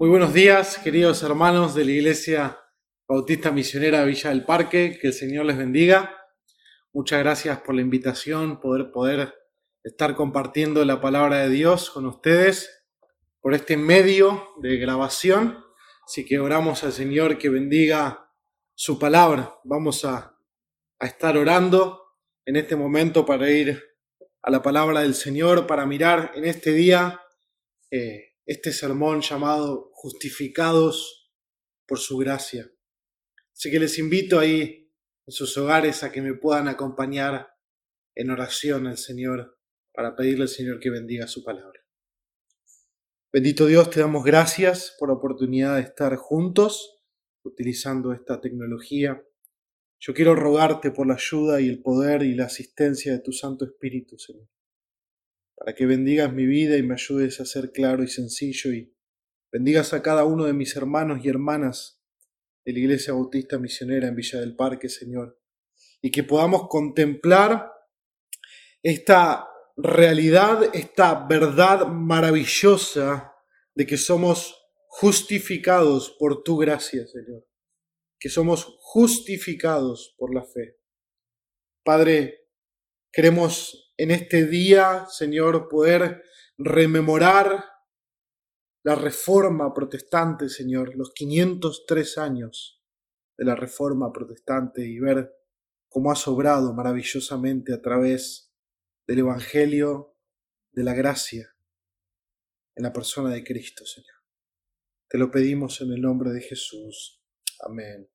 Muy 0.00 0.08
buenos 0.08 0.32
días, 0.32 0.78
queridos 0.78 1.22
hermanos 1.22 1.74
de 1.74 1.84
la 1.84 1.90
Iglesia 1.90 2.58
Bautista 3.06 3.50
Misionera 3.50 4.02
Villa 4.02 4.30
del 4.30 4.46
Parque, 4.46 4.98
que 4.98 5.08
el 5.08 5.12
Señor 5.12 5.44
les 5.44 5.58
bendiga. 5.58 6.16
Muchas 6.94 7.18
gracias 7.18 7.60
por 7.60 7.74
la 7.74 7.82
invitación, 7.82 8.60
poder 8.60 8.92
poder 8.92 9.34
estar 9.84 10.14
compartiendo 10.14 10.82
la 10.86 11.02
palabra 11.02 11.40
de 11.40 11.50
Dios 11.50 11.90
con 11.90 12.06
ustedes 12.06 12.82
por 13.42 13.52
este 13.52 13.76
medio 13.76 14.54
de 14.62 14.78
grabación. 14.78 15.62
Así 16.06 16.24
que 16.24 16.38
oramos 16.38 16.82
al 16.82 16.94
Señor 16.94 17.36
que 17.36 17.50
bendiga 17.50 18.32
su 18.74 18.98
palabra. 18.98 19.54
Vamos 19.64 20.06
a, 20.06 20.34
a 20.98 21.06
estar 21.06 21.36
orando 21.36 22.16
en 22.46 22.56
este 22.56 22.74
momento 22.74 23.26
para 23.26 23.50
ir 23.50 23.84
a 24.40 24.50
la 24.50 24.62
palabra 24.62 25.02
del 25.02 25.12
Señor, 25.12 25.66
para 25.66 25.84
mirar 25.84 26.32
en 26.36 26.46
este 26.46 26.72
día 26.72 27.20
eh, 27.90 28.30
este 28.50 28.72
sermón 28.72 29.20
llamado 29.20 29.89
Justificados 30.02 31.30
por 31.86 31.98
su 31.98 32.16
gracia. 32.16 32.72
Así 33.52 33.70
que 33.70 33.78
les 33.78 33.98
invito 33.98 34.38
ahí 34.38 34.90
en 35.26 35.32
sus 35.32 35.54
hogares 35.58 36.02
a 36.02 36.10
que 36.10 36.22
me 36.22 36.32
puedan 36.32 36.68
acompañar 36.68 37.50
en 38.14 38.30
oración 38.30 38.86
al 38.86 38.96
Señor 38.96 39.58
para 39.92 40.16
pedirle 40.16 40.44
al 40.44 40.48
Señor 40.48 40.80
que 40.80 40.88
bendiga 40.88 41.26
su 41.26 41.44
palabra. 41.44 41.80
Bendito 43.30 43.66
Dios, 43.66 43.90
te 43.90 44.00
damos 44.00 44.24
gracias 44.24 44.96
por 44.98 45.10
la 45.10 45.16
oportunidad 45.16 45.76
de 45.76 45.82
estar 45.82 46.16
juntos 46.16 47.02
utilizando 47.44 48.14
esta 48.14 48.40
tecnología. 48.40 49.22
Yo 49.98 50.14
quiero 50.14 50.34
rogarte 50.34 50.92
por 50.92 51.06
la 51.06 51.14
ayuda 51.14 51.60
y 51.60 51.68
el 51.68 51.82
poder 51.82 52.22
y 52.22 52.34
la 52.34 52.46
asistencia 52.46 53.12
de 53.12 53.18
tu 53.18 53.32
Santo 53.32 53.66
Espíritu, 53.66 54.18
Señor 54.18 54.48
para 55.60 55.74
que 55.74 55.84
bendigas 55.84 56.32
mi 56.32 56.46
vida 56.46 56.78
y 56.78 56.82
me 56.82 56.94
ayudes 56.94 57.38
a 57.38 57.44
ser 57.44 57.70
claro 57.70 58.02
y 58.02 58.08
sencillo 58.08 58.72
y 58.72 58.96
bendigas 59.52 59.92
a 59.92 60.02
cada 60.02 60.24
uno 60.24 60.44
de 60.44 60.52
mis 60.52 60.76
hermanos 60.76 61.20
y 61.24 61.28
hermanas 61.28 62.00
de 62.64 62.72
la 62.72 62.78
Iglesia 62.78 63.14
Bautista 63.14 63.58
Misionera 63.58 64.08
en 64.08 64.14
Villa 64.14 64.40
del 64.40 64.54
Parque, 64.54 64.88
Señor, 64.88 65.40
y 66.00 66.10
que 66.10 66.22
podamos 66.22 66.68
contemplar 66.68 67.72
esta 68.82 69.48
realidad, 69.76 70.74
esta 70.74 71.26
verdad 71.26 71.86
maravillosa 71.86 73.34
de 73.74 73.86
que 73.86 73.96
somos 73.96 74.56
justificados 74.86 76.16
por 76.18 76.42
tu 76.42 76.56
gracia, 76.56 77.06
Señor, 77.06 77.46
que 78.18 78.28
somos 78.28 78.76
justificados 78.80 80.14
por 80.18 80.34
la 80.34 80.44
fe. 80.44 80.76
Padre, 81.84 82.46
queremos 83.12 83.94
en 83.96 84.10
este 84.10 84.46
día, 84.46 85.06
Señor, 85.08 85.68
poder 85.68 86.22
rememorar 86.56 87.69
la 88.82 88.94
reforma 88.94 89.72
protestante, 89.74 90.48
Señor, 90.48 90.96
los 90.96 91.12
503 91.12 92.18
años 92.18 92.82
de 93.36 93.44
la 93.44 93.54
reforma 93.54 94.12
protestante 94.12 94.86
y 94.86 94.98
ver 94.98 95.34
cómo 95.88 96.10
ha 96.10 96.16
sobrado 96.16 96.72
maravillosamente 96.72 97.74
a 97.74 97.82
través 97.82 98.52
del 99.06 99.20
Evangelio 99.20 100.16
de 100.72 100.84
la 100.84 100.94
gracia 100.94 101.54
en 102.74 102.84
la 102.84 102.92
persona 102.92 103.30
de 103.30 103.44
Cristo, 103.44 103.84
Señor. 103.84 104.16
Te 105.08 105.18
lo 105.18 105.30
pedimos 105.30 105.80
en 105.80 105.92
el 105.92 106.00
nombre 106.00 106.30
de 106.30 106.40
Jesús. 106.40 107.22
Amén 107.60 108.08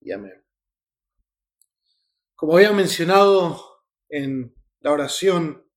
y 0.00 0.12
amén. 0.12 0.44
Como 2.34 2.56
había 2.56 2.72
mencionado 2.72 3.84
en 4.08 4.54
la 4.80 4.92
oración. 4.92 5.69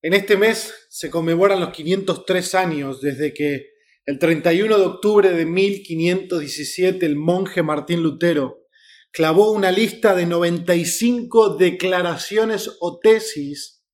En 0.00 0.12
este 0.12 0.36
mes 0.36 0.86
se 0.88 1.10
conmemoran 1.10 1.58
los 1.58 1.70
503 1.70 2.54
años 2.54 3.00
desde 3.00 3.34
que 3.34 3.66
el 4.06 4.20
31 4.20 4.78
de 4.78 4.84
octubre 4.84 5.30
de 5.30 5.44
1517 5.44 7.04
el 7.04 7.16
monje 7.16 7.64
Martín 7.64 8.04
Lutero 8.04 8.68
clavó 9.10 9.50
una 9.50 9.72
lista 9.72 10.14
de 10.14 10.24
95 10.24 11.56
declaraciones 11.56 12.76
o 12.78 13.00
tesis 13.00 13.84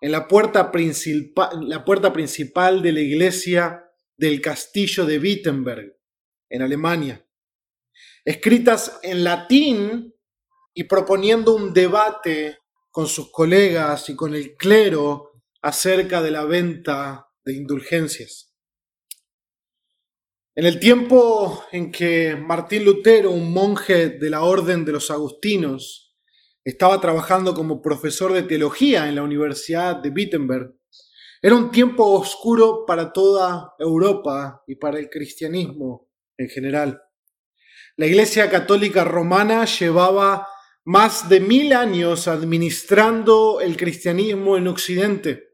en 0.00 0.12
la 0.12 0.28
puerta, 0.28 0.70
la 1.62 1.84
puerta 1.84 2.12
principal 2.12 2.80
de 2.80 2.92
la 2.92 3.00
iglesia 3.00 3.84
del 4.16 4.40
castillo 4.40 5.06
de 5.06 5.18
Wittenberg, 5.18 5.96
en 6.50 6.62
Alemania, 6.62 7.26
escritas 8.24 9.00
en 9.02 9.24
latín 9.24 10.14
y 10.72 10.84
proponiendo 10.84 11.56
un 11.56 11.72
debate 11.72 12.58
con 12.92 13.08
sus 13.08 13.32
colegas 13.32 14.08
y 14.08 14.14
con 14.14 14.36
el 14.36 14.56
clero 14.56 15.27
acerca 15.62 16.22
de 16.22 16.30
la 16.30 16.44
venta 16.44 17.28
de 17.44 17.54
indulgencias. 17.54 18.54
En 20.54 20.66
el 20.66 20.80
tiempo 20.80 21.64
en 21.70 21.92
que 21.92 22.36
Martín 22.36 22.84
Lutero, 22.84 23.30
un 23.30 23.52
monje 23.52 24.08
de 24.08 24.30
la 24.30 24.42
Orden 24.42 24.84
de 24.84 24.92
los 24.92 25.10
Agustinos, 25.10 26.16
estaba 26.64 27.00
trabajando 27.00 27.54
como 27.54 27.80
profesor 27.80 28.32
de 28.32 28.42
teología 28.42 29.08
en 29.08 29.14
la 29.14 29.22
Universidad 29.22 29.96
de 29.96 30.10
Wittenberg, 30.10 30.78
era 31.40 31.54
un 31.54 31.70
tiempo 31.70 32.04
oscuro 32.04 32.84
para 32.84 33.12
toda 33.12 33.74
Europa 33.78 34.64
y 34.66 34.74
para 34.74 34.98
el 34.98 35.08
cristianismo 35.08 36.08
en 36.36 36.48
general. 36.48 37.00
La 37.96 38.06
Iglesia 38.06 38.50
Católica 38.50 39.04
Romana 39.04 39.64
llevaba 39.64 40.48
más 40.84 41.28
de 41.28 41.38
mil 41.38 41.72
años 41.72 42.26
administrando 42.26 43.60
el 43.60 43.76
cristianismo 43.76 44.56
en 44.56 44.66
Occidente. 44.66 45.47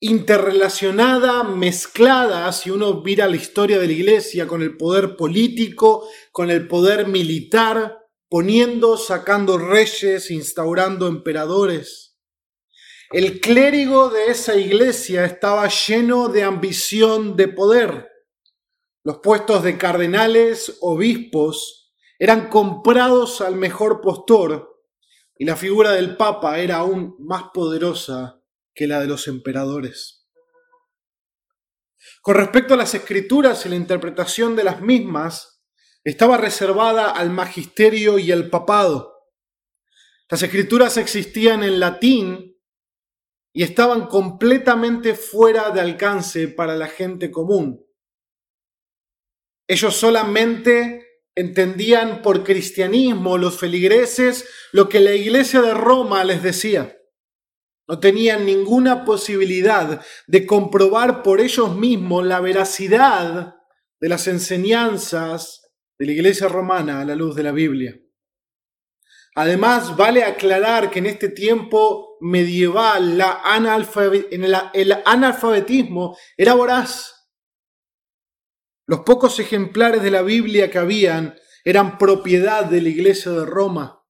Interrelacionada, 0.00 1.42
mezclada, 1.42 2.52
si 2.52 2.70
uno 2.70 3.02
mira 3.04 3.26
la 3.26 3.34
historia 3.34 3.80
de 3.80 3.88
la 3.88 3.92
iglesia 3.92 4.46
con 4.46 4.62
el 4.62 4.76
poder 4.76 5.16
político, 5.16 6.08
con 6.30 6.52
el 6.52 6.68
poder 6.68 7.08
militar, 7.08 7.98
poniendo, 8.28 8.96
sacando 8.96 9.58
reyes, 9.58 10.30
instaurando 10.30 11.08
emperadores. 11.08 12.16
El 13.10 13.40
clérigo 13.40 14.08
de 14.08 14.26
esa 14.26 14.54
iglesia 14.54 15.24
estaba 15.24 15.68
lleno 15.68 16.28
de 16.28 16.44
ambición 16.44 17.34
de 17.34 17.48
poder. 17.48 18.08
Los 19.02 19.18
puestos 19.18 19.64
de 19.64 19.78
cardenales, 19.78 20.76
obispos, 20.80 21.92
eran 22.20 22.48
comprados 22.48 23.40
al 23.40 23.56
mejor 23.56 24.00
postor 24.00 24.80
y 25.36 25.44
la 25.44 25.56
figura 25.56 25.90
del 25.90 26.16
Papa 26.16 26.60
era 26.60 26.76
aún 26.76 27.16
más 27.18 27.44
poderosa 27.52 28.37
que 28.78 28.86
la 28.86 29.00
de 29.00 29.08
los 29.08 29.26
emperadores. 29.26 30.28
Con 32.22 32.36
respecto 32.36 32.74
a 32.74 32.76
las 32.76 32.94
escrituras 32.94 33.66
y 33.66 33.68
la 33.68 33.74
interpretación 33.74 34.54
de 34.54 34.62
las 34.62 34.80
mismas, 34.80 35.64
estaba 36.04 36.36
reservada 36.36 37.10
al 37.10 37.30
magisterio 37.30 38.20
y 38.20 38.30
al 38.30 38.48
papado. 38.50 39.16
Las 40.30 40.44
escrituras 40.44 40.96
existían 40.96 41.64
en 41.64 41.80
latín 41.80 42.56
y 43.52 43.64
estaban 43.64 44.06
completamente 44.06 45.16
fuera 45.16 45.72
de 45.72 45.80
alcance 45.80 46.46
para 46.46 46.76
la 46.76 46.86
gente 46.86 47.32
común. 47.32 47.84
Ellos 49.66 49.96
solamente 49.96 51.24
entendían 51.34 52.22
por 52.22 52.44
cristianismo 52.44 53.38
los 53.38 53.58
feligreses 53.58 54.48
lo 54.70 54.88
que 54.88 55.00
la 55.00 55.14
iglesia 55.14 55.62
de 55.62 55.74
Roma 55.74 56.22
les 56.22 56.44
decía. 56.44 56.97
No 57.88 57.98
tenían 57.98 58.44
ninguna 58.44 59.04
posibilidad 59.04 60.04
de 60.26 60.46
comprobar 60.46 61.22
por 61.22 61.40
ellos 61.40 61.74
mismos 61.74 62.26
la 62.26 62.40
veracidad 62.40 63.54
de 64.00 64.08
las 64.08 64.28
enseñanzas 64.28 65.62
de 65.98 66.06
la 66.06 66.12
iglesia 66.12 66.48
romana 66.48 67.00
a 67.00 67.04
la 67.04 67.16
luz 67.16 67.34
de 67.34 67.42
la 67.42 67.52
Biblia. 67.52 67.98
Además, 69.34 69.96
vale 69.96 70.22
aclarar 70.24 70.90
que 70.90 70.98
en 70.98 71.06
este 71.06 71.30
tiempo 71.30 72.18
medieval 72.20 73.20
el 74.72 74.92
analfabetismo 75.04 76.16
era 76.36 76.54
voraz 76.54 77.18
los 78.88 79.00
pocos 79.00 79.38
ejemplares 79.38 80.02
de 80.02 80.10
la 80.10 80.22
Biblia 80.22 80.70
que 80.70 80.78
habían 80.78 81.36
eran 81.62 81.98
propiedad 81.98 82.64
de 82.64 82.80
la 82.80 82.88
iglesia 82.88 83.30
de 83.32 83.44
Roma 83.44 84.02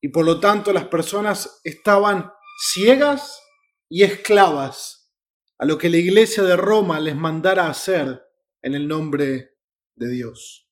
y 0.00 0.08
por 0.08 0.24
lo 0.24 0.40
tanto 0.40 0.72
las 0.72 0.86
personas 0.86 1.60
estaban 1.62 2.32
ciegas 2.58 3.40
y 3.88 4.02
esclavas 4.02 5.12
a 5.58 5.64
lo 5.64 5.78
que 5.78 5.90
la 5.90 5.98
iglesia 5.98 6.42
de 6.42 6.56
Roma 6.56 6.98
les 7.00 7.14
mandara 7.14 7.68
hacer 7.68 8.22
en 8.62 8.74
el 8.74 8.88
nombre 8.88 9.56
de 9.94 10.08
Dios. 10.08 10.68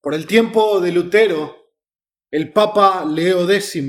Por 0.00 0.14
el 0.14 0.26
tiempo 0.26 0.80
de 0.80 0.92
Lutero, 0.92 1.72
el 2.30 2.52
Papa 2.52 3.04
Leo 3.04 3.50
X 3.50 3.82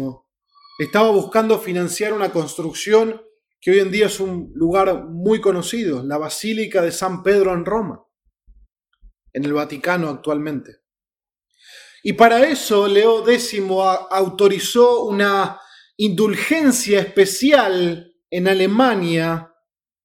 estaba 0.80 1.12
buscando 1.12 1.60
financiar 1.60 2.14
una 2.14 2.32
construcción 2.32 3.22
que 3.60 3.72
hoy 3.72 3.80
en 3.80 3.92
día 3.92 4.06
es 4.06 4.20
un 4.20 4.52
lugar 4.56 5.06
muy 5.06 5.42
conocido, 5.42 6.04
la 6.04 6.18
Basílica 6.18 6.82
de 6.82 6.92
San 6.92 7.22
Pedro 7.24 7.54
en 7.54 7.66
Roma, 7.66 8.06
en 9.34 9.44
el 9.44 9.54
Vaticano 9.54 10.10
actualmente. 10.10 10.78
Y 12.04 12.14
para 12.14 12.48
eso 12.48 12.88
Leo 12.88 13.28
X 13.28 13.62
autorizó 14.10 15.04
una 15.06 15.60
indulgencia 15.98 17.02
especial 17.02 18.16
en 18.30 18.48
Alemania 18.48 19.54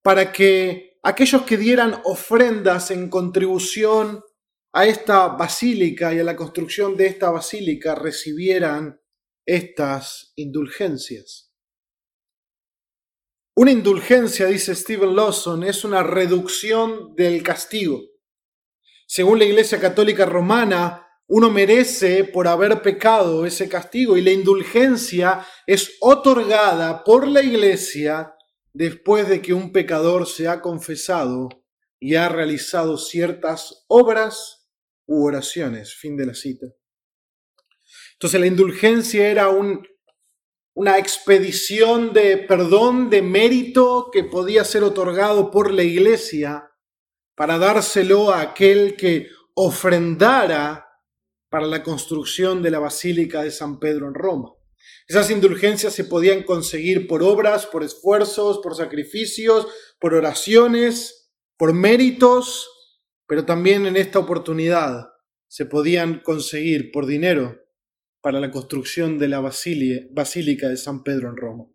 para 0.02 0.32
que 0.32 0.98
aquellos 1.02 1.42
que 1.42 1.56
dieran 1.56 2.00
ofrendas 2.04 2.90
en 2.90 3.08
contribución 3.08 4.22
a 4.72 4.86
esta 4.86 5.28
basílica 5.28 6.12
y 6.12 6.18
a 6.18 6.24
la 6.24 6.34
construcción 6.34 6.96
de 6.96 7.06
esta 7.06 7.30
basílica 7.30 7.94
recibieran 7.94 9.00
estas 9.46 10.32
indulgencias. 10.34 11.52
Una 13.56 13.70
indulgencia, 13.70 14.46
dice 14.46 14.74
Stephen 14.74 15.14
Lawson, 15.14 15.62
es 15.62 15.84
una 15.84 16.02
reducción 16.02 17.14
del 17.14 17.42
castigo. 17.44 18.02
Según 19.06 19.38
la 19.38 19.44
Iglesia 19.44 19.78
Católica 19.78 20.26
Romana, 20.26 21.03
uno 21.26 21.50
merece 21.50 22.24
por 22.24 22.46
haber 22.46 22.82
pecado 22.82 23.46
ese 23.46 23.68
castigo 23.68 24.16
y 24.16 24.22
la 24.22 24.30
indulgencia 24.30 25.46
es 25.66 25.96
otorgada 26.00 27.02
por 27.02 27.26
la 27.26 27.42
Iglesia 27.42 28.34
después 28.72 29.28
de 29.28 29.40
que 29.40 29.54
un 29.54 29.72
pecador 29.72 30.26
se 30.26 30.48
ha 30.48 30.60
confesado 30.60 31.48
y 31.98 32.16
ha 32.16 32.28
realizado 32.28 32.98
ciertas 32.98 33.84
obras 33.88 34.68
u 35.06 35.24
oraciones. 35.26 35.94
Fin 35.94 36.16
de 36.16 36.26
la 36.26 36.34
cita. 36.34 36.66
Entonces 38.14 38.40
la 38.40 38.46
indulgencia 38.46 39.28
era 39.28 39.48
un, 39.48 39.86
una 40.74 40.98
expedición 40.98 42.12
de 42.12 42.36
perdón, 42.36 43.08
de 43.08 43.22
mérito 43.22 44.10
que 44.12 44.24
podía 44.24 44.64
ser 44.64 44.82
otorgado 44.82 45.50
por 45.50 45.72
la 45.72 45.82
iglesia 45.82 46.70
para 47.34 47.58
dárselo 47.58 48.30
a 48.30 48.40
aquel 48.40 48.96
que 48.96 49.28
ofrendara 49.54 50.86
para 51.54 51.68
la 51.68 51.84
construcción 51.84 52.62
de 52.62 52.72
la 52.72 52.80
Basílica 52.80 53.44
de 53.44 53.52
San 53.52 53.78
Pedro 53.78 54.08
en 54.08 54.14
Roma. 54.14 54.54
Esas 55.06 55.30
indulgencias 55.30 55.94
se 55.94 56.02
podían 56.02 56.42
conseguir 56.42 57.06
por 57.06 57.22
obras, 57.22 57.64
por 57.66 57.84
esfuerzos, 57.84 58.58
por 58.58 58.74
sacrificios, 58.74 59.68
por 60.00 60.14
oraciones, 60.14 61.30
por 61.56 61.72
méritos, 61.72 62.68
pero 63.28 63.44
también 63.44 63.86
en 63.86 63.96
esta 63.96 64.18
oportunidad 64.18 65.10
se 65.46 65.64
podían 65.64 66.22
conseguir 66.24 66.90
por 66.90 67.06
dinero 67.06 67.64
para 68.20 68.40
la 68.40 68.50
construcción 68.50 69.16
de 69.16 69.28
la 69.28 69.38
Basílica 69.38 70.68
de 70.68 70.76
San 70.76 71.04
Pedro 71.04 71.28
en 71.28 71.36
Roma. 71.36 71.66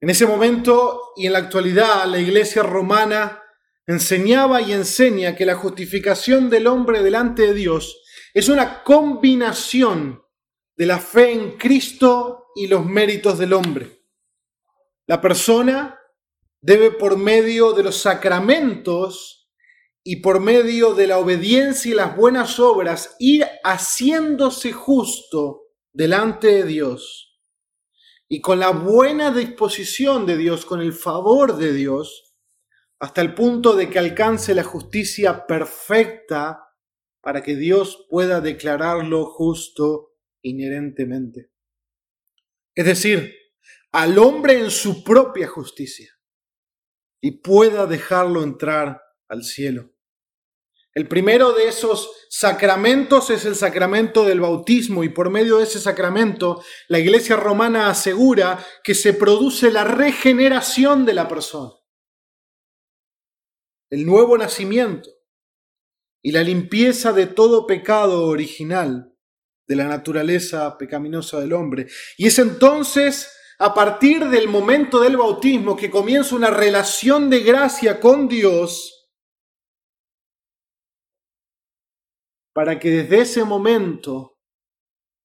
En 0.00 0.08
ese 0.08 0.24
momento 0.24 1.12
y 1.16 1.26
en 1.26 1.34
la 1.34 1.40
actualidad, 1.40 2.06
la 2.06 2.18
Iglesia 2.18 2.62
romana 2.62 3.42
enseñaba 3.86 4.62
y 4.62 4.72
enseña 4.72 5.36
que 5.36 5.46
la 5.46 5.56
justificación 5.56 6.50
del 6.50 6.66
hombre 6.66 7.02
delante 7.02 7.42
de 7.42 7.54
Dios 7.54 8.00
es 8.32 8.48
una 8.48 8.82
combinación 8.82 10.22
de 10.76 10.86
la 10.86 10.98
fe 10.98 11.32
en 11.32 11.58
Cristo 11.58 12.46
y 12.56 12.66
los 12.66 12.84
méritos 12.84 13.38
del 13.38 13.52
hombre. 13.52 14.02
La 15.06 15.20
persona 15.20 15.98
debe 16.60 16.90
por 16.90 17.16
medio 17.16 17.72
de 17.72 17.82
los 17.82 17.96
sacramentos 17.96 19.50
y 20.02 20.16
por 20.16 20.40
medio 20.40 20.94
de 20.94 21.06
la 21.06 21.18
obediencia 21.18 21.90
y 21.90 21.94
las 21.94 22.16
buenas 22.16 22.58
obras 22.58 23.16
ir 23.18 23.46
haciéndose 23.62 24.72
justo 24.72 25.62
delante 25.92 26.48
de 26.48 26.64
Dios. 26.64 27.40
Y 28.28 28.40
con 28.40 28.58
la 28.58 28.70
buena 28.70 29.30
disposición 29.30 30.26
de 30.26 30.36
Dios, 30.36 30.64
con 30.64 30.80
el 30.80 30.92
favor 30.92 31.56
de 31.56 31.72
Dios, 31.72 32.33
hasta 33.04 33.20
el 33.20 33.34
punto 33.34 33.76
de 33.76 33.90
que 33.90 33.98
alcance 33.98 34.54
la 34.54 34.64
justicia 34.64 35.46
perfecta 35.46 36.70
para 37.20 37.42
que 37.42 37.54
Dios 37.54 38.06
pueda 38.08 38.40
declararlo 38.40 39.26
justo 39.26 40.14
inherentemente. 40.40 41.50
Es 42.74 42.86
decir, 42.86 43.34
al 43.92 44.18
hombre 44.18 44.58
en 44.58 44.70
su 44.70 45.04
propia 45.04 45.46
justicia 45.46 46.18
y 47.20 47.42
pueda 47.42 47.84
dejarlo 47.84 48.42
entrar 48.42 49.02
al 49.28 49.44
cielo. 49.44 49.92
El 50.94 51.06
primero 51.06 51.52
de 51.52 51.68
esos 51.68 52.10
sacramentos 52.30 53.28
es 53.28 53.44
el 53.44 53.54
sacramento 53.54 54.24
del 54.24 54.40
bautismo 54.40 55.04
y 55.04 55.10
por 55.10 55.28
medio 55.28 55.58
de 55.58 55.64
ese 55.64 55.78
sacramento 55.78 56.64
la 56.88 57.00
Iglesia 57.00 57.36
romana 57.36 57.90
asegura 57.90 58.64
que 58.82 58.94
se 58.94 59.12
produce 59.12 59.70
la 59.70 59.84
regeneración 59.84 61.04
de 61.04 61.12
la 61.12 61.28
persona, 61.28 61.83
el 63.90 64.06
nuevo 64.06 64.36
nacimiento 64.38 65.10
y 66.22 66.32
la 66.32 66.42
limpieza 66.42 67.12
de 67.12 67.26
todo 67.26 67.66
pecado 67.66 68.26
original 68.26 69.14
de 69.66 69.76
la 69.76 69.84
naturaleza 69.84 70.76
pecaminosa 70.78 71.40
del 71.40 71.52
hombre. 71.52 71.86
Y 72.16 72.26
es 72.26 72.38
entonces 72.38 73.30
a 73.58 73.72
partir 73.72 74.28
del 74.28 74.48
momento 74.48 75.00
del 75.00 75.16
bautismo 75.16 75.76
que 75.76 75.90
comienza 75.90 76.34
una 76.34 76.50
relación 76.50 77.30
de 77.30 77.40
gracia 77.40 78.00
con 78.00 78.28
Dios, 78.28 79.12
para 82.52 82.78
que 82.78 82.90
desde 82.90 83.20
ese 83.20 83.44
momento 83.44 84.38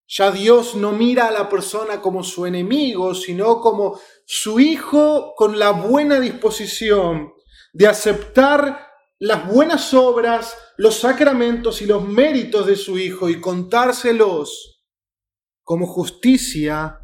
ya 0.08 0.32
Dios 0.32 0.74
no 0.76 0.92
mira 0.92 1.28
a 1.28 1.32
la 1.32 1.48
persona 1.48 2.02
como 2.02 2.24
su 2.24 2.48
enemigo, 2.48 3.14
sino 3.14 3.62
como 3.62 4.00
su 4.26 4.60
hijo 4.60 5.34
con 5.36 5.60
la 5.60 5.72
buena 5.72 6.20
disposición 6.20 7.32
de 7.74 7.88
aceptar 7.88 8.88
las 9.20 9.48
buenas 9.48 9.94
obras, 9.94 10.56
los 10.78 10.96
sacramentos 10.96 11.82
y 11.82 11.86
los 11.86 12.08
méritos 12.08 12.66
de 12.66 12.76
su 12.76 12.98
hijo 12.98 13.30
y 13.30 13.40
contárselos 13.40 14.84
como 15.64 15.88
justicia 15.88 17.02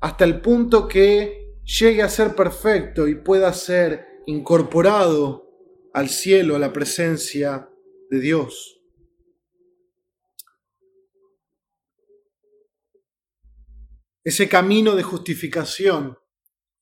hasta 0.00 0.24
el 0.24 0.40
punto 0.40 0.88
que 0.88 1.58
llegue 1.62 2.02
a 2.02 2.08
ser 2.08 2.34
perfecto 2.34 3.06
y 3.06 3.16
pueda 3.16 3.52
ser 3.52 4.06
incorporado 4.26 5.50
al 5.92 6.08
cielo, 6.08 6.56
a 6.56 6.58
la 6.58 6.72
presencia 6.72 7.68
de 8.10 8.20
Dios. 8.20 8.78
ese 14.28 14.46
camino 14.46 14.94
de 14.94 15.02
justificación 15.02 16.18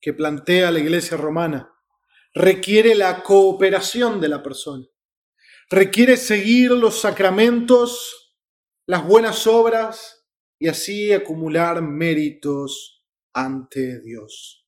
que 0.01 0.11
plantea 0.11 0.69
la 0.69 0.79
Iglesia 0.79 1.15
romana 1.15 1.73
requiere 2.37 2.93
la 2.93 3.23
cooperación 3.23 4.21
de 4.21 4.29
la 4.29 4.43
persona, 4.43 4.85
requiere 5.71 6.17
seguir 6.17 6.69
los 6.69 7.01
sacramentos, 7.01 8.37
las 8.85 9.05
buenas 9.05 9.47
obras 9.47 10.27
y 10.59 10.67
así 10.67 11.11
acumular 11.11 11.81
méritos 11.81 13.03
ante 13.33 14.01
Dios. 14.01 14.67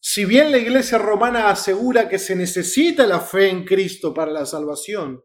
Si 0.00 0.24
bien 0.24 0.50
la 0.50 0.56
Iglesia 0.56 0.96
romana 0.96 1.50
asegura 1.50 2.08
que 2.08 2.18
se 2.18 2.34
necesita 2.34 3.06
la 3.06 3.20
fe 3.20 3.50
en 3.50 3.64
Cristo 3.66 4.14
para 4.14 4.32
la 4.32 4.46
salvación, 4.46 5.22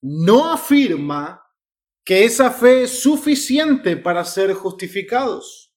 no 0.00 0.50
afirma 0.50 1.42
que 2.02 2.24
esa 2.24 2.50
fe 2.50 2.84
es 2.84 3.02
suficiente 3.02 3.98
para 3.98 4.24
ser 4.24 4.54
justificados, 4.54 5.74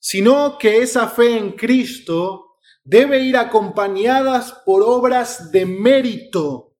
sino 0.00 0.56
que 0.56 0.78
esa 0.78 1.08
fe 1.08 1.36
en 1.36 1.52
Cristo 1.52 2.53
debe 2.84 3.20
ir 3.20 3.36
acompañadas 3.36 4.52
por 4.64 4.82
obras 4.82 5.50
de 5.50 5.64
mérito 5.64 6.76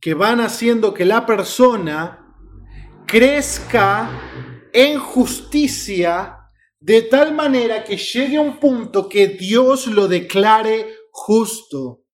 que 0.00 0.14
van 0.14 0.40
haciendo 0.40 0.92
que 0.92 1.04
la 1.04 1.24
persona 1.26 2.36
crezca 3.06 4.68
en 4.72 4.98
justicia 4.98 6.38
de 6.80 7.02
tal 7.02 7.34
manera 7.34 7.84
que 7.84 7.96
llegue 7.96 8.36
a 8.36 8.40
un 8.40 8.60
punto 8.60 9.08
que 9.08 9.28
Dios 9.28 9.86
lo 9.86 10.06
declare 10.06 10.94
justo 11.10 12.04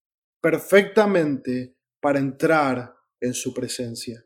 perfectamente 0.40 1.76
para 2.00 2.18
entrar 2.18 2.94
en 3.20 3.34
su 3.34 3.52
presencia. 3.52 4.24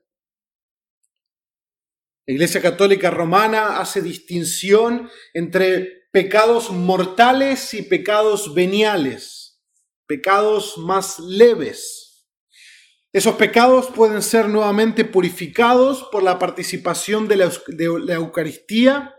La 2.26 2.34
Iglesia 2.34 2.60
Católica 2.60 3.10
Romana 3.10 3.78
hace 3.80 4.02
distinción 4.02 5.08
entre 5.32 6.07
pecados 6.18 6.72
mortales 6.72 7.74
y 7.74 7.82
pecados 7.82 8.52
veniales, 8.52 9.62
pecados 10.04 10.76
más 10.76 11.20
leves. 11.20 12.26
Esos 13.12 13.36
pecados 13.36 13.86
pueden 13.94 14.20
ser 14.20 14.48
nuevamente 14.48 15.04
purificados 15.04 16.08
por 16.10 16.24
la 16.24 16.36
participación 16.36 17.28
de 17.28 17.36
la, 17.36 18.14
Eucaristía, 18.14 19.14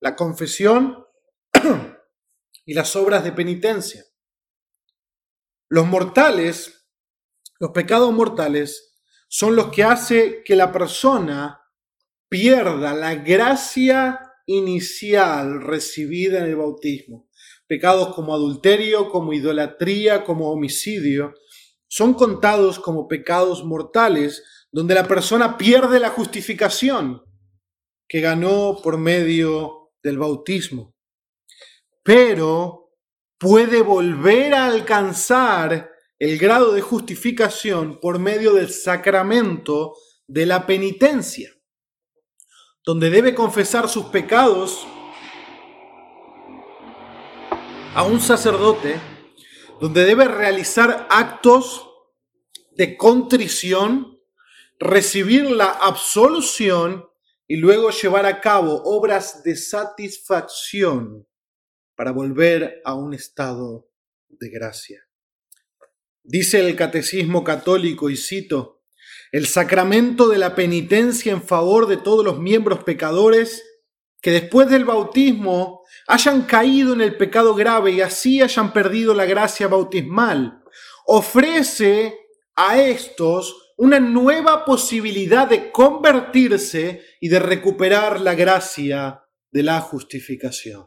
la 0.00 0.16
confesión 0.16 1.06
y 2.66 2.74
las 2.74 2.96
obras 2.96 3.22
de 3.22 3.30
penitencia. 3.30 4.04
Los 5.68 5.86
mortales, 5.86 6.88
los 7.60 7.70
pecados 7.70 8.12
mortales, 8.12 8.96
son 9.28 9.54
los 9.54 9.68
que 9.70 9.84
hace 9.84 10.42
que 10.42 10.56
la 10.56 10.72
persona 10.72 11.62
pierda 12.28 12.94
la 12.94 13.14
gracia 13.14 14.31
inicial 14.52 15.62
recibida 15.62 16.38
en 16.38 16.44
el 16.44 16.56
bautismo. 16.56 17.28
Pecados 17.66 18.14
como 18.14 18.34
adulterio, 18.34 19.10
como 19.10 19.32
idolatría, 19.32 20.24
como 20.24 20.50
homicidio, 20.50 21.34
son 21.88 22.14
contados 22.14 22.78
como 22.78 23.08
pecados 23.08 23.64
mortales 23.64 24.42
donde 24.70 24.94
la 24.94 25.06
persona 25.06 25.58
pierde 25.58 26.00
la 26.00 26.10
justificación 26.10 27.22
que 28.08 28.20
ganó 28.20 28.78
por 28.82 28.98
medio 28.98 29.92
del 30.02 30.18
bautismo. 30.18 30.94
Pero 32.02 32.94
puede 33.38 33.82
volver 33.82 34.54
a 34.54 34.66
alcanzar 34.66 35.90
el 36.18 36.38
grado 36.38 36.72
de 36.72 36.80
justificación 36.80 38.00
por 38.00 38.18
medio 38.18 38.54
del 38.54 38.70
sacramento 38.70 39.94
de 40.26 40.46
la 40.46 40.66
penitencia, 40.66 41.51
donde 42.84 43.10
debe 43.10 43.34
confesar 43.34 43.88
sus 43.88 44.06
pecados 44.06 44.86
a 47.94 48.02
un 48.04 48.20
sacerdote, 48.20 49.00
donde 49.80 50.04
debe 50.04 50.26
realizar 50.26 51.06
actos 51.10 51.88
de 52.72 52.96
contrición, 52.96 54.20
recibir 54.78 55.50
la 55.50 55.70
absolución 55.70 57.08
y 57.46 57.56
luego 57.56 57.90
llevar 57.90 58.26
a 58.26 58.40
cabo 58.40 58.82
obras 58.84 59.42
de 59.44 59.56
satisfacción 59.56 61.26
para 61.94 62.10
volver 62.10 62.80
a 62.84 62.94
un 62.94 63.14
estado 63.14 63.88
de 64.28 64.48
gracia. 64.48 65.06
Dice 66.24 66.60
el 66.60 66.74
Catecismo 66.74 67.44
Católico, 67.44 68.08
y 68.08 68.16
cito, 68.16 68.81
el 69.32 69.46
sacramento 69.46 70.28
de 70.28 70.38
la 70.38 70.54
penitencia 70.54 71.32
en 71.32 71.42
favor 71.42 71.86
de 71.86 71.96
todos 71.96 72.24
los 72.24 72.38
miembros 72.38 72.84
pecadores 72.84 73.64
que 74.20 74.30
después 74.30 74.68
del 74.68 74.84
bautismo 74.84 75.82
hayan 76.06 76.42
caído 76.42 76.92
en 76.92 77.00
el 77.00 77.16
pecado 77.16 77.54
grave 77.54 77.92
y 77.92 78.02
así 78.02 78.42
hayan 78.42 78.72
perdido 78.72 79.14
la 79.14 79.24
gracia 79.24 79.66
bautismal, 79.66 80.62
ofrece 81.06 82.14
a 82.54 82.80
estos 82.80 83.72
una 83.78 83.98
nueva 83.98 84.64
posibilidad 84.66 85.48
de 85.48 85.72
convertirse 85.72 87.02
y 87.20 87.28
de 87.28 87.38
recuperar 87.40 88.20
la 88.20 88.34
gracia 88.34 89.24
de 89.50 89.62
la 89.62 89.80
justificación. 89.80 90.86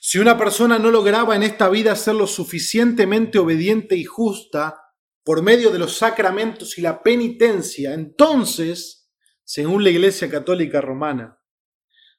Si 0.00 0.18
una 0.18 0.38
persona 0.38 0.78
no 0.78 0.90
lograba 0.90 1.36
en 1.36 1.42
esta 1.42 1.68
vida 1.68 1.94
ser 1.94 2.14
lo 2.14 2.26
suficientemente 2.26 3.38
obediente 3.38 3.96
y 3.96 4.04
justa 4.04 4.87
por 5.28 5.42
medio 5.42 5.70
de 5.70 5.78
los 5.78 5.94
sacramentos 5.94 6.78
y 6.78 6.80
la 6.80 7.02
penitencia, 7.02 7.92
entonces, 7.92 9.10
según 9.44 9.84
la 9.84 9.90
Iglesia 9.90 10.30
Católica 10.30 10.80
Romana, 10.80 11.38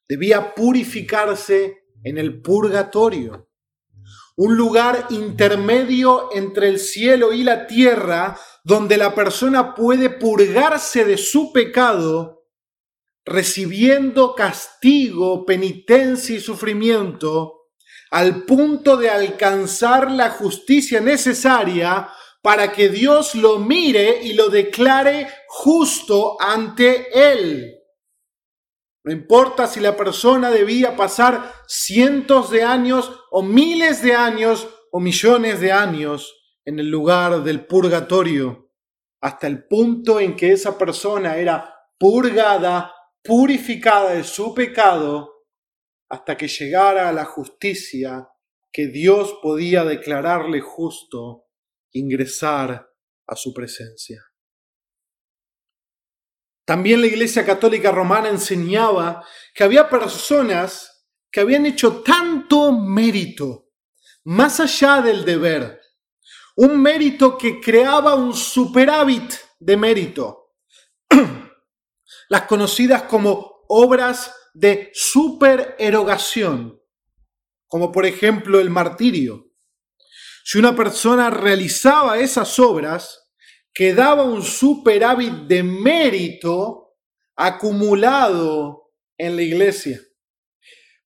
debía 0.08 0.54
purificarse 0.54 1.86
en 2.04 2.20
el 2.20 2.39
purgatorio, 2.39 3.50
un 4.36 4.56
lugar 4.56 5.08
intermedio 5.10 6.30
entre 6.36 6.70
el 6.70 6.78
cielo 6.78 7.34
y 7.34 7.42
la 7.44 7.66
tierra 7.66 8.39
donde 8.63 8.96
la 8.96 9.16
persona 9.16 9.74
puede 9.74 10.12
purgarse 10.12 11.04
de 11.04 11.18
su 11.18 11.51
pecado, 11.51 12.46
recibiendo 13.25 14.36
castigo, 14.36 15.48
penitencia 15.48 16.36
y 16.36 16.39
sufrimiento, 16.39 17.72
al 18.12 18.44
punto 18.46 18.98
de 18.98 19.10
alcanzar 19.10 20.12
la 20.12 20.30
justicia 20.30 21.01
necesaria 21.01 22.08
para 22.41 22.72
que 22.72 22.89
Dios 22.89 23.36
lo 23.36 23.60
mire 23.60 24.22
y 24.24 24.34
lo 24.34 24.50
declare 24.50 25.27
justo 25.48 26.38
ante 26.39 27.08
Él. 27.13 27.75
No 29.03 29.12
importa 29.12 29.67
si 29.67 29.79
la 29.79 29.96
persona 29.96 30.51
debía 30.51 30.96
pasar 30.96 31.53
cientos 31.67 32.51
de 32.51 32.63
años 32.63 33.12
o 33.31 33.41
miles 33.41 34.01
de 34.01 34.13
años 34.13 34.67
o 34.91 35.00
millones 35.00 35.60
de 35.60 35.72
años 35.72 36.36
en 36.65 36.79
el 36.79 36.89
lugar 36.89 37.43
del 37.43 37.65
purgatorio, 37.65 38.72
hasta 39.22 39.48
el 39.48 39.67
punto 39.67 40.19
en 40.19 40.36
que 40.36 40.51
esa 40.51 40.77
persona 40.77 41.38
era 41.38 41.74
purgada, 41.98 42.93
purificada 43.24 44.13
de 44.13 44.24
su 44.24 44.53
pecado 44.53 45.39
hasta 46.10 46.36
que 46.36 46.48
llegara 46.48 47.08
a 47.08 47.13
la 47.13 47.25
justicia 47.25 48.29
que 48.72 48.88
Dios 48.88 49.38
podía 49.41 49.84
declararle 49.84 50.60
justo, 50.60 51.49
ingresar 51.93 52.89
a 53.27 53.36
su 53.36 53.53
presencia. 53.53 54.24
También 56.65 57.01
la 57.01 57.08
Iglesia 57.08 57.46
Católica 57.46 57.91
Romana 57.91 58.29
enseñaba 58.29 59.25
que 59.55 59.63
había 59.63 59.89
personas 59.89 61.08
que 61.31 61.39
habían 61.39 61.65
hecho 61.65 62.01
tanto 62.01 62.72
mérito, 62.72 63.72
más 64.25 64.60
allá 64.60 65.01
del 65.01 65.25
deber, 65.25 65.79
un 66.58 66.81
mérito 66.81 67.38
que 67.38 67.60
creaba 67.60 68.15
un 68.15 68.34
superávit 68.36 69.34
de 69.60 69.77
mérito, 69.77 70.53
las 72.29 72.43
conocidas 72.43 73.03
como 73.03 73.63
obras 73.67 74.34
de 74.53 74.91
supererogación, 74.93 76.79
como 77.67 77.91
por 77.91 78.05
ejemplo 78.05 78.60
el 78.60 78.69
martirio. 78.69 79.49
Si 80.51 80.58
una 80.58 80.75
persona 80.75 81.29
realizaba 81.29 82.18
esas 82.18 82.58
obras, 82.58 83.29
quedaba 83.72 84.24
un 84.24 84.41
superávit 84.41 85.32
de 85.46 85.62
mérito 85.62 86.96
acumulado 87.36 88.89
en 89.15 89.36
la 89.36 89.44
iglesia. 89.44 90.01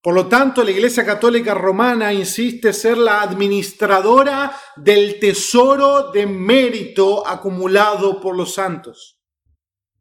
Por 0.02 0.14
lo 0.14 0.30
tanto, 0.30 0.64
la 0.64 0.72
Iglesia 0.72 1.06
Católica 1.06 1.54
Romana 1.54 2.14
insiste 2.14 2.72
ser 2.72 2.98
la 2.98 3.22
administradora 3.22 4.58
del 4.78 5.20
tesoro 5.20 6.10
de 6.14 6.26
mérito 6.26 7.28
acumulado 7.28 8.22
por 8.22 8.38
los 8.38 8.54
santos. 8.54 9.20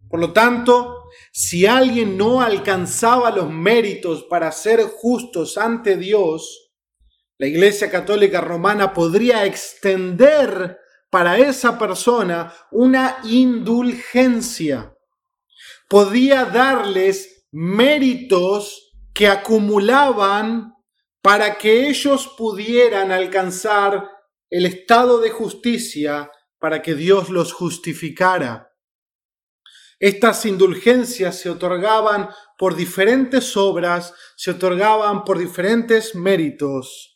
Por 0.08 0.20
lo 0.20 0.32
tanto, 0.32 1.08
si 1.32 1.66
alguien 1.66 2.16
no 2.16 2.42
alcanzaba 2.42 3.32
los 3.32 3.50
méritos 3.50 4.22
para 4.22 4.52
ser 4.52 4.84
justos 4.84 5.58
ante 5.58 5.96
Dios, 5.96 6.71
la 7.42 7.49
Iglesia 7.49 7.90
Católica 7.90 8.40
Romana 8.40 8.94
podría 8.94 9.44
extender 9.44 10.78
para 11.11 11.38
esa 11.38 11.76
persona 11.76 12.54
una 12.70 13.18
indulgencia. 13.25 14.96
Podía 15.88 16.44
darles 16.44 17.49
méritos 17.50 18.92
que 19.12 19.26
acumulaban 19.26 20.72
para 21.20 21.58
que 21.58 21.88
ellos 21.88 22.32
pudieran 22.38 23.11
alcanzar 23.11 24.08
el 24.49 24.64
estado 24.64 25.18
de 25.20 25.30
justicia 25.30 26.30
para 26.61 26.80
que 26.80 26.94
Dios 26.94 27.28
los 27.28 27.52
justificara. 27.52 28.70
Estas 29.99 30.46
indulgencias 30.46 31.40
se 31.40 31.50
otorgaban 31.50 32.28
por 32.56 32.76
diferentes 32.76 33.56
obras, 33.56 34.14
se 34.37 34.52
otorgaban 34.52 35.25
por 35.25 35.38
diferentes 35.38 36.14
méritos, 36.14 37.12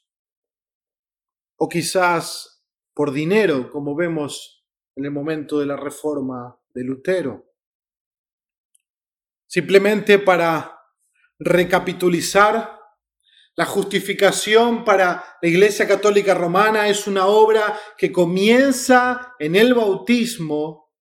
o 1.56 1.68
quizás 1.68 2.64
por 2.94 3.12
dinero, 3.12 3.70
como 3.70 3.94
vemos 3.94 4.64
en 4.94 5.04
el 5.04 5.10
momento 5.10 5.58
de 5.58 5.66
la 5.66 5.76
reforma 5.76 6.58
de 6.74 6.84
Lutero. 6.84 7.52
Simplemente 9.46 10.18
para 10.18 10.80
recapitulizar, 11.38 12.76
la 13.54 13.64
justificación 13.64 14.84
para 14.84 15.24
la 15.40 15.48
Iglesia 15.48 15.88
Católica 15.88 16.34
Romana 16.34 16.88
es 16.88 17.06
una 17.06 17.26
obra 17.26 17.78
que 17.96 18.12
comienza 18.12 19.34
en 19.38 19.56
el 19.56 19.72
bautismo 19.72 20.92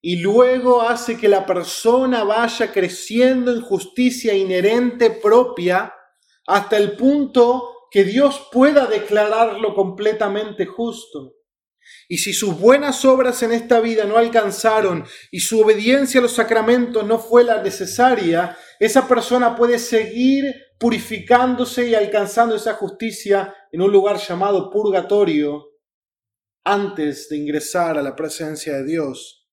y 0.00 0.16
luego 0.16 0.82
hace 0.82 1.16
que 1.16 1.28
la 1.28 1.46
persona 1.46 2.24
vaya 2.24 2.72
creciendo 2.72 3.52
en 3.52 3.60
justicia 3.60 4.34
inherente 4.34 5.10
propia 5.10 5.94
hasta 6.48 6.76
el 6.76 6.96
punto 6.96 7.71
que 7.92 8.04
Dios 8.04 8.48
pueda 8.50 8.86
declararlo 8.86 9.74
completamente 9.74 10.64
justo. 10.64 11.34
Y 12.08 12.18
si 12.18 12.32
sus 12.32 12.58
buenas 12.58 13.04
obras 13.04 13.42
en 13.42 13.52
esta 13.52 13.80
vida 13.80 14.04
no 14.04 14.16
alcanzaron 14.16 15.04
y 15.30 15.40
su 15.40 15.60
obediencia 15.60 16.20
a 16.20 16.22
los 16.22 16.32
sacramentos 16.32 17.04
no 17.04 17.18
fue 17.18 17.44
la 17.44 17.62
necesaria, 17.62 18.56
esa 18.80 19.06
persona 19.06 19.54
puede 19.54 19.78
seguir 19.78 20.54
purificándose 20.78 21.88
y 21.88 21.94
alcanzando 21.94 22.56
esa 22.56 22.74
justicia 22.74 23.54
en 23.70 23.82
un 23.82 23.92
lugar 23.92 24.16
llamado 24.16 24.70
purgatorio 24.70 25.66
antes 26.64 27.28
de 27.28 27.36
ingresar 27.36 27.98
a 27.98 28.02
la 28.02 28.16
presencia 28.16 28.74
de 28.78 28.84
Dios 28.84 29.50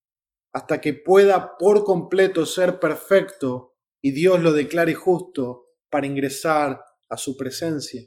hasta 0.54 0.80
que 0.80 0.94
pueda 0.94 1.58
por 1.58 1.84
completo 1.84 2.46
ser 2.46 2.80
perfecto 2.80 3.76
y 4.02 4.12
Dios 4.12 4.40
lo 4.40 4.54
declare 4.54 4.94
justo 4.94 5.66
para 5.90 6.08
ingresar 6.08 6.82
a 7.10 7.18
su 7.18 7.36
presencia. 7.36 8.04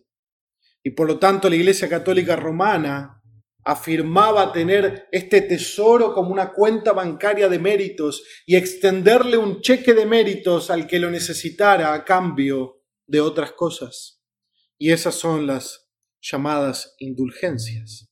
Y 0.83 0.91
por 0.91 1.07
lo 1.07 1.19
tanto 1.19 1.49
la 1.49 1.57
Iglesia 1.57 1.89
Católica 1.89 2.37
Romana 2.37 3.23
afirmaba 3.65 4.53
tener 4.53 5.09
este 5.12 5.43
tesoro 5.43 6.12
como 6.15 6.31
una 6.31 6.53
cuenta 6.53 6.93
bancaria 6.93 7.49
de 7.49 7.59
méritos 7.59 8.25
y 8.45 8.57
extenderle 8.57 9.37
un 9.37 9.61
cheque 9.61 9.95
de 9.95 10.05
méritos 10.05 10.71
al 10.71 10.87
que 10.87 10.99
lo 10.99 11.11
necesitara 11.11 11.95
a 11.95 12.05
cambio 12.05 12.83
de 13.07 13.21
otras 13.21 13.53
cosas. 13.53 14.21
Y 14.79 14.91
esas 14.91 15.15
son 15.15 15.47
las 15.47 15.89
llamadas 16.21 16.97
indulgencias. 16.99 18.09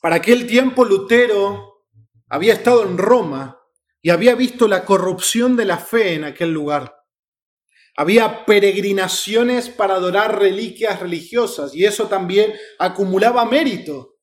Para 0.00 0.16
aquel 0.16 0.46
tiempo 0.46 0.84
Lutero 0.84 1.86
había 2.28 2.54
estado 2.54 2.84
en 2.84 2.98
Roma 2.98 3.60
y 4.02 4.10
había 4.10 4.34
visto 4.34 4.68
la 4.68 4.84
corrupción 4.84 5.56
de 5.56 5.64
la 5.64 5.78
fe 5.78 6.14
en 6.14 6.24
aquel 6.24 6.52
lugar. 6.52 7.03
Había 7.96 8.44
peregrinaciones 8.44 9.68
para 9.68 9.94
adorar 9.94 10.38
reliquias 10.38 10.98
religiosas 11.00 11.74
y 11.74 11.84
eso 11.84 12.08
también 12.08 12.54
acumulaba 12.78 13.44
mérito 13.44 14.16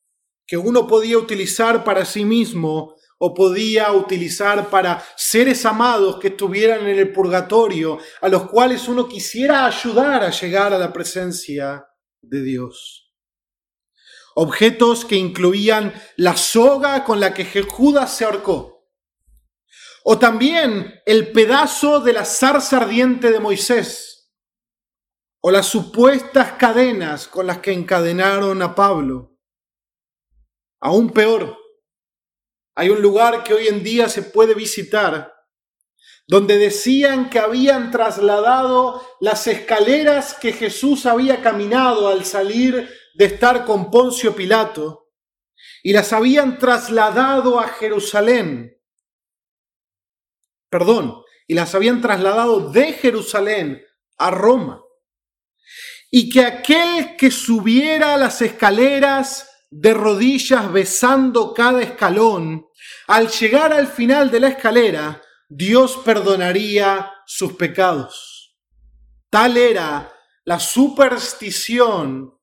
que 0.45 0.57
uno 0.57 0.85
podía 0.85 1.17
utilizar 1.17 1.83
para 1.85 2.03
sí 2.03 2.25
mismo 2.25 2.95
o 3.17 3.33
podía 3.33 3.93
utilizar 3.93 4.69
para 4.69 5.01
seres 5.15 5.65
amados 5.65 6.19
que 6.19 6.29
estuvieran 6.29 6.87
en 6.87 6.97
el 6.97 7.13
purgatorio, 7.13 7.99
a 8.19 8.27
los 8.27 8.49
cuales 8.49 8.87
uno 8.87 9.07
quisiera 9.07 9.65
ayudar 9.65 10.23
a 10.23 10.31
llegar 10.31 10.73
a 10.73 10.79
la 10.79 10.91
presencia 10.91 11.85
de 12.21 12.41
Dios. 12.41 13.13
Objetos 14.35 15.05
que 15.05 15.15
incluían 15.15 15.93
la 16.17 16.35
soga 16.35 17.03
con 17.03 17.19
la 17.19 17.33
que 17.33 17.45
Judas 17.63 18.17
se 18.17 18.25
ahorcó, 18.25 18.80
o 20.03 20.17
también 20.17 21.01
el 21.05 21.31
pedazo 21.31 21.99
de 21.99 22.13
la 22.13 22.25
zarza 22.25 22.77
ardiente 22.77 23.31
de 23.31 23.39
Moisés, 23.39 24.31
o 25.41 25.51
las 25.51 25.65
supuestas 25.67 26.53
cadenas 26.53 27.27
con 27.27 27.47
las 27.47 27.59
que 27.59 27.71
encadenaron 27.71 28.61
a 28.61 28.75
Pablo. 28.75 29.37
Aún 30.79 31.11
peor, 31.11 31.57
hay 32.75 32.89
un 32.89 33.01
lugar 33.01 33.43
que 33.43 33.53
hoy 33.53 33.67
en 33.67 33.83
día 33.83 34.09
se 34.09 34.23
puede 34.23 34.53
visitar 34.53 35.33
donde 36.31 36.57
decían 36.57 37.29
que 37.29 37.39
habían 37.39 37.91
trasladado 37.91 39.05
las 39.19 39.47
escaleras 39.47 40.33
que 40.33 40.53
Jesús 40.53 41.05
había 41.05 41.41
caminado 41.41 42.07
al 42.07 42.23
salir 42.23 42.89
de 43.15 43.25
estar 43.25 43.65
con 43.65 43.91
Poncio 43.91 44.33
Pilato 44.33 45.09
y 45.83 45.91
las 45.91 46.13
habían 46.13 46.57
trasladado 46.57 47.59
a 47.59 47.67
Jerusalén. 47.67 48.80
Perdón, 50.71 51.21
y 51.47 51.53
las 51.53 51.75
habían 51.75 52.01
trasladado 52.01 52.71
de 52.71 52.93
Jerusalén 52.93 53.83
a 54.17 54.31
Roma. 54.31 54.81
Y 56.09 56.29
que 56.29 56.45
aquel 56.45 57.17
que 57.17 57.29
subiera 57.29 58.15
las 58.15 58.41
escaleras 58.41 59.49
de 59.69 59.93
rodillas 59.93 60.71
besando 60.71 61.53
cada 61.53 61.81
escalón, 61.81 62.67
al 63.07 63.27
llegar 63.29 63.73
al 63.73 63.87
final 63.87 64.31
de 64.31 64.39
la 64.39 64.47
escalera, 64.47 65.21
Dios 65.49 65.99
perdonaría 66.05 67.11
sus 67.25 67.53
pecados. 67.53 68.57
Tal 69.29 69.57
era 69.57 70.13
la 70.45 70.59
superstición 70.59 72.33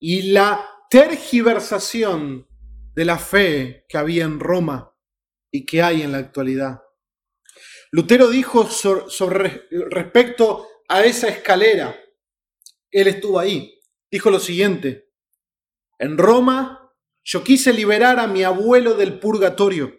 y 0.00 0.32
la 0.32 0.66
tergiversación 0.88 2.48
de 2.94 3.04
la 3.04 3.18
fe 3.18 3.84
que 3.86 3.98
había 3.98 4.24
en 4.24 4.40
Roma 4.40 4.94
y 5.58 5.66
que 5.66 5.82
hay 5.82 6.02
en 6.02 6.12
la 6.12 6.18
actualidad. 6.18 6.84
Lutero 7.90 8.28
dijo 8.28 8.68
sobre, 8.68 9.66
respecto 9.90 10.68
a 10.88 11.04
esa 11.04 11.26
escalera, 11.26 11.98
él 12.92 13.08
estuvo 13.08 13.40
ahí, 13.40 13.82
dijo 14.08 14.30
lo 14.30 14.38
siguiente, 14.38 15.10
en 15.98 16.16
Roma 16.16 16.92
yo 17.24 17.42
quise 17.42 17.72
liberar 17.72 18.20
a 18.20 18.28
mi 18.28 18.44
abuelo 18.44 18.94
del 18.94 19.18
purgatorio, 19.18 19.98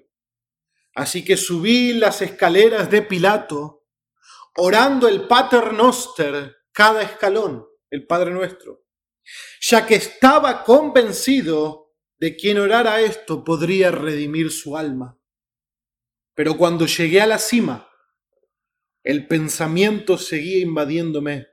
así 0.95 1.25
que 1.25 1.35
subí 1.35 1.91
las 1.91 2.21
escaleras 2.21 2.89
de 2.89 3.01
Pilato, 3.01 3.85
orando 4.55 5.09
el 5.09 5.27
Pater 5.27 5.73
Noster 5.73 6.55
cada 6.71 7.01
escalón, 7.01 7.67
el 7.89 8.07
Padre 8.07 8.31
Nuestro, 8.31 8.85
ya 9.59 9.85
que 9.85 9.95
estaba 9.95 10.63
convencido 10.63 11.91
de 12.17 12.37
quien 12.37 12.59
orara 12.59 13.01
esto 13.01 13.43
podría 13.43 13.91
redimir 13.91 14.51
su 14.51 14.77
alma. 14.77 15.18
Pero 16.39 16.55
cuando 16.55 16.85
llegué 16.85 17.19
a 17.19 17.27
la 17.27 17.37
cima, 17.37 17.91
el 19.03 19.27
pensamiento 19.27 20.17
seguía 20.17 20.59
invadiéndome. 20.59 21.47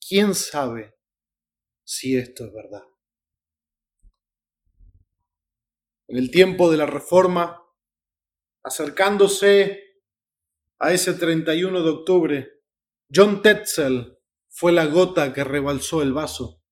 ¿Quién 0.00 0.34
sabe 0.34 0.94
si 1.84 2.16
esto 2.16 2.46
es 2.46 2.52
verdad? 2.54 2.84
en 6.08 6.16
el 6.16 6.30
tiempo 6.30 6.70
de 6.70 6.78
la 6.78 6.86
Reforma, 6.86 7.62
acercándose 8.62 9.82
a 10.78 10.94
ese 10.94 11.12
31 11.12 11.82
de 11.82 11.90
octubre, 11.90 12.62
John 13.14 13.42
Tetzel 13.42 14.18
fue 14.48 14.72
la 14.72 14.86
gota 14.86 15.34
que 15.34 15.44
rebalsó 15.44 16.00
el 16.00 16.14
vaso. 16.14 16.62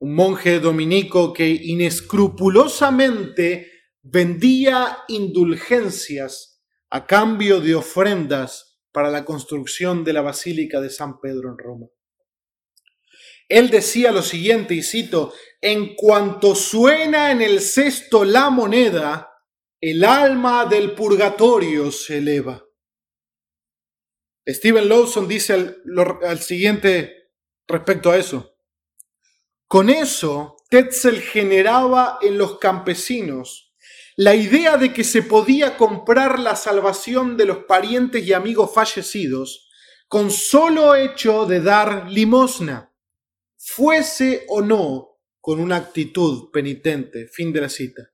Un 0.00 0.16
monje 0.16 0.60
dominico 0.60 1.32
que 1.32 1.48
inescrupulosamente 1.48 3.69
vendía 4.02 4.98
indulgencias 5.08 6.62
a 6.90 7.06
cambio 7.06 7.60
de 7.60 7.74
ofrendas 7.74 8.80
para 8.92 9.10
la 9.10 9.24
construcción 9.24 10.04
de 10.04 10.12
la 10.12 10.22
Basílica 10.22 10.80
de 10.80 10.90
San 10.90 11.20
Pedro 11.20 11.50
en 11.50 11.58
Roma. 11.58 11.86
Él 13.48 13.68
decía 13.70 14.12
lo 14.12 14.22
siguiente, 14.22 14.74
y 14.74 14.82
cito, 14.82 15.32
en 15.60 15.94
cuanto 15.96 16.54
suena 16.54 17.32
en 17.32 17.42
el 17.42 17.60
cesto 17.60 18.24
la 18.24 18.48
moneda, 18.48 19.30
el 19.80 20.04
alma 20.04 20.66
del 20.66 20.94
purgatorio 20.94 21.90
se 21.90 22.18
eleva. 22.18 22.64
Stephen 24.46 24.88
Lawson 24.88 25.28
dice 25.28 25.52
al, 25.52 26.38
siguiente 26.40 27.30
respecto 27.66 28.10
a 28.10 28.16
eso. 28.16 28.56
Con 29.66 29.90
eso, 29.90 30.56
Tetzel 30.68 31.20
generaba 31.20 32.18
en 32.20 32.38
los 32.38 32.58
campesinos 32.58 33.69
la 34.20 34.34
idea 34.34 34.76
de 34.76 34.92
que 34.92 35.02
se 35.02 35.22
podía 35.22 35.78
comprar 35.78 36.40
la 36.40 36.54
salvación 36.54 37.38
de 37.38 37.46
los 37.46 37.64
parientes 37.64 38.22
y 38.22 38.34
amigos 38.34 38.70
fallecidos 38.74 39.70
con 40.08 40.30
solo 40.30 40.94
hecho 40.94 41.46
de 41.46 41.62
dar 41.62 42.10
limosna 42.10 42.94
fuese 43.56 44.44
o 44.48 44.60
no 44.60 45.22
con 45.40 45.58
una 45.58 45.76
actitud 45.76 46.50
penitente. 46.50 47.28
Fin 47.28 47.50
de 47.50 47.62
la 47.62 47.70
cita. 47.70 48.10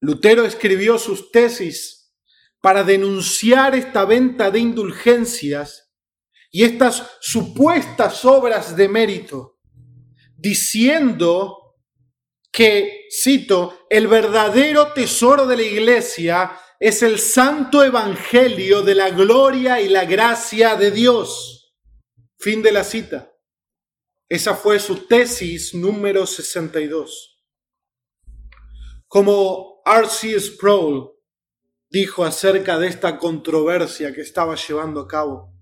Lutero 0.00 0.44
escribió 0.44 0.98
sus 0.98 1.30
tesis 1.30 2.12
para 2.60 2.82
denunciar 2.82 3.76
esta 3.76 4.04
venta 4.04 4.50
de 4.50 4.58
indulgencias 4.58 5.94
y 6.50 6.64
estas 6.64 7.08
supuestas 7.20 8.24
obras 8.24 8.74
de 8.74 8.88
mérito, 8.88 9.60
diciendo 10.36 11.61
que, 12.52 13.08
cito, 13.10 13.86
el 13.88 14.06
verdadero 14.06 14.92
tesoro 14.92 15.46
de 15.46 15.56
la 15.56 15.62
iglesia 15.62 16.52
es 16.78 17.02
el 17.02 17.18
santo 17.18 17.82
evangelio 17.82 18.82
de 18.82 18.94
la 18.94 19.10
gloria 19.10 19.80
y 19.80 19.88
la 19.88 20.04
gracia 20.04 20.76
de 20.76 20.90
Dios. 20.90 21.74
Fin 22.38 22.62
de 22.62 22.72
la 22.72 22.84
cita. 22.84 23.32
Esa 24.28 24.54
fue 24.54 24.78
su 24.78 25.06
tesis 25.06 25.74
número 25.74 26.26
62. 26.26 27.42
Como 29.06 29.82
R.C. 29.86 30.38
Sproul 30.38 31.10
dijo 31.90 32.24
acerca 32.24 32.78
de 32.78 32.88
esta 32.88 33.18
controversia 33.18 34.12
que 34.12 34.22
estaba 34.22 34.56
llevando 34.56 35.00
a 35.00 35.08
cabo, 35.08 35.54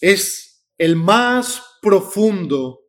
es 0.00 0.66
el 0.76 0.96
más 0.96 1.62
profundo 1.80 2.83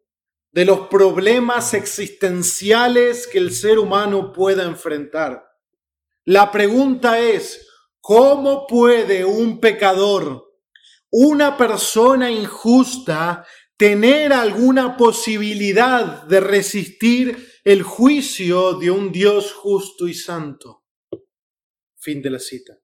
de 0.56 0.66
los 0.66 0.88
problemas 0.88 1.74
existenciales 1.74 3.28
que 3.28 3.38
el 3.38 3.52
ser 3.52 3.78
humano 3.78 4.32
pueda 4.32 4.64
enfrentar. 4.64 5.46
La 6.24 6.52
pregunta 6.52 7.20
es, 7.20 7.68
¿cómo 8.00 8.66
puede 8.66 9.26
un 9.26 9.60
pecador, 9.60 10.46
una 11.12 11.58
persona 11.58 12.32
injusta, 12.32 13.46
tener 13.78 14.32
alguna 14.32 14.96
posibilidad 14.96 16.24
de 16.24 16.40
resistir 16.40 17.52
el 17.66 17.84
juicio 17.84 18.76
de 18.76 18.92
un 18.92 19.12
Dios 19.12 19.52
justo 19.52 20.08
y 20.08 20.14
santo. 20.14 20.86
Fin 21.98 22.22
de 22.22 22.30
la 22.30 22.40
cita. 22.40 22.78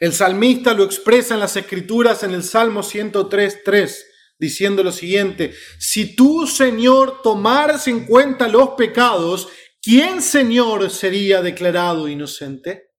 El 0.00 0.12
salmista 0.12 0.72
lo 0.72 0.84
expresa 0.84 1.34
en 1.34 1.40
las 1.40 1.56
escrituras 1.56 2.22
en 2.22 2.32
el 2.32 2.42
Salmo 2.42 2.80
103.3, 2.82 3.94
diciendo 4.38 4.82
lo 4.82 4.92
siguiente, 4.92 5.54
si 5.78 6.14
tú, 6.14 6.46
Señor, 6.46 7.22
tomaras 7.22 7.88
en 7.88 8.06
cuenta 8.06 8.48
los 8.48 8.70
pecados, 8.70 9.48
¿quién, 9.82 10.20
Señor, 10.22 10.90
sería 10.90 11.42
declarado 11.42 12.08
inocente? 12.08 12.90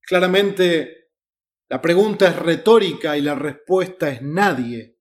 Claramente, 0.00 1.10
la 1.68 1.80
pregunta 1.80 2.28
es 2.28 2.36
retórica 2.36 3.16
y 3.16 3.22
la 3.22 3.34
respuesta 3.34 4.10
es 4.10 4.20
nadie. 4.22 4.98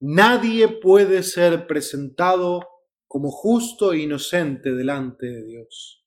Nadie 0.00 0.68
puede 0.68 1.22
ser 1.22 1.66
presentado 1.66 2.68
como 3.06 3.30
justo 3.30 3.92
e 3.92 4.00
inocente 4.00 4.72
delante 4.72 5.26
de 5.26 5.44
Dios. 5.44 6.04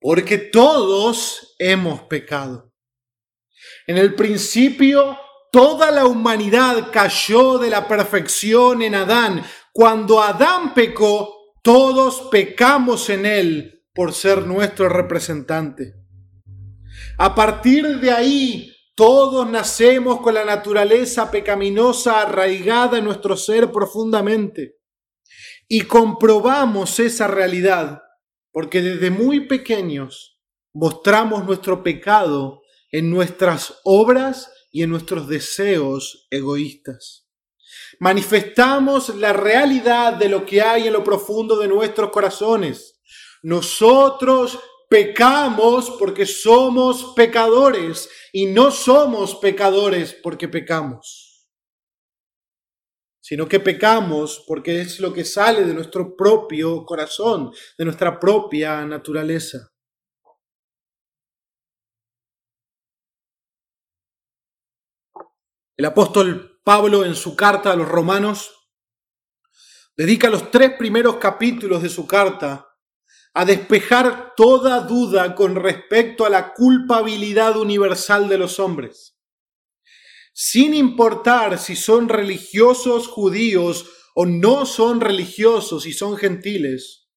Porque 0.00 0.38
todos 0.38 1.54
hemos 1.58 2.02
pecado. 2.02 2.72
En 3.86 3.98
el 3.98 4.14
principio, 4.14 5.18
toda 5.52 5.90
la 5.90 6.06
humanidad 6.06 6.90
cayó 6.92 7.58
de 7.58 7.70
la 7.70 7.86
perfección 7.86 8.82
en 8.82 8.94
Adán. 8.94 9.44
Cuando 9.72 10.22
Adán 10.22 10.74
pecó, 10.74 11.54
todos 11.62 12.28
pecamos 12.30 13.10
en 13.10 13.26
él 13.26 13.84
por 13.94 14.12
ser 14.12 14.46
nuestro 14.46 14.88
representante. 14.88 15.94
A 17.18 17.34
partir 17.34 18.00
de 18.00 18.10
ahí, 18.10 18.74
todos 18.94 19.48
nacemos 19.48 20.20
con 20.20 20.34
la 20.34 20.44
naturaleza 20.44 21.30
pecaminosa 21.30 22.22
arraigada 22.22 22.98
en 22.98 23.04
nuestro 23.04 23.36
ser 23.36 23.70
profundamente. 23.70 24.76
Y 25.68 25.82
comprobamos 25.82 26.98
esa 26.98 27.28
realidad 27.28 28.02
porque 28.52 28.82
desde 28.82 29.10
muy 29.10 29.46
pequeños 29.46 30.38
mostramos 30.74 31.44
nuestro 31.44 31.82
pecado 31.82 32.62
en 32.90 33.10
nuestras 33.10 33.80
obras 33.84 34.50
y 34.70 34.82
en 34.82 34.90
nuestros 34.90 35.28
deseos 35.28 36.26
egoístas. 36.30 37.26
Manifestamos 37.98 39.14
la 39.16 39.32
realidad 39.32 40.14
de 40.14 40.28
lo 40.28 40.44
que 40.44 40.62
hay 40.62 40.86
en 40.86 40.92
lo 40.92 41.04
profundo 41.04 41.58
de 41.58 41.68
nuestros 41.68 42.10
corazones. 42.10 43.00
Nosotros 43.42 44.58
pecamos 44.88 45.90
porque 45.98 46.26
somos 46.26 47.12
pecadores 47.14 48.08
y 48.32 48.46
no 48.46 48.70
somos 48.70 49.36
pecadores 49.36 50.14
porque 50.14 50.48
pecamos, 50.48 51.48
sino 53.20 53.48
que 53.48 53.60
pecamos 53.60 54.44
porque 54.46 54.80
es 54.80 54.98
lo 54.98 55.12
que 55.12 55.24
sale 55.24 55.64
de 55.64 55.74
nuestro 55.74 56.16
propio 56.16 56.84
corazón, 56.84 57.52
de 57.78 57.84
nuestra 57.84 58.18
propia 58.18 58.84
naturaleza. 58.84 59.70
El 65.80 65.86
apóstol 65.86 66.60
Pablo 66.62 67.06
en 67.06 67.14
su 67.14 67.34
carta 67.34 67.72
a 67.72 67.74
los 67.74 67.88
romanos 67.88 68.50
dedica 69.96 70.28
los 70.28 70.50
tres 70.50 70.72
primeros 70.78 71.16
capítulos 71.16 71.82
de 71.82 71.88
su 71.88 72.06
carta 72.06 72.68
a 73.32 73.46
despejar 73.46 74.34
toda 74.36 74.80
duda 74.80 75.34
con 75.34 75.56
respecto 75.56 76.26
a 76.26 76.28
la 76.28 76.52
culpabilidad 76.52 77.56
universal 77.56 78.28
de 78.28 78.36
los 78.36 78.60
hombres. 78.60 79.16
Sin 80.34 80.74
importar 80.74 81.58
si 81.58 81.76
son 81.76 82.10
religiosos 82.10 83.08
judíos 83.08 83.88
o 84.14 84.26
no 84.26 84.66
son 84.66 85.00
religiosos 85.00 85.86
y 85.86 85.94
son 85.94 86.18
gentiles, 86.18 87.08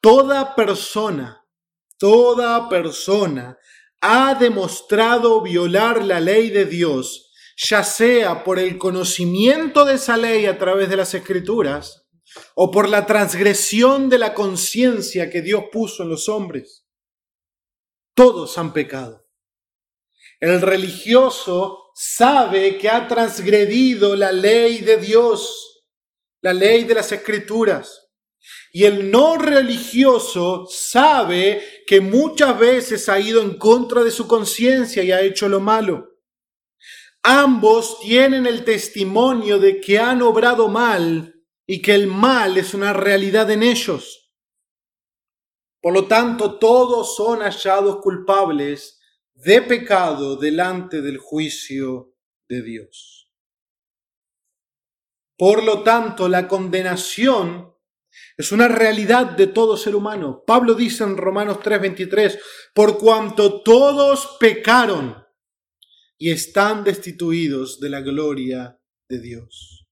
toda 0.00 0.56
persona, 0.56 1.46
toda 1.96 2.68
persona 2.68 3.56
ha 4.00 4.34
demostrado 4.34 5.42
violar 5.42 6.04
la 6.04 6.18
ley 6.18 6.50
de 6.50 6.64
Dios 6.64 7.28
ya 7.62 7.84
sea 7.84 8.42
por 8.42 8.58
el 8.58 8.78
conocimiento 8.78 9.84
de 9.84 9.94
esa 9.94 10.16
ley 10.16 10.46
a 10.46 10.56
través 10.56 10.88
de 10.88 10.96
las 10.96 11.12
escrituras, 11.12 12.06
o 12.54 12.70
por 12.70 12.88
la 12.88 13.06
transgresión 13.06 14.08
de 14.08 14.18
la 14.18 14.34
conciencia 14.34 15.28
que 15.28 15.42
Dios 15.42 15.64
puso 15.70 16.04
en 16.04 16.08
los 16.08 16.28
hombres. 16.28 16.86
Todos 18.14 18.56
han 18.56 18.72
pecado. 18.72 19.26
El 20.38 20.62
religioso 20.62 21.90
sabe 21.94 22.78
que 22.78 22.88
ha 22.88 23.06
transgredido 23.08 24.16
la 24.16 24.32
ley 24.32 24.78
de 24.78 24.96
Dios, 24.96 25.84
la 26.40 26.54
ley 26.54 26.84
de 26.84 26.94
las 26.94 27.12
escrituras. 27.12 28.08
Y 28.72 28.84
el 28.84 29.10
no 29.10 29.36
religioso 29.36 30.66
sabe 30.70 31.82
que 31.86 32.00
muchas 32.00 32.58
veces 32.58 33.08
ha 33.08 33.20
ido 33.20 33.42
en 33.42 33.58
contra 33.58 34.02
de 34.02 34.10
su 34.10 34.26
conciencia 34.26 35.02
y 35.02 35.12
ha 35.12 35.20
hecho 35.20 35.48
lo 35.48 35.60
malo. 35.60 36.09
Ambos 37.22 38.00
tienen 38.00 38.46
el 38.46 38.64
testimonio 38.64 39.58
de 39.58 39.80
que 39.80 39.98
han 39.98 40.22
obrado 40.22 40.68
mal 40.68 41.44
y 41.66 41.82
que 41.82 41.94
el 41.94 42.06
mal 42.06 42.56
es 42.56 42.72
una 42.72 42.92
realidad 42.92 43.50
en 43.50 43.62
ellos. 43.62 44.32
Por 45.82 45.94
lo 45.94 46.06
tanto, 46.06 46.58
todos 46.58 47.16
son 47.16 47.40
hallados 47.40 48.00
culpables 48.00 49.00
de 49.34 49.62
pecado 49.62 50.36
delante 50.36 51.00
del 51.00 51.18
juicio 51.18 52.14
de 52.48 52.62
Dios. 52.62 53.30
Por 55.38 55.62
lo 55.62 55.82
tanto, 55.82 56.28
la 56.28 56.48
condenación 56.48 57.74
es 58.36 58.52
una 58.52 58.68
realidad 58.68 59.26
de 59.26 59.46
todo 59.46 59.76
ser 59.76 59.94
humano. 59.94 60.42
Pablo 60.46 60.74
dice 60.74 61.04
en 61.04 61.16
Romanos 61.16 61.60
3:23, 61.60 62.38
por 62.74 62.98
cuanto 62.98 63.62
todos 63.62 64.36
pecaron 64.38 65.19
y 66.20 66.30
están 66.30 66.84
destituidos 66.84 67.80
de 67.80 67.88
la 67.88 68.02
gloria 68.02 68.78
de 69.08 69.20
Dios. 69.20 69.86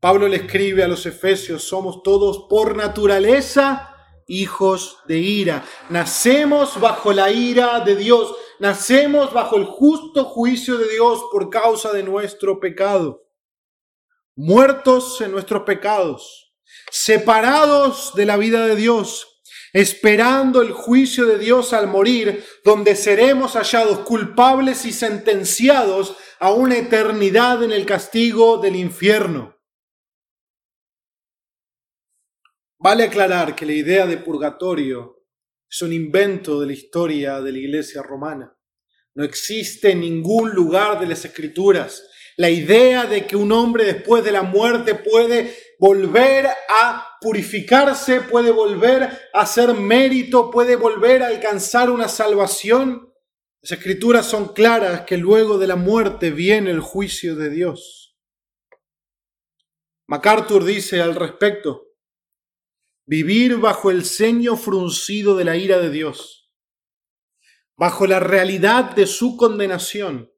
Pablo 0.00 0.26
le 0.26 0.36
escribe 0.36 0.82
a 0.82 0.88
los 0.88 1.06
efesios, 1.06 1.62
somos 1.62 2.02
todos 2.02 2.46
por 2.50 2.76
naturaleza 2.76 3.94
hijos 4.26 4.98
de 5.06 5.18
ira. 5.18 5.64
Nacemos 5.90 6.80
bajo 6.80 7.12
la 7.12 7.30
ira 7.30 7.80
de 7.80 7.94
Dios, 7.94 8.34
nacemos 8.58 9.32
bajo 9.32 9.56
el 9.56 9.64
justo 9.64 10.24
juicio 10.24 10.76
de 10.76 10.88
Dios 10.88 11.22
por 11.30 11.50
causa 11.50 11.92
de 11.92 12.02
nuestro 12.02 12.58
pecado. 12.58 13.22
Muertos 14.34 15.20
en 15.20 15.30
nuestros 15.30 15.62
pecados, 15.62 16.52
separados 16.90 18.12
de 18.16 18.26
la 18.26 18.36
vida 18.36 18.66
de 18.66 18.74
Dios, 18.74 19.33
esperando 19.74 20.62
el 20.62 20.70
juicio 20.70 21.26
de 21.26 21.36
Dios 21.36 21.72
al 21.72 21.88
morir, 21.88 22.44
donde 22.64 22.94
seremos 22.94 23.54
hallados 23.54 23.98
culpables 24.00 24.86
y 24.86 24.92
sentenciados 24.92 26.16
a 26.38 26.52
una 26.52 26.78
eternidad 26.78 27.62
en 27.64 27.72
el 27.72 27.84
castigo 27.84 28.58
del 28.58 28.76
infierno. 28.76 29.58
Vale 32.78 33.04
aclarar 33.04 33.56
que 33.56 33.66
la 33.66 33.72
idea 33.72 34.06
de 34.06 34.18
purgatorio 34.18 35.24
es 35.68 35.82
un 35.82 35.92
invento 35.92 36.60
de 36.60 36.66
la 36.66 36.72
historia 36.72 37.40
de 37.40 37.50
la 37.50 37.58
Iglesia 37.58 38.00
romana. 38.00 38.56
No 39.16 39.24
existe 39.24 39.90
en 39.90 40.00
ningún 40.00 40.50
lugar 40.50 41.00
de 41.00 41.06
las 41.06 41.24
Escrituras 41.24 42.08
la 42.36 42.50
idea 42.50 43.06
de 43.06 43.26
que 43.26 43.36
un 43.36 43.50
hombre 43.50 43.84
después 43.84 44.22
de 44.22 44.32
la 44.32 44.42
muerte 44.42 44.94
puede 44.94 45.56
volver 45.78 46.46
a 46.46 47.13
purificarse, 47.24 48.20
puede 48.20 48.50
volver 48.50 49.30
a 49.32 49.40
hacer 49.40 49.72
mérito, 49.72 50.50
puede 50.50 50.76
volver 50.76 51.22
a 51.22 51.28
alcanzar 51.28 51.88
una 51.88 52.06
salvación. 52.06 53.10
Las 53.62 53.72
escrituras 53.72 54.26
son 54.26 54.52
claras 54.52 55.06
que 55.06 55.16
luego 55.16 55.56
de 55.56 55.66
la 55.66 55.76
muerte 55.76 56.30
viene 56.30 56.70
el 56.70 56.80
juicio 56.80 57.34
de 57.34 57.48
Dios. 57.48 58.14
MacArthur 60.06 60.64
dice 60.64 61.00
al 61.00 61.14
respecto, 61.14 61.94
vivir 63.06 63.56
bajo 63.56 63.90
el 63.90 64.04
ceño 64.04 64.58
fruncido 64.58 65.34
de 65.34 65.44
la 65.44 65.56
ira 65.56 65.78
de 65.78 65.88
Dios, 65.88 66.52
bajo 67.74 68.06
la 68.06 68.20
realidad 68.20 68.94
de 68.94 69.06
su 69.06 69.38
condenación 69.38 70.30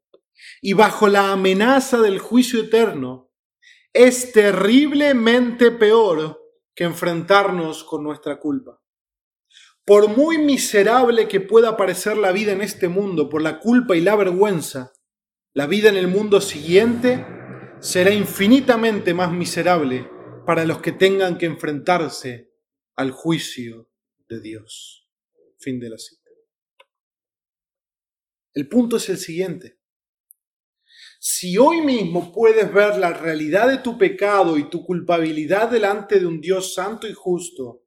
y 0.63 0.75
bajo 0.75 1.09
la 1.09 1.33
amenaza 1.33 2.01
del 2.01 2.21
juicio 2.21 2.61
eterno, 2.61 3.33
es 3.93 4.31
terriblemente 4.31 5.73
peor 5.73 6.46
que 6.77 6.85
enfrentarnos 6.85 7.83
con 7.83 8.05
nuestra 8.05 8.39
culpa. 8.39 8.81
Por 9.85 10.09
muy 10.09 10.37
miserable 10.39 11.27
que 11.27 11.41
pueda 11.41 11.77
parecer 11.77 12.19
la 12.19 12.33
vida 12.33 12.53
en 12.53 12.61
este 12.61 12.89
mundo 12.89 13.29
por 13.29 13.41
la 13.41 13.59
culpa 13.59 13.97
y 13.97 14.03
la 14.03 14.15
vergüenza, 14.15 14.93
la 15.55 15.67
vida 15.67 15.89
en 15.89 15.97
el 15.97 16.07
mundo 16.07 16.41
siguiente 16.41 17.25
será 17.81 18.11
infinitamente 18.11 19.15
más 19.15 19.33
miserable 19.33 20.11
para 20.45 20.67
los 20.67 20.81
que 20.81 20.93
tengan 20.93 21.39
que 21.39 21.47
enfrentarse 21.47 22.53
al 22.95 23.11
juicio 23.11 23.89
de 24.29 24.41
Dios. 24.41 25.09
Fin 25.59 25.81
de 25.81 25.89
la 25.89 25.99
cita. 25.99 26.31
El 28.53 28.69
punto 28.69 28.99
es 28.99 29.09
el 29.09 29.19
siguiente. 29.19 29.76
Si 31.29 31.59
hoy 31.59 31.81
mismo 31.81 32.31
puedes 32.33 32.73
ver 32.73 32.99
la 32.99 33.13
realidad 33.13 33.67
de 33.67 33.79
tu 33.79 33.99
pecado 33.99 34.57
y 34.59 34.71
tu 34.71 34.85
culpabilidad 34.85 35.69
delante 35.69 36.21
de 36.21 36.27
un 36.27 36.41
Dios 36.41 36.73
santo 36.73 37.09
y 37.09 37.15
justo, 37.15 37.83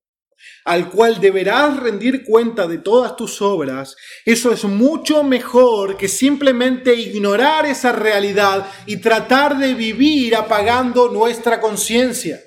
al 0.65 0.89
cual 0.89 1.21
deberás 1.21 1.79
rendir 1.79 2.25
cuenta 2.25 2.67
de 2.67 2.79
todas 2.79 3.15
tus 3.15 3.41
obras, 3.41 3.95
eso 4.25 4.51
es 4.51 4.65
mucho 4.65 5.23
mejor 5.23 5.95
que 5.95 6.09
simplemente 6.09 6.93
ignorar 6.93 7.65
esa 7.65 7.93
realidad 7.93 8.69
y 8.85 8.97
tratar 8.97 9.57
de 9.57 9.73
vivir 9.73 10.35
apagando 10.35 11.07
nuestra 11.07 11.61
conciencia. 11.61 12.41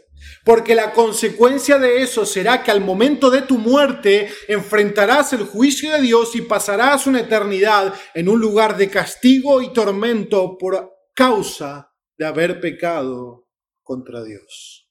Porque 0.44 0.74
la 0.74 0.92
consecuencia 0.92 1.78
de 1.78 2.02
eso 2.02 2.26
será 2.26 2.62
que 2.62 2.72
al 2.72 2.80
momento 2.80 3.30
de 3.30 3.42
tu 3.42 3.58
muerte 3.58 4.28
enfrentarás 4.48 5.32
el 5.32 5.44
juicio 5.44 5.92
de 5.92 6.00
Dios 6.00 6.34
y 6.34 6.42
pasarás 6.42 7.06
una 7.06 7.20
eternidad 7.20 7.94
en 8.12 8.28
un 8.28 8.40
lugar 8.40 8.76
de 8.76 8.90
castigo 8.90 9.62
y 9.62 9.72
tormento 9.72 10.58
por 10.58 10.92
causa 11.14 11.92
de 12.18 12.26
haber 12.26 12.60
pecado 12.60 13.48
contra 13.82 14.24
Dios. 14.24 14.88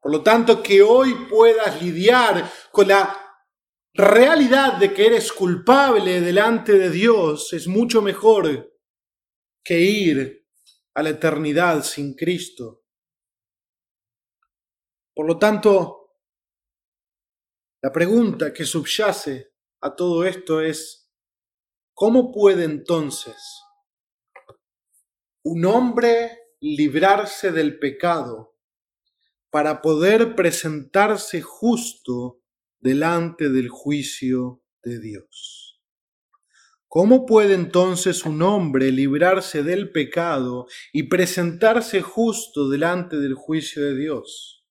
Por 0.00 0.12
lo 0.12 0.22
tanto, 0.22 0.62
que 0.62 0.82
hoy 0.82 1.14
puedas 1.28 1.82
lidiar 1.82 2.50
con 2.70 2.88
la 2.88 3.16
realidad 3.94 4.74
de 4.74 4.92
que 4.92 5.06
eres 5.06 5.32
culpable 5.32 6.20
delante 6.20 6.72
de 6.72 6.90
Dios 6.90 7.52
es 7.52 7.66
mucho 7.66 8.00
mejor 8.00 8.72
que 9.62 9.80
ir 9.80 10.46
a 10.94 11.02
la 11.02 11.10
eternidad 11.10 11.84
sin 11.84 12.14
Cristo 12.14 12.81
por 15.14 15.26
lo 15.26 15.38
tanto, 15.38 16.02
la 17.82 17.92
pregunta 17.92 18.52
que 18.52 18.64
subyace 18.64 19.52
a 19.80 19.94
todo 19.94 20.24
esto 20.24 20.60
es, 20.60 21.10
¿cómo 21.92 22.30
puede 22.32 22.64
entonces 22.64 23.36
un 25.44 25.64
hombre 25.64 26.38
librarse 26.60 27.50
del 27.50 27.78
pecado 27.78 28.56
para 29.50 29.82
poder 29.82 30.36
presentarse 30.36 31.42
justo 31.42 32.40
delante 32.78 33.50
del 33.50 33.68
juicio 33.68 34.62
de 34.82 35.00
Dios? 35.00 35.82
¿Cómo 36.86 37.26
puede 37.26 37.54
entonces 37.54 38.24
un 38.24 38.42
hombre 38.42 38.92
librarse 38.92 39.62
del 39.62 39.90
pecado 39.90 40.66
y 40.92 41.04
presentarse 41.04 42.00
justo 42.00 42.68
delante 42.68 43.16
del 43.18 43.34
juicio 43.34 43.82
de 43.82 43.96
Dios? 43.96 44.61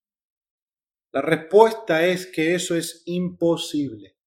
La 1.13 1.21
respuesta 1.21 2.06
es 2.06 2.28
que 2.28 2.56
eso 2.56 2.76
es 2.76 3.04
imposible. 3.06 4.17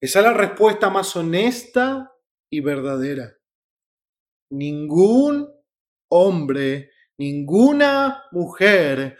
Esa 0.00 0.18
es 0.18 0.24
la 0.26 0.34
respuesta 0.34 0.90
más 0.90 1.16
honesta 1.16 2.12
y 2.50 2.60
verdadera. 2.60 3.32
Ningún 4.50 5.48
hombre, 6.10 6.90
ninguna 7.18 8.24
mujer 8.30 9.16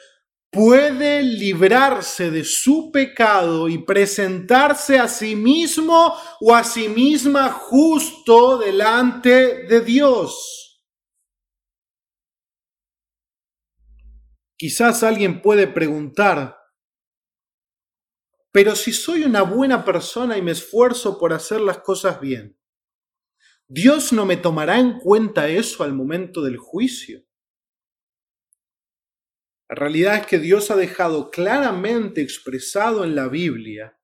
puede 0.50 1.22
librarse 1.22 2.30
de 2.30 2.44
su 2.44 2.92
pecado 2.92 3.68
y 3.68 3.78
presentarse 3.78 4.98
a 4.98 5.08
sí 5.08 5.34
mismo 5.34 6.14
o 6.40 6.54
a 6.54 6.62
sí 6.62 6.88
misma 6.88 7.50
justo 7.50 8.58
delante 8.58 9.64
de 9.64 9.80
Dios. 9.80 10.63
Quizás 14.64 15.02
alguien 15.02 15.42
puede 15.42 15.66
preguntar, 15.66 16.56
pero 18.50 18.74
si 18.74 18.94
soy 18.94 19.24
una 19.24 19.42
buena 19.42 19.84
persona 19.84 20.38
y 20.38 20.40
me 20.40 20.52
esfuerzo 20.52 21.18
por 21.18 21.34
hacer 21.34 21.60
las 21.60 21.80
cosas 21.80 22.18
bien, 22.18 22.58
¿Dios 23.68 24.14
no 24.14 24.24
me 24.24 24.38
tomará 24.38 24.78
en 24.78 25.00
cuenta 25.00 25.50
eso 25.50 25.84
al 25.84 25.92
momento 25.92 26.40
del 26.40 26.56
juicio? 26.56 27.26
La 29.68 29.74
realidad 29.74 30.16
es 30.16 30.26
que 30.28 30.38
Dios 30.38 30.70
ha 30.70 30.76
dejado 30.76 31.30
claramente 31.30 32.22
expresado 32.22 33.04
en 33.04 33.14
la 33.14 33.28
Biblia 33.28 34.00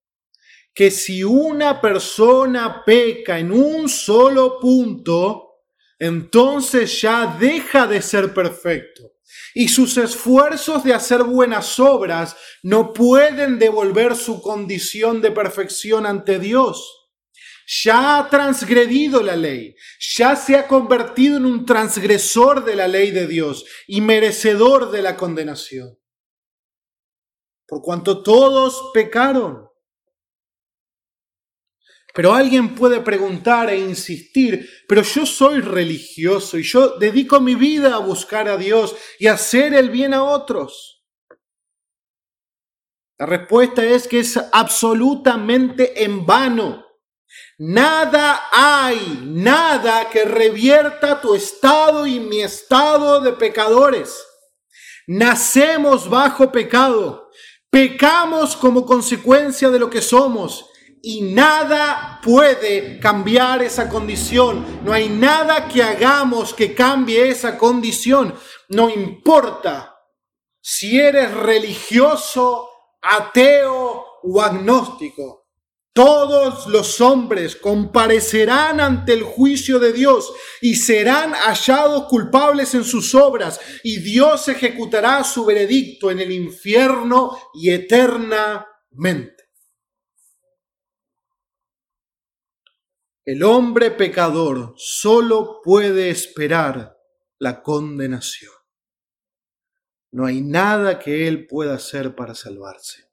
que 0.75 0.91
si 0.91 1.25
una 1.25 1.81
persona 1.81 2.83
peca 2.85 3.39
en 3.39 3.51
un 3.51 3.89
solo 3.89 4.61
punto, 4.61 5.63
entonces 5.99 7.01
ya 7.01 7.39
deja 7.41 7.87
de 7.87 8.03
ser 8.03 8.35
perfecto. 8.35 9.15
Y 9.55 9.69
sus 9.69 9.97
esfuerzos 9.97 10.85
de 10.85 10.95
hacer 10.95 11.25
buenas 11.25 11.79
obras 11.79 12.37
no 12.63 12.93
pueden 12.93 13.59
devolver 13.59 14.17
su 14.17 14.41
condición 14.43 15.21
de 15.21 15.31
perfección 15.31 16.07
ante 16.07 16.39
Dios 16.39 17.01
ya 17.71 18.19
ha 18.19 18.29
transgredido 18.29 19.23
la 19.23 19.37
ley, 19.37 19.77
ya 20.17 20.35
se 20.35 20.57
ha 20.57 20.67
convertido 20.67 21.37
en 21.37 21.47
un 21.47 21.65
transgresor 21.65 22.65
de 22.65 22.75
la 22.75 22.89
ley 22.89 23.13
de 23.13 23.29
Dios 23.29 23.65
y 23.87 24.01
merecedor 24.01 24.91
de 24.91 25.03
la 25.03 25.17
condenación. 25.17 25.97
Por 27.69 27.83
cuanto 27.83 28.25
todos 28.25 28.91
pecaron. 28.93 29.70
Pero 32.13 32.35
alguien 32.35 32.75
puede 32.75 33.01
preguntar 33.01 33.71
e 33.71 33.79
insistir, 33.79 34.69
pero 34.89 35.03
yo 35.03 35.25
soy 35.25 35.61
religioso 35.61 36.59
y 36.59 36.63
yo 36.63 36.99
dedico 36.99 37.41
mi 37.41 37.55
vida 37.55 37.95
a 37.95 37.99
buscar 37.99 38.49
a 38.49 38.57
Dios 38.57 38.97
y 39.19 39.29
a 39.29 39.35
hacer 39.35 39.75
el 39.75 39.91
bien 39.91 40.15
a 40.15 40.25
otros. 40.25 41.05
La 43.19 43.27
respuesta 43.27 43.85
es 43.85 44.09
que 44.09 44.21
es 44.21 44.41
absolutamente 44.53 46.03
en 46.03 46.27
vano. 46.27 46.85
Nada 47.59 48.49
hay, 48.51 49.21
nada 49.27 50.09
que 50.09 50.25
revierta 50.25 51.21
tu 51.21 51.35
estado 51.35 52.07
y 52.07 52.19
mi 52.19 52.41
estado 52.41 53.21
de 53.21 53.35
pecadores. 53.35 54.27
Nacemos 55.07 56.09
bajo 56.09 56.51
pecado, 56.51 57.31
pecamos 57.71 58.57
como 58.57 58.85
consecuencia 58.85 59.71
de 59.71 59.79
lo 59.79 59.91
que 59.91 60.01
somos 60.01 60.70
y 61.03 61.23
nada 61.23 62.21
puede 62.23 62.99
cambiar 63.01 63.63
esa 63.63 63.89
condición. 63.89 64.81
No 64.85 64.93
hay 64.93 65.09
nada 65.09 65.69
que 65.69 65.83
hagamos 65.83 66.55
que 66.55 66.75
cambie 66.75 67.29
esa 67.29 67.57
condición. 67.57 68.35
No 68.69 68.91
importa 68.91 69.97
si 70.61 71.01
eres 71.01 71.33
religioso, 71.33 72.69
ateo 73.01 74.05
o 74.23 74.41
agnóstico. 74.43 75.41
Todos 75.93 76.69
los 76.69 77.01
hombres 77.01 77.57
comparecerán 77.57 78.81
ante 78.81 79.13
el 79.13 79.25
juicio 79.25 79.81
de 79.81 79.93
Dios 79.93 80.33
y 80.61 80.77
serán 80.77 81.33
hallados 81.33 82.05
culpables 82.05 82.75
en 82.75 82.85
sus 82.85 83.13
obras 83.15 83.61
y 83.83 83.99
Dios 83.99 84.47
ejecutará 84.49 85.25
su 85.25 85.45
veredicto 85.45 86.11
en 86.11 86.21
el 86.21 86.31
infierno 86.31 87.37
y 87.55 87.71
eternamente. 87.71 89.40
El 93.33 93.45
hombre 93.45 93.93
pecador 93.93 94.75
solo 94.77 95.61
puede 95.63 96.11
esperar 96.11 96.99
la 97.39 97.63
condenación. 97.63 98.51
No 100.11 100.27
hay 100.27 100.41
nada 100.41 100.99
que 100.99 101.29
él 101.29 101.47
pueda 101.47 101.75
hacer 101.75 102.17
para 102.17 102.35
salvarse. 102.35 103.05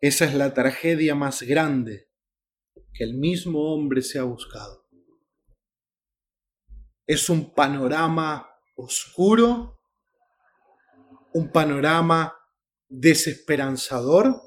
Esa 0.00 0.24
es 0.24 0.34
la 0.34 0.54
tragedia 0.54 1.14
más 1.14 1.42
grande 1.42 2.10
que 2.92 3.04
el 3.04 3.14
mismo 3.14 3.72
hombre 3.72 4.02
se 4.02 4.18
ha 4.18 4.24
buscado. 4.24 4.88
Es 7.06 7.30
un 7.30 7.54
panorama 7.54 8.58
oscuro, 8.74 9.78
un 11.32 11.52
panorama 11.52 12.36
desesperanzador, 12.88 14.43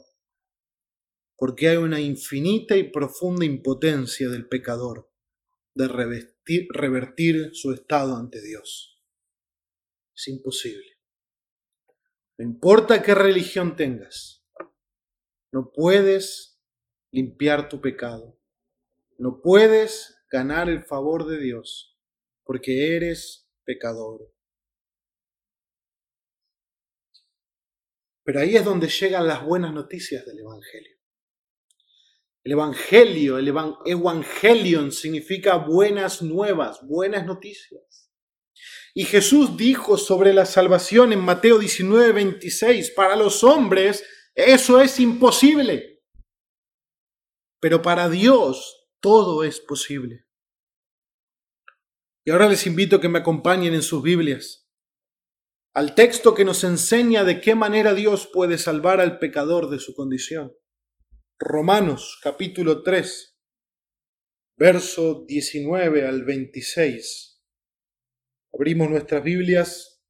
porque 1.38 1.69
hay 1.69 1.78
una 1.78 2.02
infinita 2.02 2.76
y 2.76 2.91
profunda 2.91 3.45
impotencia 3.45 4.28
del 4.30 4.47
pecador 4.47 5.10
de 5.76 5.88
revertir 5.88 7.54
su 7.54 7.71
estado 7.71 8.17
ante 8.17 8.41
Dios. 8.41 9.00
Es 10.15 10.28
imposible. 10.28 10.97
No 12.39 12.45
importa 12.45 13.02
qué 13.04 13.13
religión 13.13 13.76
tengas, 13.76 14.43
no 15.52 15.71
puedes 15.71 16.60
limpiar 17.12 17.69
tu 17.69 17.82
pecado. 17.82 18.39
No 19.17 19.41
puedes 19.41 20.23
ganar 20.30 20.69
el 20.69 20.84
favor 20.84 21.26
de 21.26 21.39
Dios 21.39 21.97
porque 22.43 22.95
eres 22.95 23.50
pecador. 23.63 24.34
Pero 28.23 28.39
ahí 28.39 28.56
es 28.56 28.65
donde 28.65 28.88
llegan 28.88 29.28
las 29.28 29.43
buenas 29.43 29.73
noticias 29.73 30.26
del 30.26 30.39
Evangelio. 30.39 30.96
El 32.47 32.53
Evangelio, 32.53 33.39
el 33.39 33.49
Evangelion 33.49 34.93
significa 34.93 35.57
buenas 35.57 36.21
nuevas, 36.21 36.79
buenas 36.88 37.25
noticias. 37.25 38.10
Y 38.93 39.03
Jesús 39.03 39.57
dijo 39.57 39.97
sobre 39.97 40.33
la 40.33 40.45
salvación 40.45 41.12
en 41.12 41.19
Mateo 41.19 41.60
19, 41.60 42.13
26, 42.13 42.91
para 42.91 43.17
los 43.17 43.43
hombres 43.43 44.05
eso 44.33 44.79
es 44.79 44.97
imposible. 45.01 46.05
Pero 47.60 47.81
para 47.81 48.07
Dios 48.07 48.88
todo 49.01 49.43
es 49.43 49.60
posible. 49.60 50.25
Y 52.23 52.31
ahora 52.31 52.47
les 52.47 52.65
invito 52.65 52.95
a 52.95 53.01
que 53.01 53.10
me 53.10 53.19
acompañen 53.19 53.73
en 53.73 53.83
sus 53.83 54.01
Biblias 54.01 54.69
al 55.73 55.95
texto 55.95 56.33
que 56.33 56.45
nos 56.45 56.63
enseña 56.63 57.25
de 57.25 57.41
qué 57.41 57.55
manera 57.55 57.93
Dios 57.93 58.25
puede 58.31 58.57
salvar 58.57 59.01
al 59.01 59.19
pecador 59.19 59.69
de 59.69 59.79
su 59.79 59.93
condición. 59.93 60.53
Romanos 61.39 62.17
capítulo 62.23 62.82
3, 62.82 63.38
verso 64.58 65.23
19 65.28 66.08
al 66.08 66.23
26. 66.26 67.43
Abrimos 68.54 68.89
nuestras 68.89 69.23
Biblias. 69.23 70.02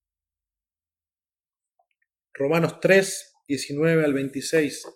Romanos 2.34 2.80
3, 2.80 3.34
19 3.46 4.06
al 4.06 4.14
26. 4.14 4.88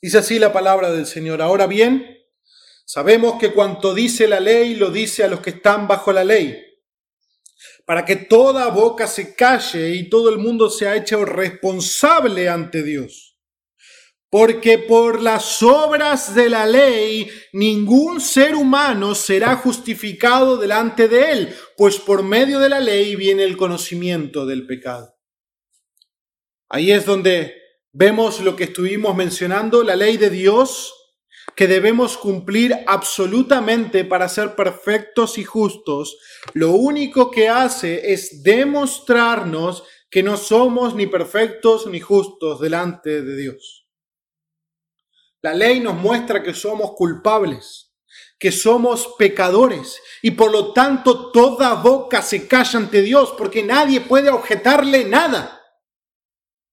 Dice 0.00 0.18
así 0.18 0.38
la 0.38 0.52
palabra 0.52 0.92
del 0.92 1.06
Señor. 1.06 1.42
Ahora 1.42 1.66
bien, 1.66 2.06
sabemos 2.84 3.40
que 3.40 3.52
cuanto 3.52 3.92
dice 3.92 4.28
la 4.28 4.38
ley 4.38 4.76
lo 4.76 4.92
dice 4.92 5.24
a 5.24 5.28
los 5.28 5.40
que 5.40 5.50
están 5.50 5.88
bajo 5.88 6.12
la 6.12 6.22
ley, 6.22 6.56
para 7.84 8.04
que 8.04 8.14
toda 8.14 8.68
boca 8.68 9.08
se 9.08 9.34
calle 9.34 9.90
y 9.90 10.08
todo 10.08 10.30
el 10.30 10.38
mundo 10.38 10.70
sea 10.70 10.94
hecho 10.94 11.24
responsable 11.24 12.48
ante 12.48 12.84
Dios. 12.84 13.29
Porque 14.30 14.78
por 14.78 15.20
las 15.20 15.60
obras 15.62 16.34
de 16.34 16.48
la 16.48 16.64
ley 16.64 17.28
ningún 17.52 18.20
ser 18.20 18.54
humano 18.54 19.16
será 19.16 19.56
justificado 19.56 20.56
delante 20.56 21.08
de 21.08 21.32
él, 21.32 21.56
pues 21.76 21.98
por 21.98 22.22
medio 22.22 22.60
de 22.60 22.68
la 22.68 22.78
ley 22.78 23.16
viene 23.16 23.42
el 23.42 23.56
conocimiento 23.56 24.46
del 24.46 24.66
pecado. 24.66 25.16
Ahí 26.68 26.92
es 26.92 27.04
donde 27.04 27.54
vemos 27.92 28.40
lo 28.40 28.54
que 28.54 28.64
estuvimos 28.64 29.16
mencionando, 29.16 29.82
la 29.82 29.96
ley 29.96 30.16
de 30.16 30.30
Dios, 30.30 30.94
que 31.56 31.66
debemos 31.66 32.16
cumplir 32.16 32.74
absolutamente 32.86 34.04
para 34.04 34.28
ser 34.28 34.54
perfectos 34.54 35.38
y 35.38 35.44
justos, 35.44 36.18
lo 36.54 36.70
único 36.72 37.30
que 37.30 37.48
hace 37.48 38.12
es 38.12 38.42
demostrarnos 38.42 39.82
que 40.10 40.22
no 40.22 40.36
somos 40.36 40.94
ni 40.94 41.06
perfectos 41.06 41.86
ni 41.86 42.00
justos 42.00 42.60
delante 42.60 43.22
de 43.22 43.36
Dios. 43.36 43.79
La 45.42 45.54
ley 45.54 45.80
nos 45.80 45.94
muestra 45.94 46.42
que 46.42 46.52
somos 46.52 46.92
culpables, 46.92 47.92
que 48.38 48.52
somos 48.52 49.14
pecadores 49.18 50.00
y 50.22 50.32
por 50.32 50.50
lo 50.50 50.72
tanto 50.72 51.30
toda 51.30 51.74
boca 51.74 52.22
se 52.22 52.46
calla 52.46 52.78
ante 52.78 53.02
Dios 53.02 53.34
porque 53.36 53.62
nadie 53.62 54.00
puede 54.00 54.30
objetarle 54.30 55.04
nada. 55.04 55.60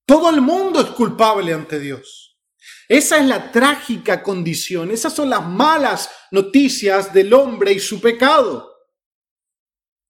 Todo 0.06 0.30
el 0.30 0.42
mundo 0.42 0.82
es 0.82 0.88
culpable 0.88 1.54
ante 1.54 1.80
Dios. 1.80 2.38
Esa 2.90 3.18
es 3.18 3.26
la 3.26 3.52
trágica 3.52 4.24
condición, 4.24 4.92
esas 4.92 5.14
son 5.14 5.30
las 5.30 5.46
malas 5.46 6.10
noticias 6.32 7.14
del 7.14 7.34
hombre 7.34 7.74
y 7.74 7.80
su 7.80 8.00
pecado. 8.00 8.74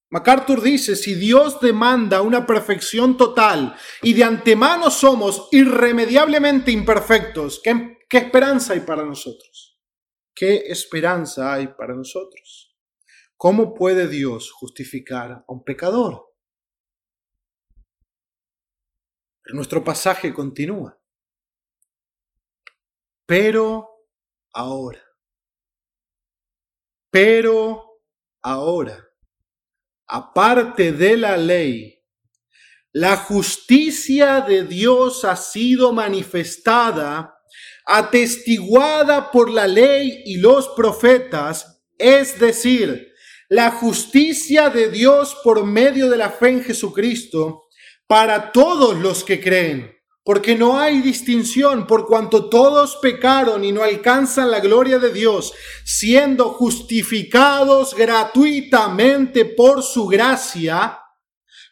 MacArthur 0.10 0.62
dice, 0.62 0.96
si 0.96 1.16
Dios 1.16 1.60
demanda 1.60 2.22
una 2.22 2.46
perfección 2.46 3.18
total 3.18 3.76
y 4.02 4.14
de 4.14 4.24
antemano 4.24 4.90
somos 4.90 5.50
irremediablemente 5.52 6.72
imperfectos, 6.72 7.60
¿qué, 7.64 7.97
qué 8.10 8.18
esperanza 8.18 8.74
hay 8.74 8.82
para 8.82 9.04
nosotros? 9.04 9.80
¿Qué 10.36 10.56
esperanza 10.68 11.54
hay 11.54 11.68
para 11.68 11.96
nosotros? 11.96 12.76
¿Cómo 13.36 13.74
puede 13.74 14.08
Dios 14.08 14.52
justificar 14.52 15.32
a 15.32 15.46
un 15.48 15.64
pecador? 15.64 16.28
nuestro 19.54 19.84
pasaje 19.84 20.34
continúa. 20.34 21.00
Pero 23.26 23.88
ahora. 24.54 25.04
Pero 27.10 28.02
ahora. 28.42 29.04
Aparte 30.08 30.94
de 30.94 31.18
la 31.18 31.36
ley, 31.36 32.02
la 32.94 33.18
justicia 33.18 34.40
de 34.42 34.64
Dios 34.64 35.26
ha 35.26 35.36
sido 35.36 35.92
manifestada, 35.92 37.37
atestiguada 37.88 39.32
por 39.32 39.50
la 39.50 39.66
ley 39.66 40.22
y 40.26 40.38
los 40.38 40.68
profetas, 40.70 41.82
es 41.98 42.38
decir, 42.38 43.14
la 43.50 43.72
justicia 43.72 44.70
de 44.70 44.90
Dios 44.90 45.38
por 45.42 45.64
medio 45.64 46.10
de 46.10 46.18
la 46.18 46.30
fe 46.30 46.50
en 46.50 46.64
Jesucristo, 46.64 47.64
para 48.06 48.52
todos 48.52 48.98
los 48.98 49.24
que 49.24 49.40
creen, 49.40 49.96
porque 50.26 50.56
no 50.56 50.78
hay 50.78 51.00
distinción 51.02 51.88
por 51.88 52.06
cuanto 52.06 52.50
todos 52.50 52.98
pecaron 52.98 53.64
y 53.64 53.72
no 53.72 53.84
alcanzan 53.84 54.52
la 54.52 54.60
gloria 54.60 55.00
de 55.00 55.14
Dios, 55.14 55.54
siendo 55.86 56.50
justificados 56.50 57.96
gratuitamente 57.96 59.46
por 59.46 59.82
su 59.82 60.08
gracia, 60.08 61.00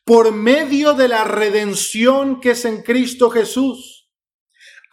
por 0.05 0.31
medio 0.31 0.93
de 0.93 1.09
la 1.09 1.25
redención 1.25 2.39
que 2.39 2.51
es 2.51 2.63
en 2.63 2.83
Cristo 2.83 3.29
Jesús, 3.29 3.94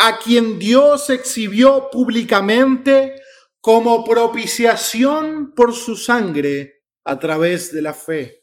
a 0.04 0.18
quien 0.18 0.58
Dios 0.58 1.10
exhibió 1.10 1.88
públicamente 1.90 3.14
como 3.60 4.04
propiciación 4.04 5.54
por 5.54 5.74
su 5.74 5.96
sangre 5.96 6.82
a 7.04 7.18
través 7.18 7.72
de 7.72 7.82
la 7.82 7.94
fe 7.94 8.42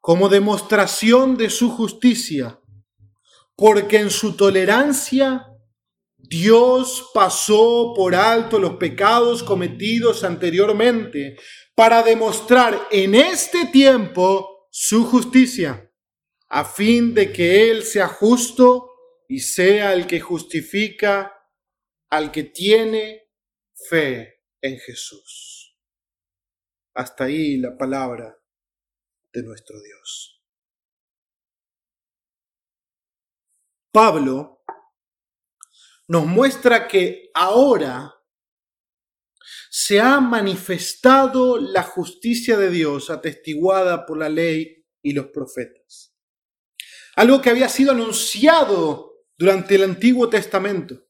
como 0.00 0.28
demostración 0.28 1.36
de 1.36 1.50
su 1.50 1.70
justicia, 1.70 2.60
porque 3.56 3.98
en 3.98 4.10
su 4.10 4.36
tolerancia 4.36 5.46
Dios 6.16 7.10
pasó 7.12 7.92
por 7.94 8.14
alto 8.14 8.58
los 8.58 8.76
pecados 8.76 9.42
cometidos 9.42 10.24
anteriormente 10.24 11.36
para 11.74 12.02
demostrar 12.02 12.88
en 12.90 13.14
este 13.14 13.66
tiempo 13.66 14.68
su 14.70 15.04
justicia, 15.04 15.90
a 16.48 16.64
fin 16.64 17.12
de 17.12 17.32
que 17.32 17.70
Él 17.70 17.82
sea 17.82 18.08
justo 18.08 18.87
y 19.28 19.40
sea 19.40 19.92
el 19.92 20.06
que 20.06 20.20
justifica 20.20 21.34
al 22.10 22.32
que 22.32 22.44
tiene 22.44 23.30
fe 23.88 24.44
en 24.62 24.78
Jesús. 24.78 25.78
Hasta 26.94 27.24
ahí 27.24 27.58
la 27.58 27.76
palabra 27.76 28.36
de 29.32 29.42
nuestro 29.42 29.80
Dios. 29.80 30.42
Pablo 33.92 34.64
nos 36.08 36.26
muestra 36.26 36.88
que 36.88 37.30
ahora 37.34 38.14
se 39.70 40.00
ha 40.00 40.20
manifestado 40.20 41.58
la 41.58 41.82
justicia 41.82 42.56
de 42.56 42.70
Dios 42.70 43.10
atestiguada 43.10 44.06
por 44.06 44.18
la 44.18 44.28
ley 44.28 44.86
y 45.02 45.12
los 45.12 45.26
profetas. 45.26 46.14
Algo 47.16 47.42
que 47.42 47.50
había 47.50 47.68
sido 47.68 47.92
anunciado 47.92 49.07
durante 49.38 49.76
el 49.76 49.84
Antiguo 49.84 50.28
Testamento. 50.28 51.08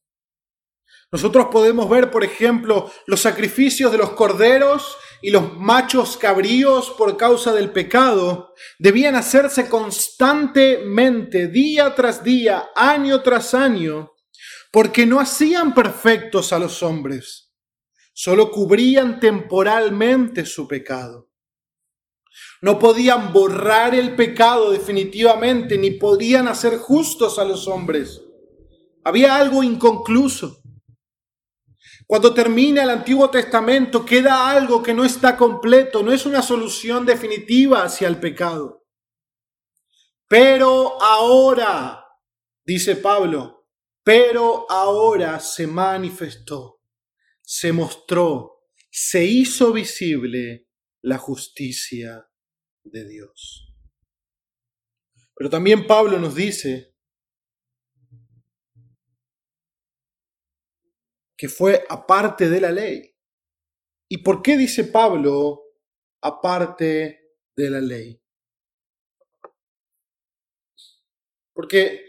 Nosotros 1.10 1.46
podemos 1.50 1.88
ver, 1.88 2.10
por 2.10 2.22
ejemplo, 2.22 2.92
los 3.06 3.20
sacrificios 3.20 3.90
de 3.90 3.96
los 3.96 4.10
corderos 4.10 4.98
y 5.22 5.30
los 5.30 5.56
machos 5.56 6.18
cabríos 6.18 6.90
por 6.90 7.16
causa 7.16 7.54
del 7.54 7.70
pecado 7.70 8.54
debían 8.78 9.14
hacerse 9.14 9.70
constantemente, 9.70 11.48
día 11.48 11.94
tras 11.94 12.22
día, 12.22 12.68
año 12.76 13.22
tras 13.22 13.54
año, 13.54 14.12
porque 14.70 15.06
no 15.06 15.18
hacían 15.18 15.74
perfectos 15.74 16.52
a 16.52 16.58
los 16.58 16.82
hombres, 16.82 17.54
solo 18.12 18.50
cubrían 18.50 19.18
temporalmente 19.18 20.44
su 20.44 20.68
pecado. 20.68 21.27
No 22.61 22.79
podían 22.79 23.33
borrar 23.33 23.94
el 23.94 24.16
pecado 24.16 24.70
definitivamente, 24.70 25.79
ni 25.79 25.92
podían 25.92 26.48
hacer 26.48 26.79
justos 26.79 27.38
a 27.38 27.44
los 27.44 27.68
hombres. 27.68 28.20
Había 29.05 29.37
algo 29.37 29.62
inconcluso. 29.62 30.61
Cuando 32.07 32.33
termina 32.35 32.83
el 32.83 32.90
Antiguo 32.90 33.31
Testamento 33.31 34.05
queda 34.05 34.51
algo 34.51 34.83
que 34.83 34.94
no 34.94 35.05
está 35.05 35.37
completo, 35.37 36.03
no 36.03 36.12
es 36.12 36.27
una 36.27 36.42
solución 36.42 37.05
definitiva 37.05 37.85
hacia 37.85 38.09
el 38.09 38.18
pecado. 38.18 38.87
Pero 40.27 41.01
ahora, 41.03 42.05
dice 42.64 42.96
Pablo, 42.96 43.66
pero 44.03 44.66
ahora 44.70 45.38
se 45.38 45.66
manifestó, 45.66 46.81
se 47.42 47.72
mostró, 47.72 48.64
se 48.90 49.24
hizo 49.24 49.72
visible 49.72 50.68
la 51.03 51.18
justicia 51.18 52.27
de 52.90 53.09
Dios. 53.09 53.74
Pero 55.35 55.51
también 55.51 55.87
Pablo 55.87 56.18
nos 56.18 56.35
dice 56.35 56.94
que 61.37 61.48
fue 61.48 61.85
aparte 61.88 62.48
de 62.48 62.61
la 62.61 62.72
ley. 62.72 63.14
¿Y 64.09 64.18
por 64.18 64.42
qué 64.42 64.57
dice 64.57 64.85
Pablo 64.85 65.62
aparte 66.20 67.37
de 67.55 67.70
la 67.70 67.81
ley? 67.81 68.20
Porque 71.53 72.05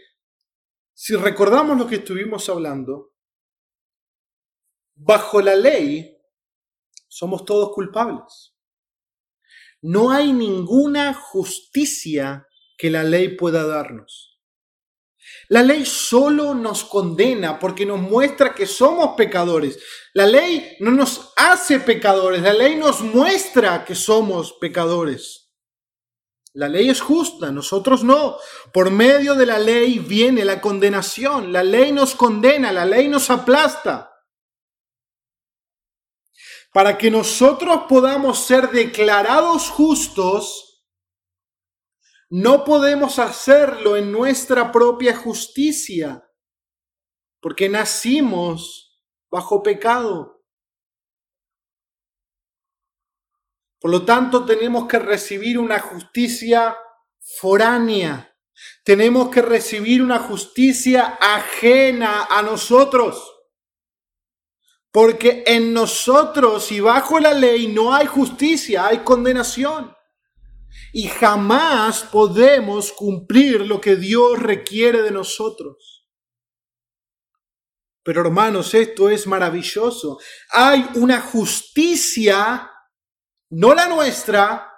si 0.92 1.14
recordamos 1.16 1.78
lo 1.78 1.86
que 1.86 1.96
estuvimos 1.96 2.48
hablando, 2.48 3.14
bajo 4.94 5.40
la 5.40 5.54
ley 5.54 6.16
somos 7.08 7.44
todos 7.44 7.72
culpables. 7.74 8.54
No 9.82 10.10
hay 10.10 10.32
ninguna 10.32 11.14
justicia 11.14 12.46
que 12.76 12.90
la 12.90 13.02
ley 13.02 13.36
pueda 13.36 13.66
darnos. 13.66 14.38
La 15.48 15.62
ley 15.62 15.84
solo 15.84 16.54
nos 16.54 16.84
condena 16.84 17.58
porque 17.58 17.84
nos 17.86 18.00
muestra 18.00 18.54
que 18.54 18.66
somos 18.66 19.16
pecadores. 19.16 19.78
La 20.14 20.26
ley 20.26 20.76
no 20.80 20.90
nos 20.90 21.32
hace 21.36 21.80
pecadores, 21.80 22.42
la 22.42 22.52
ley 22.52 22.76
nos 22.76 23.00
muestra 23.00 23.84
que 23.84 23.94
somos 23.94 24.52
pecadores. 24.60 25.50
La 26.52 26.68
ley 26.68 26.88
es 26.90 27.00
justa, 27.00 27.52
nosotros 27.52 28.02
no. 28.02 28.36
Por 28.72 28.90
medio 28.90 29.34
de 29.34 29.46
la 29.46 29.58
ley 29.58 30.00
viene 30.00 30.44
la 30.44 30.60
condenación. 30.60 31.52
La 31.52 31.62
ley 31.62 31.92
nos 31.92 32.14
condena, 32.14 32.72
la 32.72 32.84
ley 32.84 33.08
nos 33.08 33.30
aplasta. 33.30 34.09
Para 36.72 36.96
que 36.96 37.10
nosotros 37.10 37.84
podamos 37.88 38.46
ser 38.46 38.70
declarados 38.70 39.68
justos, 39.70 40.70
no 42.28 42.64
podemos 42.64 43.18
hacerlo 43.18 43.96
en 43.96 44.12
nuestra 44.12 44.70
propia 44.70 45.16
justicia, 45.16 46.24
porque 47.40 47.68
nacimos 47.68 49.02
bajo 49.28 49.62
pecado. 49.64 50.44
Por 53.80 53.90
lo 53.90 54.04
tanto, 54.04 54.44
tenemos 54.44 54.86
que 54.86 54.98
recibir 54.98 55.58
una 55.58 55.80
justicia 55.80 56.76
foránea. 57.18 58.36
Tenemos 58.84 59.30
que 59.30 59.42
recibir 59.42 60.02
una 60.02 60.18
justicia 60.18 61.18
ajena 61.20 62.24
a 62.24 62.42
nosotros. 62.42 63.39
Porque 64.92 65.44
en 65.46 65.72
nosotros 65.72 66.72
y 66.72 66.80
bajo 66.80 67.20
la 67.20 67.32
ley 67.32 67.68
no 67.68 67.94
hay 67.94 68.06
justicia, 68.06 68.86
hay 68.86 68.98
condenación. 68.98 69.94
Y 70.92 71.08
jamás 71.08 72.02
podemos 72.02 72.92
cumplir 72.92 73.60
lo 73.60 73.80
que 73.80 73.96
Dios 73.96 74.38
requiere 74.38 75.02
de 75.02 75.12
nosotros. 75.12 76.08
Pero 78.02 78.22
hermanos, 78.22 78.74
esto 78.74 79.10
es 79.10 79.26
maravilloso. 79.26 80.18
Hay 80.50 80.88
una 80.94 81.20
justicia, 81.20 82.70
no 83.50 83.74
la 83.74 83.86
nuestra, 83.86 84.69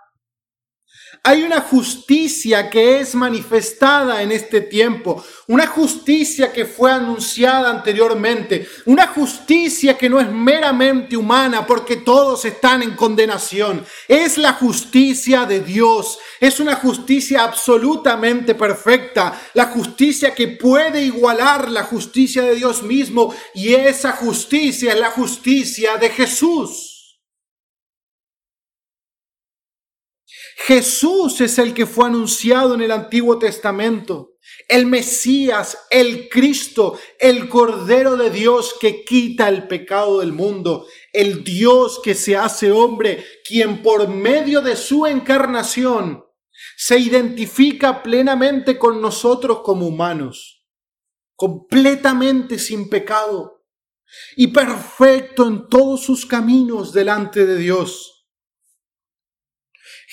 hay 1.24 1.44
una 1.44 1.60
justicia 1.60 2.68
que 2.68 2.98
es 2.98 3.14
manifestada 3.14 4.22
en 4.22 4.32
este 4.32 4.60
tiempo, 4.60 5.24
una 5.46 5.68
justicia 5.68 6.52
que 6.52 6.64
fue 6.64 6.90
anunciada 6.90 7.70
anteriormente, 7.70 8.66
una 8.86 9.06
justicia 9.06 9.96
que 9.96 10.08
no 10.08 10.18
es 10.18 10.28
meramente 10.28 11.16
humana 11.16 11.64
porque 11.64 11.96
todos 11.96 12.44
están 12.44 12.82
en 12.82 12.96
condenación. 12.96 13.84
Es 14.08 14.36
la 14.36 14.54
justicia 14.54 15.46
de 15.46 15.60
Dios, 15.60 16.18
es 16.40 16.58
una 16.58 16.74
justicia 16.74 17.44
absolutamente 17.44 18.56
perfecta, 18.56 19.40
la 19.54 19.66
justicia 19.66 20.34
que 20.34 20.48
puede 20.48 21.02
igualar 21.02 21.70
la 21.70 21.84
justicia 21.84 22.42
de 22.42 22.56
Dios 22.56 22.82
mismo 22.82 23.32
y 23.54 23.74
esa 23.74 24.10
justicia 24.10 24.92
es 24.92 24.98
la 24.98 25.10
justicia 25.10 25.96
de 25.98 26.10
Jesús. 26.10 26.91
Jesús 30.64 31.40
es 31.40 31.58
el 31.58 31.74
que 31.74 31.86
fue 31.86 32.06
anunciado 32.06 32.74
en 32.74 32.82
el 32.82 32.92
Antiguo 32.92 33.36
Testamento. 33.36 34.36
El 34.68 34.86
Mesías, 34.86 35.76
el 35.90 36.28
Cristo, 36.28 37.00
el 37.18 37.48
Cordero 37.48 38.16
de 38.16 38.30
Dios 38.30 38.76
que 38.80 39.04
quita 39.04 39.48
el 39.48 39.66
pecado 39.66 40.20
del 40.20 40.32
mundo. 40.32 40.86
El 41.12 41.42
Dios 41.42 42.00
que 42.00 42.14
se 42.14 42.36
hace 42.36 42.70
hombre, 42.70 43.24
quien 43.44 43.82
por 43.82 44.06
medio 44.06 44.60
de 44.60 44.76
su 44.76 45.04
encarnación 45.06 46.24
se 46.76 46.96
identifica 46.96 48.00
plenamente 48.00 48.78
con 48.78 49.00
nosotros 49.02 49.62
como 49.64 49.88
humanos. 49.88 50.64
Completamente 51.34 52.60
sin 52.60 52.88
pecado 52.88 53.64
y 54.36 54.48
perfecto 54.48 55.44
en 55.48 55.68
todos 55.68 56.04
sus 56.04 56.24
caminos 56.24 56.92
delante 56.92 57.46
de 57.46 57.56
Dios. 57.56 58.11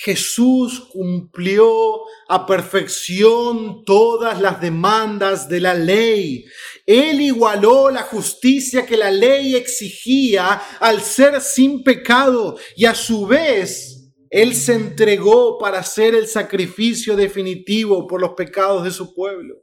Jesús 0.02 0.80
cumplió 0.90 2.00
a 2.26 2.46
perfección 2.46 3.84
todas 3.84 4.40
las 4.40 4.58
demandas 4.58 5.46
de 5.46 5.60
la 5.60 5.74
ley. 5.74 6.46
Él 6.86 7.20
igualó 7.20 7.90
la 7.90 8.04
justicia 8.04 8.86
que 8.86 8.96
la 8.96 9.10
ley 9.10 9.56
exigía 9.56 10.62
al 10.80 11.02
ser 11.02 11.42
sin 11.42 11.84
pecado 11.84 12.56
y 12.76 12.86
a 12.86 12.94
su 12.94 13.26
vez 13.26 14.10
Él 14.30 14.54
se 14.54 14.72
entregó 14.72 15.58
para 15.58 15.80
hacer 15.80 16.14
el 16.14 16.26
sacrificio 16.26 17.14
definitivo 17.14 18.06
por 18.06 18.22
los 18.22 18.30
pecados 18.30 18.84
de 18.84 18.92
su 18.92 19.12
pueblo. 19.12 19.56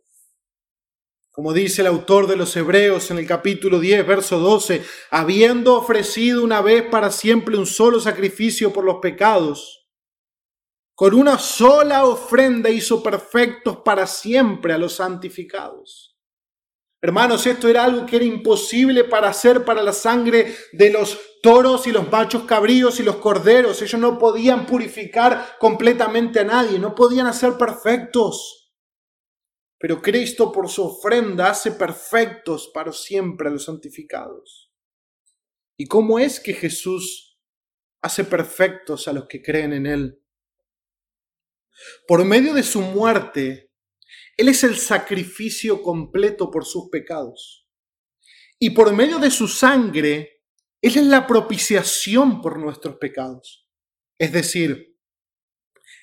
Como 1.32 1.52
dice 1.52 1.82
el 1.82 1.88
autor 1.88 2.28
de 2.28 2.36
los 2.36 2.56
Hebreos 2.56 3.10
en 3.10 3.18
el 3.18 3.26
capítulo 3.26 3.80
10, 3.80 4.06
verso 4.06 4.38
12, 4.38 4.84
habiendo 5.10 5.74
ofrecido 5.74 6.44
una 6.44 6.62
vez 6.62 6.84
para 6.84 7.10
siempre 7.10 7.58
un 7.58 7.66
solo 7.66 8.00
sacrificio 8.00 8.72
por 8.72 8.84
los 8.84 8.98
pecados, 9.02 9.87
con 10.98 11.14
una 11.14 11.38
sola 11.38 12.06
ofrenda 12.06 12.72
hizo 12.72 13.04
perfectos 13.04 13.82
para 13.86 14.08
siempre 14.08 14.74
a 14.74 14.80
los 14.80 14.94
santificados. 14.94 16.18
Hermanos, 17.00 17.46
esto 17.46 17.68
era 17.68 17.84
algo 17.84 18.08
que 18.08 18.16
era 18.16 18.26
imposible 18.26 19.04
para 19.04 19.30
hacer 19.30 19.64
para 19.64 19.84
la 19.84 19.94
sangre 19.94 20.56
de 20.72 20.90
los 20.90 21.20
toros 21.44 21.86
y 21.86 21.92
los 21.92 22.12
machos 22.12 22.46
cabríos 22.46 23.00
y 23.00 23.04
los 23.04 23.18
corderos. 23.18 23.80
Ellos 23.84 24.02
no 24.02 24.18
podían 24.18 24.66
purificar 24.66 25.58
completamente 25.60 26.40
a 26.40 26.46
nadie, 26.46 26.80
no 26.80 26.96
podían 26.96 27.28
hacer 27.28 27.60
perfectos. 27.60 28.74
Pero 29.78 30.02
Cristo 30.02 30.52
por 30.52 30.68
su 30.68 30.84
ofrenda 30.84 31.52
hace 31.52 31.74
perfectos 31.74 32.72
para 32.74 32.92
siempre 32.92 33.50
a 33.50 33.52
los 33.52 33.66
santificados. 33.66 34.74
¿Y 35.78 35.86
cómo 35.86 36.18
es 36.18 36.40
que 36.40 36.56
Jesús 36.56 37.40
hace 38.02 38.24
perfectos 38.24 39.08
a 39.08 39.14
los 39.14 39.28
que 39.28 39.44
creen 39.44 39.74
en 39.74 39.86
Él? 39.86 40.24
Por 42.08 42.24
medio 42.26 42.54
de 42.54 42.64
su 42.64 42.82
muerte, 42.82 43.72
Él 44.38 44.50
es 44.50 44.64
el 44.64 44.78
sacrificio 44.78 45.82
completo 45.82 46.50
por 46.52 46.66
sus 46.66 46.90
pecados. 46.90 47.68
Y 48.60 48.72
por 48.72 48.94
medio 48.94 49.20
de 49.20 49.32
su 49.32 49.48
sangre, 49.48 50.44
Él 50.82 50.98
es 50.98 51.04
la 51.04 51.28
propiciación 51.28 52.42
por 52.42 52.58
nuestros 52.58 52.98
pecados. 52.98 53.68
Es 54.18 54.32
decir, 54.32 54.98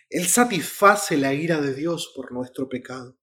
Él 0.09 0.27
satisface 0.27 1.17
la 1.17 1.35
ira 1.35 1.61
de 1.61 1.75
Dios 1.75 2.13
por 2.15 2.33
nuestro 2.33 2.69
pecado. 2.69 3.19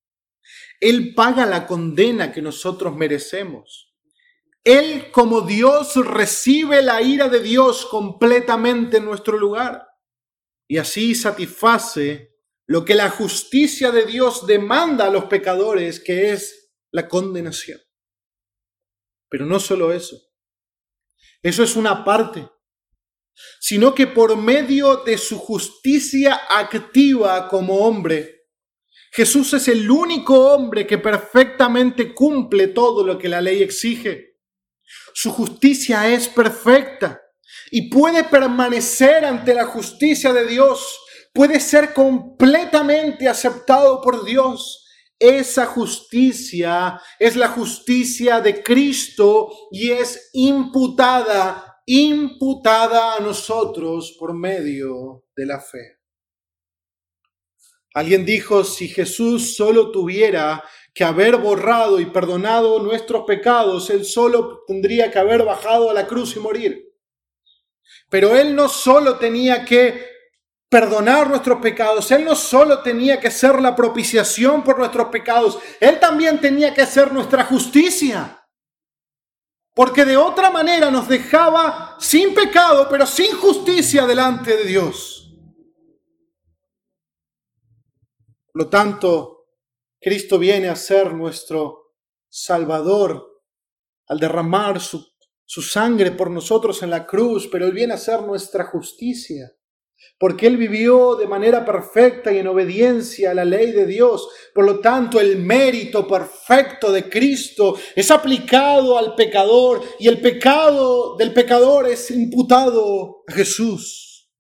Él 0.80 1.14
paga 1.14 1.46
la 1.46 1.68
condena 1.68 2.32
que 2.32 2.42
nosotros 2.42 2.96
merecemos. 2.96 3.94
Él 4.64 5.12
como 5.12 5.42
Dios 5.42 5.96
recibe 5.96 6.82
la 6.82 7.02
ira 7.02 7.30
de 7.30 7.40
Dios 7.40 7.86
completamente 7.86 8.98
en 8.98 9.06
nuestro 9.06 9.38
lugar. 9.38 9.88
Y 10.68 10.78
así 10.78 11.16
satisface 11.16 12.31
lo 12.72 12.86
que 12.86 12.96
la 12.96 13.10
justicia 13.10 13.92
de 13.92 14.06
Dios 14.06 14.48
demanda 14.48 15.08
a 15.08 15.10
los 15.10 15.26
pecadores, 15.26 16.00
que 16.00 16.32
es 16.32 16.72
la 16.90 17.10
condenación. 17.10 17.82
Pero 19.28 19.46
no 19.46 19.60
solo 19.60 19.92
eso, 19.92 20.16
eso 21.44 21.64
es 21.64 21.76
una 21.76 22.06
parte, 22.06 22.48
sino 23.60 23.94
que 23.94 24.08
por 24.08 24.38
medio 24.38 25.04
de 25.04 25.18
su 25.18 25.38
justicia 25.38 26.44
activa 26.48 27.50
como 27.50 27.76
hombre, 27.76 28.48
Jesús 29.12 29.54
es 29.54 29.68
el 29.68 29.92
único 29.92 30.54
hombre 30.54 30.88
que 30.88 30.98
perfectamente 30.98 32.14
cumple 32.14 32.70
todo 32.70 33.06
lo 33.06 33.18
que 33.18 33.28
la 33.28 33.42
ley 33.42 33.62
exige. 33.62 34.38
Su 35.14 35.30
justicia 35.34 36.10
es 36.10 36.30
perfecta 36.30 37.22
y 37.70 37.90
puede 37.90 38.24
permanecer 38.24 39.26
ante 39.26 39.54
la 39.54 39.66
justicia 39.66 40.32
de 40.32 40.46
Dios 40.46 41.01
puede 41.34 41.60
ser 41.60 41.94
completamente 41.94 43.28
aceptado 43.28 44.02
por 44.02 44.26
Dios. 44.26 44.86
Esa 45.18 45.68
justicia 45.68 47.00
es 47.20 47.36
la 47.36 47.50
justicia 47.50 48.42
de 48.42 48.64
Cristo 48.64 49.52
y 49.70 49.92
es 49.92 50.32
imputada, 50.34 51.82
imputada 51.86 53.16
a 53.16 53.20
nosotros 53.20 54.16
por 54.20 54.34
medio 54.34 55.26
de 55.36 55.46
la 55.46 55.60
fe. 55.60 56.00
Alguien 57.94 58.26
dijo, 58.26 58.64
si 58.64 58.88
Jesús 58.88 59.56
solo 59.56 59.92
tuviera 59.92 60.64
que 60.94 61.04
haber 61.04 61.38
borrado 61.38 62.00
y 62.00 62.06
perdonado 62.06 62.80
nuestros 62.80 63.26
pecados, 63.26 63.90
Él 63.90 64.06
solo 64.06 64.64
tendría 64.66 65.12
que 65.12 65.20
haber 65.20 65.44
bajado 65.44 65.90
a 65.90 65.94
la 65.94 66.08
cruz 66.08 66.36
y 66.36 66.40
morir. 66.40 66.96
Pero 68.10 68.36
Él 68.36 68.56
no 68.56 68.70
solo 68.70 69.18
tenía 69.18 69.66
que 69.66 70.11
perdonar 70.72 71.30
nuestros 71.30 71.60
pecados. 71.62 72.10
Él 72.12 72.24
no 72.24 72.34
solo 72.34 72.82
tenía 72.82 73.20
que 73.20 73.30
ser 73.30 73.62
la 73.62 73.76
propiciación 73.76 74.64
por 74.64 74.80
nuestros 74.80 75.10
pecados, 75.10 75.60
Él 75.82 76.00
también 76.00 76.40
tenía 76.40 76.74
que 76.74 76.86
ser 76.86 77.12
nuestra 77.12 77.44
justicia. 77.44 78.48
Porque 79.76 80.06
de 80.06 80.16
otra 80.16 80.50
manera 80.50 80.90
nos 80.90 81.10
dejaba 81.10 81.98
sin 82.00 82.34
pecado, 82.34 82.88
pero 82.90 83.06
sin 83.06 83.36
justicia 83.36 84.08
delante 84.08 84.56
de 84.56 84.64
Dios. 84.64 85.36
Por 88.54 88.64
lo 88.64 88.70
tanto, 88.70 89.48
Cristo 90.00 90.40
viene 90.40 90.70
a 90.70 90.76
ser 90.78 91.14
nuestro 91.14 91.96
Salvador 92.30 93.44
al 94.08 94.20
derramar 94.20 94.80
su, 94.80 95.06
sangre 95.46 96.12
por 96.12 96.32
nosotros 96.32 96.82
en 96.82 96.92
la 96.92 97.06
cruz, 97.06 97.50
pero 97.52 97.66
Él 97.66 97.74
viene 97.74 97.94
a 97.94 97.98
ser 97.98 98.22
nuestra 98.22 98.66
justicia 98.68 99.52
porque 100.22 100.46
Él 100.46 100.58
vivió 100.58 101.16
de 101.16 101.26
manera 101.26 101.66
perfecta 101.66 102.32
y 102.32 102.38
en 102.38 102.48
obediencia 102.48 103.32
a 103.32 103.34
la 103.34 103.44
ley 103.44 103.72
de 103.72 103.88
Dios. 103.88 104.30
Por 104.54 104.66
lo 104.66 104.80
tanto, 104.80 105.20
el 105.20 105.40
mérito 105.40 106.08
perfecto 106.08 106.92
de 106.92 107.10
Cristo 107.10 107.76
es 107.96 108.12
aplicado 108.12 109.00
al 109.00 109.16
pecador 109.16 109.82
y 109.98 110.08
el 110.08 110.22
pecado 110.22 111.18
del 111.18 111.34
pecador 111.34 111.88
es 111.88 112.12
imputado 112.12 113.24
a 113.28 113.34
Jesús 113.34 114.32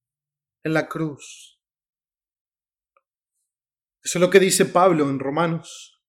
en 0.63 0.75
la 0.75 0.87
cruz. 0.87 1.59
Eso 4.03 4.19
es 4.19 4.21
lo 4.21 4.29
que 4.29 4.39
dice 4.39 4.65
Pablo 4.65 5.09
en 5.09 5.17
Romanos, 5.17 5.99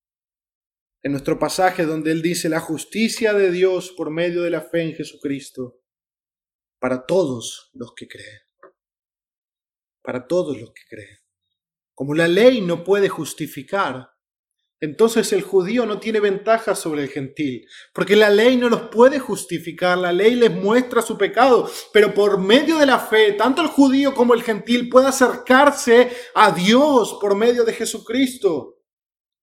en 1.03 1.13
nuestro 1.13 1.39
pasaje 1.39 1.87
donde 1.87 2.13
él 2.13 2.21
dice 2.21 2.51
la 2.51 2.61
justicia 2.61 3.33
de 3.33 3.51
Dios 3.51 3.91
por 3.97 4.11
medio 4.11 4.43
de 4.43 4.51
la 4.51 4.61
fe 4.61 4.83
en 4.83 4.95
Jesucristo 4.95 5.81
para 6.79 7.07
todos 7.07 7.71
los 7.73 7.95
que 7.95 8.07
creen 8.07 8.52
para 10.03 10.27
todos 10.27 10.61
los 10.61 10.73
que 10.73 10.83
creen. 10.89 11.19
Como 11.95 12.15
la 12.15 12.29
ley 12.29 12.61
no 12.61 12.85
puede 12.85 13.09
justificar, 13.09 14.11
entonces 14.83 15.33
el 15.33 15.43
judío 15.43 15.87
no 15.87 16.01
tiene 16.01 16.19
ventaja 16.19 16.75
sobre 16.75 17.05
el 17.05 17.09
gentil, 17.09 17.69
porque 17.93 18.17
la 18.17 18.29
ley 18.29 18.57
no 18.57 18.69
los 18.69 18.89
puede 18.89 19.21
justificar, 19.21 19.97
la 19.97 20.11
ley 20.11 20.35
les 20.35 20.51
muestra 20.51 21.03
su 21.03 21.17
pecado, 21.17 21.71
pero 21.93 22.13
por 22.13 22.39
medio 22.39 22.79
de 22.79 22.87
la 22.87 22.99
fe, 22.99 23.35
tanto 23.35 23.63
el 23.63 23.69
judío 23.69 24.13
como 24.13 24.35
el 24.35 24.43
gentil 24.43 24.89
puede 24.89 25.07
acercarse 25.07 26.11
a 26.35 26.51
Dios 26.51 27.17
por 27.21 27.37
medio 27.37 27.63
de 27.63 27.75
Jesucristo, 27.75 28.83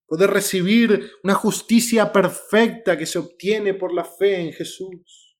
puede 0.06 0.26
recibir 0.26 1.10
una 1.22 1.34
justicia 1.34 2.12
perfecta 2.12 2.98
que 2.98 3.06
se 3.06 3.18
obtiene 3.18 3.72
por 3.72 3.94
la 3.94 4.04
fe 4.04 4.40
en 4.40 4.52
Jesús. 4.52 5.38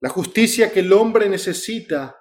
La 0.00 0.08
justicia 0.08 0.72
que 0.72 0.80
el 0.80 0.92
hombre 0.94 1.28
necesita 1.28 2.16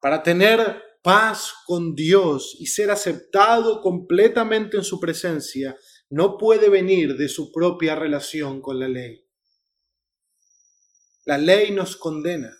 para 0.00 0.22
tener 0.22 0.82
paz 1.02 1.52
con 1.66 1.94
Dios 1.94 2.56
y 2.58 2.66
ser 2.66 2.90
aceptado 2.90 3.80
completamente 3.80 4.76
en 4.76 4.84
su 4.84 5.00
presencia 5.00 5.76
no 6.10 6.36
puede 6.36 6.68
venir 6.68 7.16
de 7.16 7.28
su 7.28 7.52
propia 7.52 7.94
relación 7.94 8.60
con 8.60 8.80
la 8.80 8.88
ley. 8.88 9.24
La 11.24 11.38
ley 11.38 11.70
nos 11.70 11.96
condena. 11.96 12.50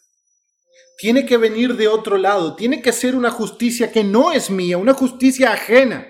Tiene 0.99 1.27
que 1.27 1.37
venir 1.37 1.77
de 1.77 1.89
otro 1.89 2.19
lado, 2.19 2.55
tiene 2.55 2.83
que 2.83 2.93
ser 2.93 3.17
una 3.17 3.31
justicia 3.31 3.91
que 3.91 4.05
no 4.05 4.33
es 4.33 4.51
mía, 4.51 4.79
una 4.79 4.95
justicia 4.95 5.53
ajena. 5.53 6.07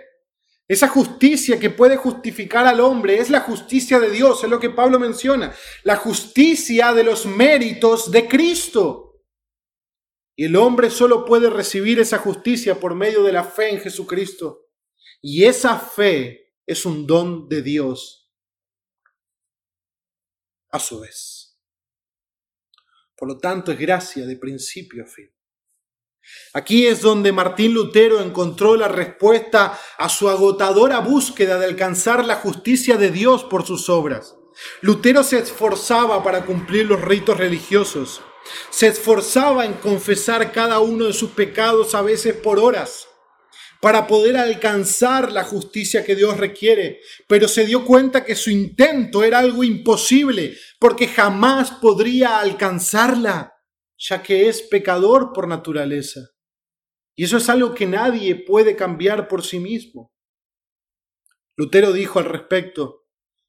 Esa 0.67 0.89
justicia 0.89 1.59
que 1.59 1.71
puede 1.71 1.97
justificar 1.97 2.67
al 2.67 2.81
hombre 2.81 3.19
es 3.19 3.31
la 3.31 3.41
justicia 3.41 3.99
de 3.99 4.11
Dios, 4.11 4.45
es 4.45 4.51
lo 4.51 4.61
que 4.61 4.71
Pablo 4.71 5.01
menciona, 5.01 5.55
la 5.85 5.97
justicia 5.97 6.93
de 6.93 7.05
los 7.05 7.25
méritos 7.27 8.11
de 8.11 8.29
Cristo. 8.29 9.10
Y 10.41 10.47
el 10.47 10.57
hombre 10.57 10.89
solo 10.89 11.27
puede 11.27 11.51
recibir 11.51 12.01
esa 12.01 12.17
justicia 12.17 12.81
por 12.81 12.95
medio 12.95 13.23
de 13.23 13.31
la 13.31 13.45
fe 13.45 13.75
en 13.75 13.79
Jesucristo. 13.79 14.71
Y 15.21 15.45
esa 15.45 15.79
fe 15.79 16.55
es 16.65 16.87
un 16.87 17.07
don 17.07 17.47
de 17.47 17.61
Dios 17.61 18.33
a 20.71 20.79
su 20.79 21.01
vez. 21.01 21.61
Por 23.15 23.29
lo 23.29 23.37
tanto, 23.37 23.71
es 23.71 23.79
gracia 23.79 24.25
de 24.25 24.37
principio 24.37 25.05
a 25.05 25.07
fin. 25.07 25.31
Aquí 26.55 26.87
es 26.87 27.03
donde 27.03 27.33
Martín 27.33 27.75
Lutero 27.75 28.23
encontró 28.23 28.77
la 28.77 28.89
respuesta 28.89 29.79
a 29.99 30.09
su 30.09 30.31
agotadora 30.31 31.01
búsqueda 31.01 31.59
de 31.59 31.67
alcanzar 31.67 32.25
la 32.25 32.37
justicia 32.37 32.97
de 32.97 33.11
Dios 33.11 33.45
por 33.45 33.67
sus 33.67 33.91
obras. 33.91 34.39
Lutero 34.81 35.23
se 35.23 35.39
esforzaba 35.39 36.25
para 36.25 36.47
cumplir 36.47 36.87
los 36.87 37.03
ritos 37.03 37.37
religiosos, 37.37 38.23
se 38.71 38.89
esforzaba 38.89 39.65
en 39.65 39.75
confesar 39.75 40.53
cada 40.53 40.81
uno 40.81 41.07
de 41.07 41.13
sus 41.13 41.31
pecados 41.31 41.95
a 41.95 42.03
veces 42.03 42.35
por 42.35 42.59
horas 42.59 43.09
para 43.81 44.07
poder 44.07 44.37
alcanzar 44.37 45.33
la 45.33 45.43
justicia 45.43 46.05
que 46.05 46.15
Dios 46.15 46.37
requiere, 46.37 47.01
pero 47.27 47.49
se 47.49 47.65
dio 47.65 47.87
cuenta 47.87 48.25
que 48.25 48.35
su 48.35 48.51
intento 48.51 49.25
era 49.25 49.39
algo 49.39 49.65
imposible 49.65 50.55
porque 50.79 51.09
jamás 51.09 51.71
podría 51.71 52.41
alcanzarla, 52.41 53.55
ya 53.97 54.23
que 54.23 54.49
es 54.49 54.63
pecador 54.63 55.33
por 55.33 55.49
naturaleza. 55.49 56.21
Y 57.17 57.25
eso 57.25 57.39
es 57.39 57.49
algo 57.49 57.75
que 57.75 57.87
nadie 57.87 58.35
puede 58.35 58.77
cambiar 58.77 59.29
por 59.29 59.45
sí 59.45 59.59
mismo. 59.59 60.13
Lutero 61.57 61.93
dijo 61.93 62.19
al 62.19 62.27
respecto, 62.27 63.07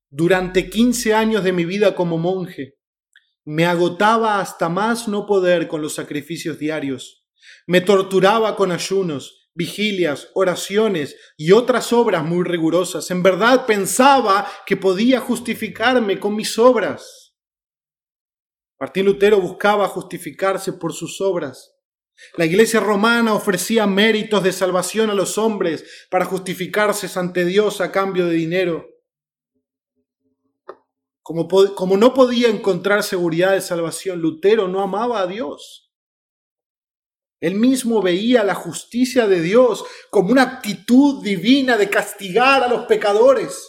durante 0.10 0.70
15 0.70 1.14
años 1.14 1.44
de 1.44 1.54
mi 1.54 1.66
vida 1.66 1.96
como 1.96 2.18
monje, 2.18 2.76
me 3.46 3.66
agotaba 3.66 4.40
hasta 4.40 4.70
más 4.70 5.08
no 5.08 5.26
poder 5.26 5.68
con 5.68 5.82
los 5.82 5.94
sacrificios 5.96 6.60
diarios. 6.60 7.26
Me 7.66 7.82
torturaba 7.82 8.56
con 8.56 8.72
ayunos, 8.72 9.50
vigilias, 9.54 10.30
oraciones 10.34 11.16
y 11.38 11.52
otras 11.52 11.92
obras 11.92 12.24
muy 12.24 12.44
rigurosas. 12.44 13.10
En 13.12 13.24
verdad 13.24 13.66
pensaba 13.66 14.48
que 14.66 14.78
podía 14.78 15.20
justificarme 15.20 16.20
con 16.20 16.36
mis 16.36 16.58
obras. 16.58 17.36
Martín 18.80 19.06
Lutero 19.06 19.40
buscaba 19.40 19.88
justificarse 19.88 20.74
por 20.74 20.94
sus 20.94 21.22
obras. 21.22 21.76
La 22.36 22.46
iglesia 22.46 22.80
romana 22.80 23.34
ofrecía 23.34 23.88
méritos 23.88 24.44
de 24.44 24.52
salvación 24.52 25.10
a 25.10 25.14
los 25.14 25.38
hombres 25.38 26.08
para 26.10 26.26
justificarse 26.26 27.08
ante 27.20 27.46
Dios 27.46 27.82
a 27.82 27.92
cambio 27.92 28.28
de 28.28 28.36
dinero. 28.36 28.91
Como, 31.76 31.98
no 31.98 32.14
podía 32.14 32.50
encontrar 32.50 33.04
seguridad 33.04 33.54
de 33.54 33.62
salvación, 33.62 34.20
Lutero 34.20 34.68
no 34.68 34.82
amaba 34.82 35.22
a 35.22 35.28
Dios. 35.28 35.92
Él 37.40 37.56
mismo 37.56 38.02
veía 38.02 38.44
la 38.44 38.54
justicia 38.54 39.28
de 39.28 39.42
Dios 39.42 39.84
como 40.10 40.32
una 40.32 40.44
actitud 40.44 41.24
divina 41.24 41.78
de 41.78 41.90
castigar 41.90 42.64
a 42.64 42.68
los 42.68 42.86
pecadores. 42.86 43.68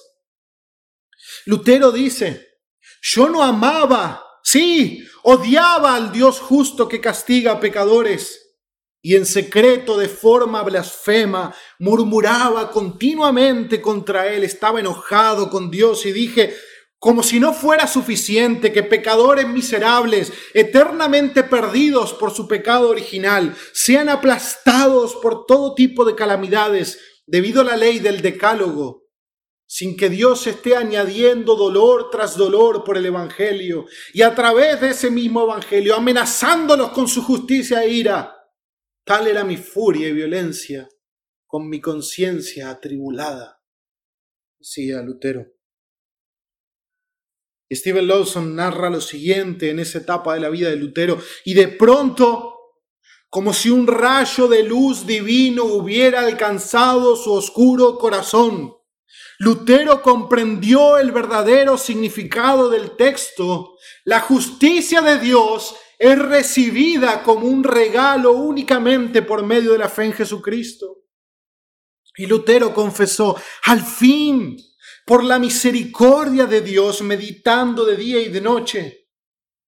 Lutero 1.46 1.90
dice, 1.90 2.58
yo 3.00 3.28
no 3.28 3.42
amaba, 3.42 4.24
sí, 4.42 5.06
odiaba 5.22 5.94
al 5.94 6.12
Dios 6.12 6.40
justo 6.40 6.88
que 6.88 7.00
castiga 7.00 7.52
a 7.52 7.60
pecadores 7.60 8.42
y 9.00 9.16
en 9.16 9.26
secreto 9.26 9.96
de 9.96 10.08
forma 10.08 10.62
blasfema 10.62 11.54
murmuraba 11.80 12.70
continuamente 12.70 13.80
contra 13.80 14.32
él, 14.32 14.44
estaba 14.44 14.78
enojado 14.78 15.50
con 15.50 15.70
Dios 15.70 16.06
y 16.06 16.12
dije, 16.12 16.54
como 17.03 17.24
si 17.24 17.40
no 17.40 17.53
fuera 17.53 17.88
suficiente 17.88 18.72
que 18.72 18.84
pecadores 18.84 19.48
miserables, 19.48 20.32
eternamente 20.55 21.42
perdidos 21.42 22.12
por 22.12 22.30
su 22.30 22.46
pecado 22.46 22.90
original, 22.90 23.57
sean 23.72 24.09
aplastados 24.09 25.16
por 25.16 25.44
todo 25.44 25.74
tipo 25.74 26.05
de 26.05 26.14
calamidades 26.14 27.00
debido 27.26 27.62
a 27.62 27.64
la 27.64 27.76
ley 27.76 27.98
del 27.98 28.22
decálogo, 28.22 29.09
sin 29.66 29.96
que 29.96 30.11
Dios 30.11 30.46
esté 30.46 30.76
añadiendo 30.76 31.57
dolor 31.57 32.09
tras 32.09 32.36
dolor 32.36 32.84
por 32.84 32.96
el 32.96 33.07
Evangelio 33.07 33.86
y 34.14 34.22
a 34.22 34.32
través 34.36 34.80
de 34.80 34.90
ese 34.90 35.11
mismo 35.11 35.42
Evangelio 35.42 35.96
amenazándolos 35.96 36.90
con 36.90 37.09
su 37.09 37.24
justicia 37.24 37.82
e 37.82 37.90
ira. 37.90 38.32
Tal 39.05 39.26
era 39.26 39.42
mi 39.42 39.57
furia 39.57 40.07
y 40.07 40.12
violencia 40.12 40.88
con 41.48 41.68
mi 41.68 41.80
conciencia 41.80 42.70
atribulada, 42.70 43.61
decía 44.57 45.03
Lutero. 45.03 45.61
Stephen 47.74 48.06
Lawson 48.06 48.54
narra 48.54 48.90
lo 48.90 49.00
siguiente 49.00 49.70
en 49.70 49.78
esa 49.78 49.98
etapa 49.98 50.34
de 50.34 50.40
la 50.40 50.50
vida 50.50 50.70
de 50.70 50.76
Lutero, 50.76 51.18
y 51.44 51.54
de 51.54 51.68
pronto, 51.68 52.58
como 53.28 53.52
si 53.52 53.70
un 53.70 53.86
rayo 53.86 54.48
de 54.48 54.62
luz 54.62 55.06
divino 55.06 55.64
hubiera 55.64 56.20
alcanzado 56.20 57.16
su 57.16 57.32
oscuro 57.32 57.98
corazón, 57.98 58.74
Lutero 59.38 60.02
comprendió 60.02 60.98
el 60.98 61.10
verdadero 61.10 61.76
significado 61.76 62.70
del 62.70 62.92
texto. 62.96 63.76
La 64.04 64.20
justicia 64.20 65.02
de 65.02 65.18
Dios 65.18 65.74
es 65.98 66.16
recibida 66.18 67.22
como 67.24 67.46
un 67.46 67.64
regalo 67.64 68.32
únicamente 68.32 69.22
por 69.22 69.44
medio 69.44 69.72
de 69.72 69.78
la 69.78 69.88
fe 69.88 70.04
en 70.04 70.12
Jesucristo. 70.12 70.98
Y 72.16 72.26
Lutero 72.26 72.72
confesó, 72.72 73.36
al 73.64 73.80
fin, 73.80 74.56
por 75.05 75.24
la 75.24 75.38
misericordia 75.38 76.46
de 76.46 76.61
Dios, 76.61 77.03
meditando 77.03 77.84
de 77.84 77.96
día 77.96 78.20
y 78.20 78.28
de 78.28 78.40
noche, 78.40 79.09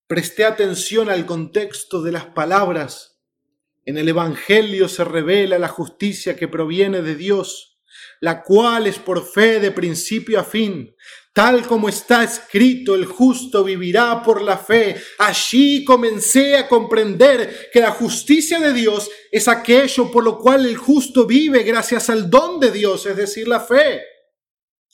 presté 0.07 0.45
atención 0.45 1.09
al 1.09 1.25
contexto 1.25 2.01
de 2.01 2.11
las 2.11 2.25
palabras. 2.25 3.19
En 3.83 3.97
el 3.97 4.07
Evangelio 4.07 4.87
se 4.87 5.03
revela 5.03 5.59
la 5.59 5.67
justicia 5.67 6.35
que 6.35 6.47
proviene 6.47 7.01
de 7.01 7.15
Dios, 7.15 7.79
la 8.21 8.43
cual 8.43 8.87
es 8.87 8.97
por 8.97 9.25
fe 9.25 9.59
de 9.59 9.71
principio 9.71 10.39
a 10.39 10.43
fin. 10.43 10.95
Tal 11.33 11.67
como 11.67 11.89
está 11.89 12.23
escrito, 12.23 12.95
el 12.95 13.05
justo 13.05 13.63
vivirá 13.65 14.23
por 14.23 14.41
la 14.41 14.57
fe. 14.57 14.95
Allí 15.19 15.83
comencé 15.83 16.55
a 16.55 16.67
comprender 16.69 17.69
que 17.73 17.81
la 17.81 17.91
justicia 17.91 18.57
de 18.59 18.71
Dios 18.71 19.09
es 19.29 19.49
aquello 19.49 20.09
por 20.09 20.23
lo 20.23 20.39
cual 20.39 20.65
el 20.65 20.77
justo 20.77 21.25
vive 21.25 21.63
gracias 21.63 22.09
al 22.09 22.29
don 22.29 22.61
de 22.61 22.71
Dios, 22.71 23.05
es 23.05 23.17
decir, 23.17 23.49
la 23.49 23.59
fe. 23.59 24.14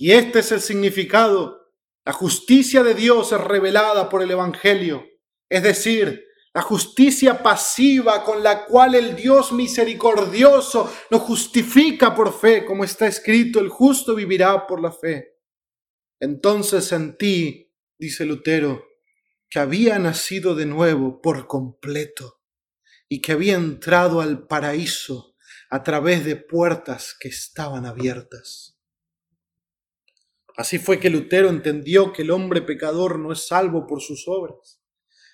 Y 0.01 0.13
este 0.13 0.39
es 0.39 0.51
el 0.51 0.61
significado. 0.61 1.71
La 2.03 2.11
justicia 2.11 2.81
de 2.81 2.95
Dios 2.95 3.33
es 3.33 3.39
revelada 3.39 4.09
por 4.09 4.23
el 4.23 4.31
Evangelio, 4.31 5.05
es 5.47 5.61
decir, 5.61 6.25
la 6.55 6.63
justicia 6.63 7.43
pasiva 7.43 8.23
con 8.23 8.41
la 8.41 8.65
cual 8.65 8.95
el 8.95 9.15
Dios 9.15 9.51
misericordioso 9.51 10.91
nos 11.11 11.21
justifica 11.21 12.15
por 12.15 12.33
fe, 12.33 12.65
como 12.65 12.83
está 12.83 13.05
escrito, 13.05 13.59
el 13.59 13.69
justo 13.69 14.15
vivirá 14.15 14.65
por 14.65 14.81
la 14.81 14.91
fe. 14.91 15.35
Entonces 16.19 16.85
sentí, 16.85 17.71
dice 17.99 18.25
Lutero, 18.25 18.83
que 19.51 19.59
había 19.59 19.99
nacido 19.99 20.55
de 20.55 20.65
nuevo 20.65 21.21
por 21.21 21.45
completo 21.45 22.41
y 23.07 23.21
que 23.21 23.33
había 23.33 23.53
entrado 23.53 24.19
al 24.19 24.47
paraíso 24.47 25.35
a 25.69 25.83
través 25.83 26.25
de 26.25 26.37
puertas 26.37 27.15
que 27.19 27.27
estaban 27.27 27.85
abiertas. 27.85 28.70
Así 30.57 30.79
fue 30.79 30.99
que 30.99 31.09
Lutero 31.09 31.49
entendió 31.49 32.11
que 32.13 32.23
el 32.23 32.31
hombre 32.31 32.61
pecador 32.61 33.19
no 33.19 33.31
es 33.31 33.47
salvo 33.47 33.87
por 33.87 34.01
sus 34.01 34.27
obras. 34.27 34.81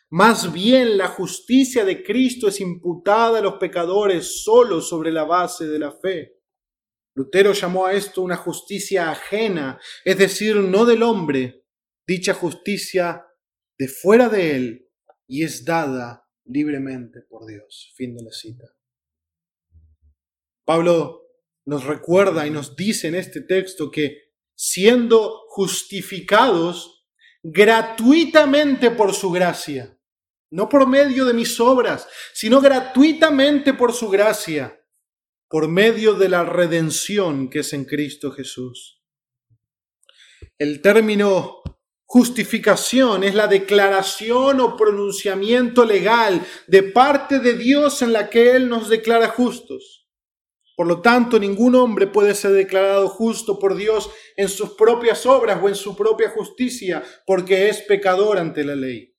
Más 0.09 0.53
bien 0.53 0.97
la 0.97 1.07
justicia 1.07 1.83
de 1.83 2.03
Cristo 2.03 2.47
es 2.47 2.61
imputada 2.61 3.39
a 3.39 3.41
los 3.41 3.55
pecadores 3.55 4.43
solo 4.43 4.81
sobre 4.81 5.11
la 5.11 5.25
base 5.25 5.67
de 5.67 5.79
la 5.79 5.91
fe. 5.91 6.37
Lutero 7.13 7.51
llamó 7.51 7.87
a 7.87 7.93
esto 7.93 8.21
una 8.21 8.37
justicia 8.37 9.11
ajena, 9.11 9.79
es 10.05 10.17
decir, 10.17 10.55
no 10.55 10.85
del 10.85 11.03
hombre, 11.03 11.65
dicha 12.05 12.33
justicia 12.33 13.25
de 13.77 13.87
fuera 13.87 14.29
de 14.29 14.55
él 14.55 14.89
y 15.27 15.43
es 15.43 15.65
dada 15.65 16.25
libremente 16.45 17.21
por 17.27 17.45
Dios. 17.45 17.91
Fin 17.95 18.15
de 18.15 18.23
la 18.23 18.31
cita. 18.31 18.65
Pablo 20.63 21.23
nos 21.65 21.83
recuerda 21.83 22.47
y 22.47 22.49
nos 22.49 22.75
dice 22.75 23.07
en 23.07 23.15
este 23.15 23.41
texto 23.41 23.91
que 23.91 24.26
siendo 24.57 25.43
justificados 25.49 27.05
gratuitamente 27.43 28.89
por 28.89 29.13
su 29.13 29.31
gracia, 29.31 29.97
no 30.49 30.67
por 30.67 30.87
medio 30.87 31.25
de 31.25 31.33
mis 31.33 31.59
obras, 31.59 32.07
sino 32.33 32.59
gratuitamente 32.59 33.73
por 33.73 33.93
su 33.93 34.09
gracia, 34.09 34.83
por 35.47 35.69
medio 35.69 36.15
de 36.15 36.27
la 36.27 36.43
redención 36.43 37.49
que 37.49 37.59
es 37.59 37.71
en 37.71 37.85
Cristo 37.85 38.31
Jesús. 38.31 39.01
El 40.57 40.81
término 40.81 41.61
justificación 42.05 43.23
es 43.23 43.35
la 43.35 43.47
declaración 43.47 44.59
o 44.59 44.75
pronunciamiento 44.75 45.85
legal 45.85 46.45
de 46.65 46.81
parte 46.83 47.39
de 47.39 47.53
Dios 47.53 48.01
en 48.01 48.11
la 48.11 48.29
que 48.29 48.55
Él 48.55 48.69
nos 48.69 48.89
declara 48.89 49.27
justos. 49.27 49.96
Por 50.77 50.85
lo 50.85 51.01
tanto, 51.01 51.39
ningún 51.39 51.73
hombre 51.73 52.05
puede 52.05 52.35
ser 52.35 52.51
declarado 52.51 53.09
justo 53.09 53.57
por 53.57 53.75
Dios 53.75 54.11
en 54.35 54.47
sus 54.47 54.75
propias 54.75 55.25
obras 55.25 55.57
o 55.59 55.67
en 55.67 55.73
su 55.73 55.95
propia 55.95 56.29
justicia, 56.29 57.03
porque 57.25 57.67
es 57.67 57.81
pecador 57.81 58.37
ante 58.37 58.63
la 58.63 58.75
ley. 58.75 59.15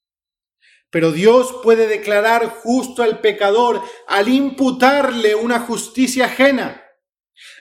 Pero 0.89 1.11
Dios 1.11 1.57
puede 1.65 1.89
declarar 1.89 2.49
justo 2.49 3.03
al 3.03 3.21
pecador 3.21 3.83
al 4.07 4.29
imputarle 4.29 5.35
una 5.35 5.59
justicia 5.59 6.27
ajena, 6.27 6.81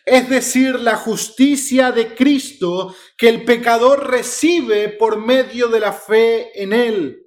es 0.05 0.29
decir, 0.29 0.79
la 0.79 0.95
justicia 0.95 1.91
de 1.91 2.13
Cristo 2.13 2.95
que 3.17 3.29
el 3.29 3.45
pecador 3.45 4.11
recibe 4.11 4.89
por 4.89 5.17
medio 5.17 5.69
de 5.69 5.79
la 5.79 5.91
fe 5.91 6.61
en 6.61 6.71
Él. 6.71 7.23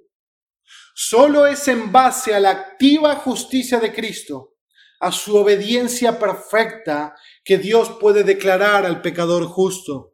Solo 0.95 1.47
es 1.47 1.67
en 1.67 1.91
base 1.91 2.33
a 2.33 2.39
la 2.39 2.51
activa 2.51 3.17
justicia 3.17 3.77
de 3.81 3.91
Cristo 3.91 4.50
a 5.01 5.11
su 5.11 5.35
obediencia 5.35 6.19
perfecta 6.19 7.15
que 7.43 7.57
Dios 7.57 7.89
puede 7.99 8.23
declarar 8.23 8.85
al 8.85 9.01
pecador 9.01 9.45
justo. 9.45 10.13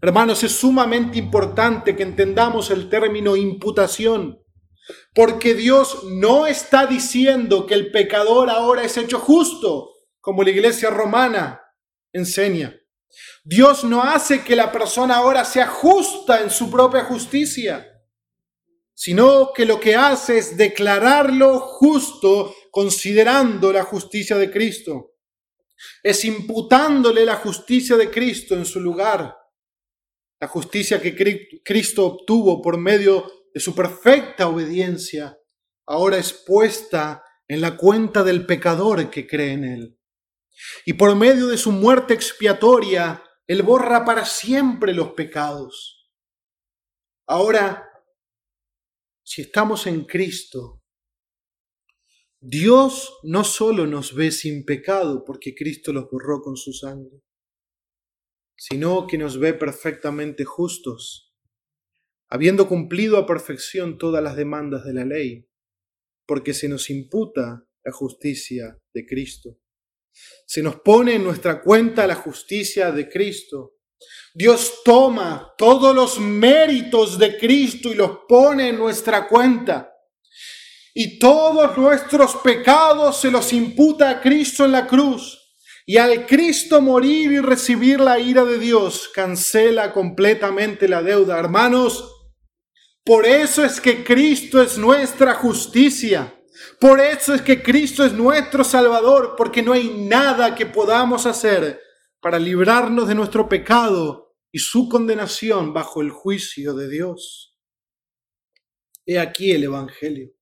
Hermanos, 0.00 0.44
es 0.44 0.52
sumamente 0.52 1.18
importante 1.18 1.96
que 1.96 2.04
entendamos 2.04 2.70
el 2.70 2.88
término 2.88 3.34
imputación, 3.34 4.40
porque 5.12 5.54
Dios 5.54 6.04
no 6.04 6.46
está 6.46 6.86
diciendo 6.86 7.66
que 7.66 7.74
el 7.74 7.90
pecador 7.90 8.48
ahora 8.48 8.84
es 8.84 8.96
hecho 8.96 9.18
justo, 9.18 9.90
como 10.20 10.44
la 10.44 10.50
iglesia 10.50 10.90
romana 10.90 11.62
enseña. 12.12 12.76
Dios 13.42 13.82
no 13.82 14.02
hace 14.02 14.44
que 14.44 14.54
la 14.54 14.70
persona 14.70 15.16
ahora 15.16 15.44
sea 15.44 15.66
justa 15.66 16.42
en 16.42 16.50
su 16.50 16.70
propia 16.70 17.04
justicia, 17.04 17.86
sino 18.94 19.52
que 19.52 19.64
lo 19.64 19.80
que 19.80 19.96
hace 19.96 20.38
es 20.38 20.56
declararlo 20.56 21.58
justo 21.58 22.54
considerando 22.76 23.72
la 23.72 23.84
justicia 23.84 24.36
de 24.36 24.50
Cristo. 24.50 25.14
Es 26.02 26.26
imputándole 26.26 27.24
la 27.24 27.36
justicia 27.36 27.96
de 27.96 28.10
Cristo 28.10 28.54
en 28.54 28.66
su 28.66 28.80
lugar. 28.80 29.34
La 30.38 30.46
justicia 30.46 31.00
que 31.00 31.16
Cristo 31.64 32.04
obtuvo 32.04 32.60
por 32.60 32.76
medio 32.76 33.46
de 33.54 33.60
su 33.60 33.74
perfecta 33.74 34.46
obediencia, 34.48 35.38
ahora 35.86 36.18
es 36.18 36.34
puesta 36.34 37.24
en 37.48 37.62
la 37.62 37.78
cuenta 37.78 38.22
del 38.22 38.44
pecador 38.44 39.08
que 39.08 39.26
cree 39.26 39.52
en 39.52 39.64
Él. 39.64 39.98
Y 40.84 40.92
por 40.92 41.16
medio 41.16 41.46
de 41.46 41.56
su 41.56 41.72
muerte 41.72 42.12
expiatoria, 42.12 43.24
Él 43.46 43.62
borra 43.62 44.04
para 44.04 44.26
siempre 44.26 44.92
los 44.92 45.14
pecados. 45.14 46.10
Ahora, 47.26 47.88
si 49.22 49.40
estamos 49.40 49.86
en 49.86 50.04
Cristo, 50.04 50.75
Dios 52.40 53.18
no 53.22 53.44
solo 53.44 53.86
nos 53.86 54.14
ve 54.14 54.30
sin 54.30 54.64
pecado 54.64 55.24
porque 55.24 55.54
Cristo 55.54 55.92
los 55.92 56.10
borró 56.10 56.42
con 56.42 56.56
su 56.56 56.72
sangre, 56.72 57.22
sino 58.56 59.06
que 59.06 59.16
nos 59.16 59.38
ve 59.38 59.54
perfectamente 59.54 60.44
justos, 60.44 61.34
habiendo 62.28 62.68
cumplido 62.68 63.16
a 63.16 63.26
perfección 63.26 63.96
todas 63.96 64.22
las 64.22 64.36
demandas 64.36 64.84
de 64.84 64.92
la 64.92 65.04
ley, 65.04 65.48
porque 66.26 66.52
se 66.52 66.68
nos 66.68 66.90
imputa 66.90 67.66
la 67.82 67.92
justicia 67.92 68.78
de 68.92 69.06
Cristo. 69.06 69.58
Se 70.46 70.62
nos 70.62 70.80
pone 70.80 71.14
en 71.14 71.24
nuestra 71.24 71.62
cuenta 71.62 72.06
la 72.06 72.16
justicia 72.16 72.90
de 72.90 73.08
Cristo. 73.08 73.76
Dios 74.34 74.82
toma 74.84 75.54
todos 75.56 75.94
los 75.94 76.18
méritos 76.20 77.18
de 77.18 77.38
Cristo 77.38 77.90
y 77.90 77.94
los 77.94 78.20
pone 78.28 78.68
en 78.68 78.76
nuestra 78.76 79.26
cuenta 79.26 79.95
y 80.98 81.18
todos 81.18 81.76
nuestros 81.76 82.36
pecados 82.36 83.20
se 83.20 83.30
los 83.30 83.52
imputa 83.52 84.08
a 84.08 84.20
Cristo 84.22 84.64
en 84.64 84.72
la 84.72 84.86
cruz. 84.86 85.38
Y 85.84 85.98
al 85.98 86.24
Cristo 86.24 86.80
morir 86.80 87.32
y 87.32 87.38
recibir 87.38 88.00
la 88.00 88.18
ira 88.18 88.46
de 88.46 88.58
Dios, 88.58 89.10
cancela 89.12 89.92
completamente 89.92 90.88
la 90.88 91.02
deuda. 91.02 91.38
Hermanos, 91.38 92.32
por 93.04 93.26
eso 93.26 93.62
es 93.62 93.78
que 93.78 94.02
Cristo 94.02 94.62
es 94.62 94.78
nuestra 94.78 95.34
justicia. 95.34 96.34
Por 96.80 96.98
eso 96.98 97.34
es 97.34 97.42
que 97.42 97.62
Cristo 97.62 98.02
es 98.02 98.14
nuestro 98.14 98.64
Salvador, 98.64 99.34
porque 99.36 99.62
no 99.62 99.74
hay 99.74 99.90
nada 99.90 100.54
que 100.54 100.64
podamos 100.64 101.26
hacer 101.26 101.78
para 102.22 102.38
librarnos 102.38 103.06
de 103.06 103.14
nuestro 103.14 103.50
pecado 103.50 104.34
y 104.50 104.60
su 104.60 104.88
condenación 104.88 105.74
bajo 105.74 106.00
el 106.00 106.08
juicio 106.08 106.72
de 106.72 106.88
Dios. 106.88 107.54
He 109.04 109.18
aquí 109.18 109.52
el 109.52 109.64
Evangelio 109.64 110.35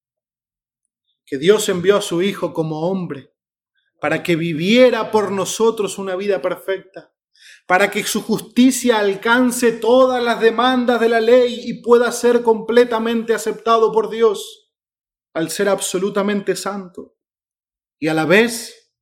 que 1.27 1.39
Dios 1.39 1.69
envió 1.69 1.97
a 1.97 2.03
su 2.03 2.23
Hijo 2.23 2.53
como 2.53 2.89
hombre 2.89 3.35
para 4.05 4.23
que 4.23 4.37
viviera 4.37 5.11
por 5.11 5.33
nosotros 5.33 5.97
una 5.97 6.15
vida 6.15 6.43
perfecta, 6.43 7.11
para 7.67 7.91
que 7.91 8.05
su 8.05 8.23
justicia 8.23 8.99
alcance 8.99 9.73
todas 9.73 10.23
las 10.23 10.43
demandas 10.43 11.01
de 11.01 11.09
la 11.09 11.21
ley 11.21 11.63
y 11.65 11.81
pueda 11.81 12.13
ser 12.13 12.43
completamente 12.43 13.33
aceptado 13.33 13.93
por 13.93 14.11
Dios 14.11 14.73
al 15.33 15.51
ser 15.51 15.71
absolutamente 15.71 16.55
santo, 16.55 17.17
y 17.99 18.09
a 18.09 18.13
la 18.13 18.27
vez 18.27 18.93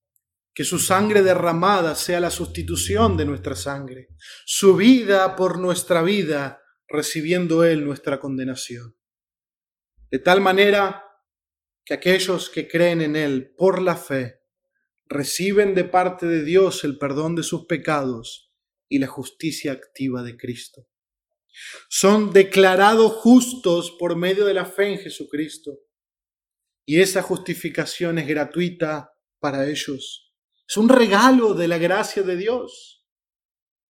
que 0.55 0.63
su 0.63 0.79
sangre 0.79 1.23
derramada 1.23 1.97
sea 1.97 2.21
la 2.21 2.31
sustitución 2.31 3.17
de 3.17 3.25
nuestra 3.25 3.57
sangre, 3.57 4.11
su 4.47 4.77
vida 4.77 5.35
por 5.35 5.59
nuestra 5.59 6.03
vida, 6.03 6.63
recibiendo 6.87 7.65
Él 7.65 7.85
nuestra 7.85 8.21
condenación. 8.21 8.95
De 10.13 10.21
tal 10.21 10.41
manera 10.41 11.05
que 11.85 11.95
aquellos 11.95 12.49
que 12.51 12.69
creen 12.69 13.01
en 13.01 13.17
Él 13.17 13.55
por 13.57 13.83
la 13.83 13.97
fe 13.97 14.41
reciben 15.07 15.75
de 15.75 15.85
parte 15.85 16.27
de 16.27 16.45
Dios 16.45 16.85
el 16.85 16.99
perdón 16.99 17.35
de 17.35 17.43
sus 17.43 17.67
pecados 17.67 18.53
y 18.89 18.99
la 18.99 19.09
justicia 19.09 19.73
activa 19.73 20.23
de 20.23 20.37
Cristo. 20.37 20.89
Son 21.89 22.33
declarados 22.33 23.13
justos 23.13 23.95
por 23.99 24.17
medio 24.17 24.47
de 24.47 24.55
la 24.55 24.65
fe 24.65 24.93
en 24.93 24.99
Jesucristo. 24.99 25.81
Y 26.87 27.01
esa 27.01 27.23
justificación 27.23 28.19
es 28.19 28.27
gratuita 28.27 29.13
para 29.39 29.69
ellos. 29.69 30.33
Es 30.67 30.77
un 30.77 30.89
regalo 30.89 31.55
de 31.55 31.69
la 31.69 31.79
gracia 31.79 32.23
de 32.23 32.37
Dios, 32.37 33.05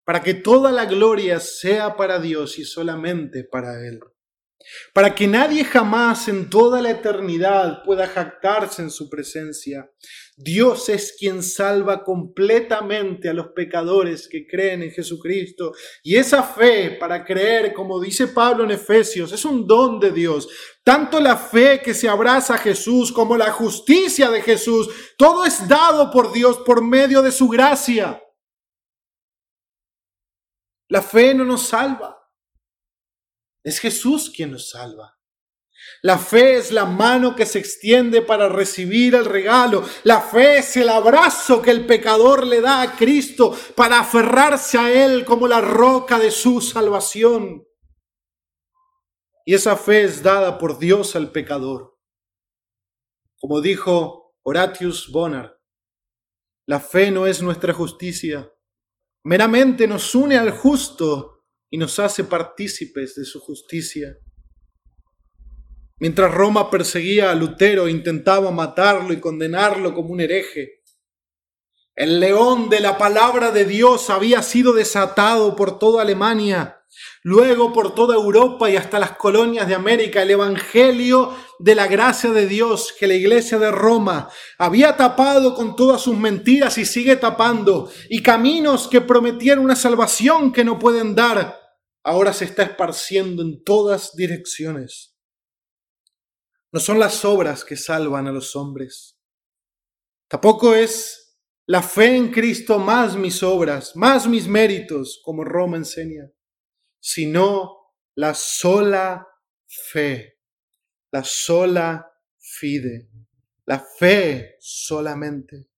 para 0.04 0.24
que 0.24 0.34
toda 0.34 0.72
la 0.72 0.86
gloria 0.86 1.40
sea 1.40 1.96
para 1.96 2.20
Dios 2.20 2.58
y 2.58 2.66
solamente 2.66 3.44
para 3.44 3.88
Él 3.88 4.00
para 4.94 5.14
que 5.16 5.28
nadie 5.28 5.64
jamás 5.64 6.28
en 6.28 6.50
toda 6.50 6.82
la 6.82 6.92
eternidad 6.92 7.84
pueda 7.84 8.08
jactarse 8.08 8.82
en 8.82 8.90
su 8.90 9.10
presencia. 9.10 9.90
Dios 10.36 10.90
es 10.90 11.16
quien 11.18 11.44
salva 11.44 12.04
completamente 12.04 13.30
a 13.30 13.34
los 13.34 13.50
pecadores 13.50 14.28
que 14.28 14.48
creen 14.48 14.84
en 14.84 14.92
Jesucristo. 14.92 15.74
Y 16.04 16.16
esa 16.16 16.42
fe 16.42 16.98
para 17.00 17.24
creer, 17.24 17.74
como 17.74 18.00
dice 18.00 18.28
Pablo 18.28 18.64
en 18.64 18.72
Efesios, 18.72 19.32
es 19.32 19.46
un 19.46 19.68
don 19.68 20.00
de 20.00 20.12
Dios. 20.12 20.48
Tanto 20.84 21.20
la 21.20 21.38
fe 21.38 21.82
que 21.82 21.94
se 21.94 22.10
abraza 22.10 22.56
a 22.56 22.60
Jesús 22.60 23.12
como 23.12 23.38
la 23.38 23.52
justicia 23.52 24.30
de 24.30 24.42
Jesús, 24.42 24.90
todo 25.18 25.46
es 25.46 25.68
dado 25.68 26.10
por 26.12 26.32
Dios 26.32 26.58
por 26.66 26.84
medio 26.84 27.22
de 27.22 27.32
su 27.32 27.48
gracia. 27.48 28.22
La 30.90 31.02
fe 31.02 31.34
no 31.34 31.46
nos 31.46 31.68
salva. 31.68 32.21
Es 33.64 33.80
Jesús 33.80 34.32
quien 34.36 34.52
nos 34.52 34.70
salva. 34.70 35.18
La 36.04 36.18
fe 36.18 36.58
es 36.58 36.72
la 36.72 36.86
mano 36.86 37.36
que 37.36 37.46
se 37.46 37.60
extiende 37.60 38.22
para 38.22 38.50
recibir 38.50 39.16
el 39.16 39.26
regalo. 39.26 39.84
La 40.04 40.22
fe 40.22 40.60
es 40.60 40.78
el 40.78 40.90
abrazo 40.90 41.62
que 41.62 41.72
el 41.72 41.86
pecador 41.86 42.46
le 42.46 42.62
da 42.62 42.82
a 42.82 42.96
Cristo 42.96 43.56
para 43.76 44.00
aferrarse 44.00 44.78
a 44.78 44.92
Él 44.92 45.26
como 45.26 45.48
la 45.48 45.62
roca 45.62 46.20
de 46.20 46.32
su 46.32 46.62
salvación. 46.62 47.68
Y 49.46 49.56
esa 49.56 49.76
fe 49.76 50.04
es 50.04 50.22
dada 50.22 50.58
por 50.58 50.78
Dios 50.78 51.16
al 51.16 51.32
pecador. 51.32 51.98
Como 53.40 53.60
dijo 53.60 54.36
Horatius 54.44 55.12
Bonar, 55.12 55.60
la 56.68 56.80
fe 56.80 57.10
no 57.12 57.26
es 57.26 57.42
nuestra 57.42 57.74
justicia, 57.74 58.52
meramente 59.24 59.88
nos 59.88 60.14
une 60.14 60.38
al 60.38 60.52
justo 60.52 61.41
y 61.72 61.78
nos 61.78 61.98
hace 61.98 62.26
partícipes 62.26 63.16
de 63.16 63.26
su 63.26 63.40
justicia. 63.40 64.18
Mientras 66.00 66.32
Roma 66.32 66.70
perseguía 66.70 67.32
a 67.32 67.36
Lutero, 67.36 67.88
intentaba 67.88 68.52
matarlo 68.52 69.14
y 69.14 69.20
condenarlo 69.20 69.94
como 69.96 70.10
un 70.10 70.20
hereje. 70.20 70.82
El 71.96 72.20
león 72.20 72.70
de 72.70 72.82
la 72.82 72.98
palabra 72.98 73.52
de 73.52 73.66
Dios 73.66 74.10
había 74.10 74.44
sido 74.44 74.74
desatado 74.74 75.56
por 75.56 75.80
toda 75.80 76.02
Alemania 76.02 76.82
Luego 77.24 77.72
por 77.72 77.96
toda 77.96 78.16
Europa 78.16 78.70
y 78.70 78.76
hasta 78.76 79.00
las 79.00 79.12
colonias 79.12 79.68
de 79.68 79.76
América, 79.76 80.24
el 80.24 80.32
Evangelio 80.32 81.34
de 81.60 81.76
la 81.76 81.88
gracia 81.88 82.32
de 82.32 82.48
Dios 82.48 82.94
que 83.00 83.08
la 83.08 83.14
iglesia 83.14 83.60
de 83.60 83.72
Roma 83.72 84.30
había 84.58 84.98
tapado 84.98 85.54
con 85.54 85.76
todas 85.76 86.02
sus 86.02 86.18
mentiras 86.18 86.78
y 86.78 86.86
sigue 86.86 87.16
tapando, 87.16 87.92
y 88.10 88.22
caminos 88.22 88.88
que 88.88 89.02
prometían 89.02 89.60
una 89.60 89.76
salvación 89.76 90.52
que 90.52 90.66
no 90.66 90.80
pueden 90.80 91.16
dar, 91.16 91.61
ahora 92.04 92.34
se 92.34 92.46
está 92.46 92.64
esparciendo 92.64 93.42
en 93.42 93.64
todas 93.64 94.16
direcciones. 94.16 95.18
No 96.72 96.80
son 96.80 97.00
las 97.00 97.26
obras 97.26 97.64
que 97.64 97.76
salvan 97.76 98.28
a 98.28 98.32
los 98.32 98.56
hombres. 98.56 99.20
Tampoco 100.28 100.74
es 100.74 101.38
la 101.66 101.82
fe 101.82 102.16
en 102.16 102.32
Cristo 102.32 102.80
más 102.80 103.16
mis 103.16 103.44
obras, 103.44 103.96
más 103.96 104.28
mis 104.28 104.48
méritos, 104.48 105.22
como 105.24 105.44
Roma 105.44 105.78
enseña 105.78 106.32
sino 107.02 107.96
la 108.16 108.34
sola 108.34 109.28
fe, 109.68 110.38
la 111.12 111.24
sola 111.24 112.08
fide, 112.38 113.10
la 113.66 113.80
fe 113.80 114.56
solamente, 114.60 115.70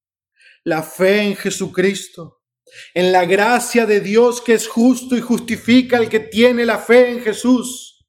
la 0.66 0.84
fe 0.84 1.24
en 1.24 1.36
Jesucristo, 1.36 2.43
en 2.94 3.12
la 3.12 3.26
gracia 3.26 3.86
de 3.86 4.00
Dios 4.00 4.42
que 4.42 4.54
es 4.54 4.68
justo 4.68 5.16
y 5.16 5.22
justifica 5.22 5.98
al 5.98 6.10
que 6.10 6.20
tiene 6.20 6.66
la 6.66 6.78
fe 6.78 7.12
en 7.12 7.22
Jesús. 7.22 8.06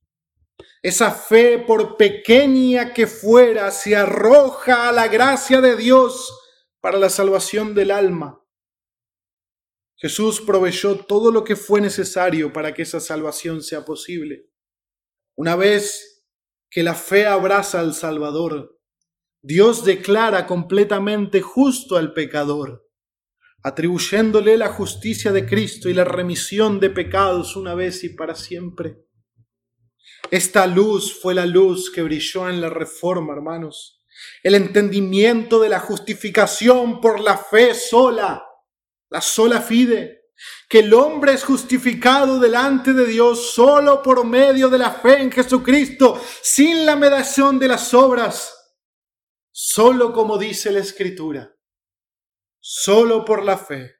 Esa 0.82 1.10
fe, 1.10 1.58
por 1.58 1.96
pequeña 1.96 2.92
que 2.92 3.06
fuera, 3.06 3.70
se 3.70 3.96
arroja 3.96 4.88
a 4.88 4.92
la 4.92 5.08
gracia 5.08 5.60
de 5.60 5.76
Dios 5.76 6.30
para 6.80 6.98
la 6.98 7.08
salvación 7.08 7.74
del 7.74 7.90
alma. 7.90 8.44
Jesús 9.96 10.42
proveyó 10.42 10.98
todo 11.06 11.32
lo 11.32 11.44
que 11.44 11.56
fue 11.56 11.80
necesario 11.80 12.52
para 12.52 12.74
que 12.74 12.82
esa 12.82 13.00
salvación 13.00 13.62
sea 13.62 13.86
posible. 13.86 14.50
Una 15.34 15.56
vez 15.56 16.26
que 16.70 16.82
la 16.82 16.94
fe 16.94 17.26
abraza 17.26 17.80
al 17.80 17.94
Salvador, 17.94 18.78
Dios 19.40 19.84
declara 19.84 20.46
completamente 20.46 21.40
justo 21.40 21.96
al 21.96 22.12
pecador, 22.12 22.83
atribuyéndole 23.64 24.56
la 24.56 24.68
justicia 24.68 25.32
de 25.32 25.44
Cristo 25.44 25.88
y 25.88 25.94
la 25.94 26.04
remisión 26.04 26.78
de 26.78 26.90
pecados 26.90 27.56
una 27.56 27.74
vez 27.74 28.04
y 28.04 28.10
para 28.10 28.36
siempre. 28.36 28.98
Esta 30.30 30.66
luz 30.68 31.20
fue 31.20 31.34
la 31.34 31.46
luz 31.46 31.90
que 31.90 32.02
brilló 32.02 32.48
en 32.48 32.60
la 32.60 32.70
reforma, 32.70 33.32
hermanos. 33.32 34.00
El 34.42 34.54
entendimiento 34.54 35.60
de 35.60 35.68
la 35.68 35.80
justificación 35.80 37.00
por 37.00 37.18
la 37.18 37.36
fe 37.36 37.74
sola 37.74 38.44
la 39.14 39.20
sola 39.20 39.60
fide, 39.60 40.32
que 40.68 40.80
el 40.80 40.92
hombre 40.92 41.34
es 41.34 41.44
justificado 41.44 42.40
delante 42.40 42.92
de 42.92 43.06
Dios 43.06 43.52
solo 43.52 44.02
por 44.02 44.26
medio 44.26 44.68
de 44.68 44.78
la 44.78 44.90
fe 44.90 45.22
en 45.22 45.30
Jesucristo, 45.30 46.20
sin 46.42 46.84
la 46.84 46.96
mediación 46.96 47.60
de 47.60 47.68
las 47.68 47.94
obras, 47.94 48.52
solo 49.52 50.12
como 50.12 50.36
dice 50.36 50.72
la 50.72 50.80
Escritura, 50.80 51.53
solo 52.66 53.26
por 53.26 53.44
la 53.44 53.58
fe, 53.58 53.96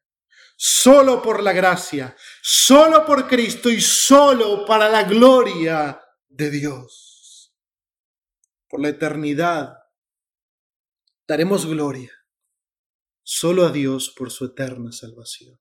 solo 0.57 1.21
por 1.21 1.43
la 1.43 1.53
gracia, 1.53 2.17
solo 2.43 3.05
por 3.05 3.29
Cristo 3.29 3.69
y 3.69 3.79
solo 3.79 4.65
para 4.65 4.89
la 4.89 5.03
gloria 5.03 6.03
de 6.29 6.51
Dios. 6.51 7.55
Por 8.67 8.81
la 8.81 8.89
eternidad 8.89 9.75
daremos 11.29 11.67
gloria 11.67 12.11
solo 13.23 13.67
a 13.67 13.71
Dios 13.71 14.09
por 14.17 14.31
su 14.31 14.47
eterna 14.47 14.93
salvación. 14.93 15.61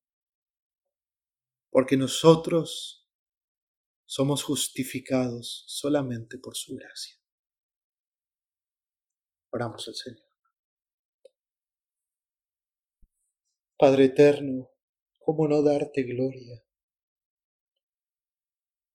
Porque 1.72 1.97
nosotros 1.97 3.10
somos 4.06 4.43
justificados 4.43 5.66
solamente 5.68 6.38
por 6.38 6.56
su 6.56 6.76
gracia. 6.76 7.18
Oramos 9.51 9.89
al 9.89 9.95
Señor. 9.95 10.32
Padre 13.84 14.05
eterno, 14.05 14.71
¿cómo 15.19 15.45
no 15.45 15.61
darte 15.61 16.03
gloria? 16.03 16.63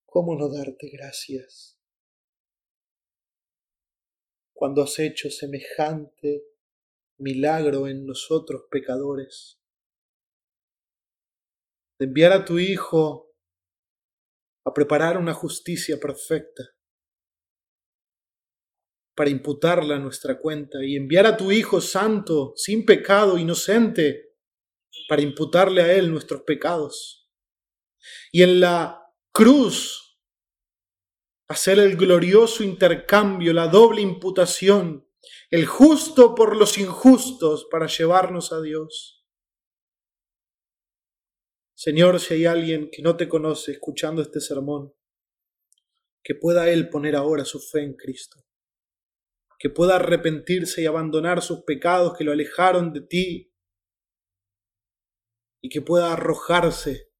¿Cómo 0.06 0.34
no 0.34 0.48
darte 0.48 0.88
gracias? 0.88 1.78
Cuando 4.54 4.82
has 4.82 4.98
hecho 4.98 5.28
semejante 5.28 6.42
milagro 7.18 7.86
en 7.86 8.06
nosotros 8.06 8.62
pecadores. 8.70 9.60
De 11.98 12.06
enviar 12.06 12.32
a 12.32 12.46
tu 12.46 12.58
Hijo 12.58 13.36
a 14.64 14.72
preparar 14.72 15.18
una 15.18 15.34
justicia 15.34 16.00
perfecta 16.00 16.64
para 19.14 19.28
imputarla 19.28 19.96
a 19.96 20.00
nuestra 20.00 20.38
cuenta 20.38 20.82
y 20.82 20.96
enviar 20.96 21.26
a 21.26 21.36
tu 21.36 21.52
Hijo 21.52 21.82
santo, 21.82 22.54
sin 22.56 22.86
pecado, 22.86 23.36
inocente, 23.36 24.27
para 25.08 25.22
imputarle 25.22 25.82
a 25.82 25.92
Él 25.94 26.10
nuestros 26.10 26.42
pecados. 26.42 27.30
Y 28.32 28.42
en 28.42 28.60
la 28.60 29.02
cruz 29.32 30.20
hacer 31.48 31.78
el 31.78 31.96
glorioso 31.96 32.62
intercambio, 32.62 33.52
la 33.52 33.68
doble 33.68 34.02
imputación 34.02 35.08
el 35.50 35.66
justo 35.66 36.34
por 36.34 36.56
los 36.56 36.78
injustos 36.78 37.66
para 37.70 37.86
llevarnos 37.86 38.52
a 38.52 38.60
Dios. 38.60 39.26
Señor, 41.74 42.20
si 42.20 42.34
hay 42.34 42.46
alguien 42.46 42.90
que 42.90 43.02
no 43.02 43.16
te 43.16 43.28
conoce 43.28 43.72
escuchando 43.72 44.20
este 44.20 44.40
sermón, 44.40 44.94
que 46.22 46.34
pueda 46.34 46.68
él 46.68 46.90
poner 46.90 47.16
ahora 47.16 47.44
su 47.44 47.60
fe 47.60 47.82
en 47.82 47.94
Cristo, 47.94 48.44
que 49.58 49.70
pueda 49.70 49.96
arrepentirse 49.96 50.82
y 50.82 50.86
abandonar 50.86 51.40
sus 51.40 51.62
pecados 51.62 52.16
que 52.16 52.24
lo 52.24 52.32
alejaron 52.32 52.92
de 52.92 53.00
ti 53.02 53.47
y 55.60 55.68
que 55.68 55.82
pueda 55.82 56.12
arrojarse 56.12 57.12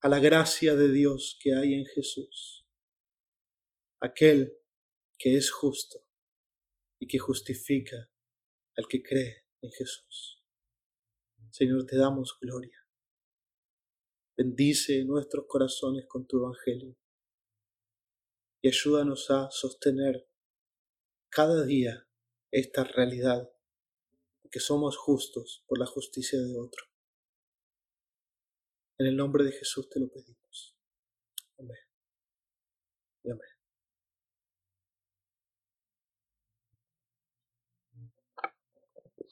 a 0.00 0.08
la 0.08 0.18
gracia 0.18 0.74
de 0.74 0.90
Dios 0.90 1.38
que 1.40 1.54
hay 1.54 1.74
en 1.74 1.86
Jesús, 1.86 2.66
aquel 4.00 4.58
que 5.18 5.36
es 5.36 5.50
justo 5.50 6.04
y 6.98 7.06
que 7.06 7.18
justifica 7.18 8.10
al 8.76 8.88
que 8.88 9.02
cree 9.02 9.46
en 9.60 9.70
Jesús. 9.70 10.42
Señor, 11.50 11.86
te 11.86 11.96
damos 11.96 12.38
gloria. 12.40 12.78
Bendice 14.36 15.04
nuestros 15.04 15.44
corazones 15.46 16.06
con 16.08 16.26
tu 16.26 16.38
Evangelio 16.38 16.96
y 18.62 18.68
ayúdanos 18.68 19.30
a 19.30 19.50
sostener 19.50 20.28
cada 21.28 21.64
día 21.64 22.08
esta 22.50 22.84
realidad 22.84 23.52
que 24.50 24.60
somos 24.60 24.96
justos 24.96 25.64
por 25.66 25.78
la 25.78 25.86
justicia 25.86 26.38
de 26.40 26.58
otro. 26.58 26.91
En 29.02 29.08
el 29.08 29.16
nombre 29.16 29.42
de 29.42 29.50
Jesús 29.50 29.90
te 29.90 29.98
lo 29.98 30.08
pedimos. 30.08 30.78
Amén. 31.58 31.76
Y 33.24 33.30
amén. 33.32 33.48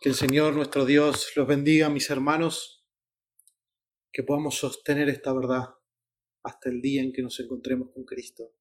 Que 0.01 0.09
el 0.09 0.17
Señor 0.17 0.55
nuestro 0.55 0.85
Dios 0.85 1.31
los 1.37 1.47
bendiga, 1.47 1.89
mis 1.89 2.11
hermanos, 2.11 2.85
que 4.13 4.25
podamos 4.25 4.57
sostener 4.57 5.09
esta 5.09 5.33
verdad 5.33 5.69
hasta 6.43 6.69
el 6.69 6.83
día 6.83 7.03
en 7.03 7.13
que 7.13 7.23
nos 7.23 7.39
encontremos 7.39 7.93
con 7.95 8.05
Cristo 8.05 8.57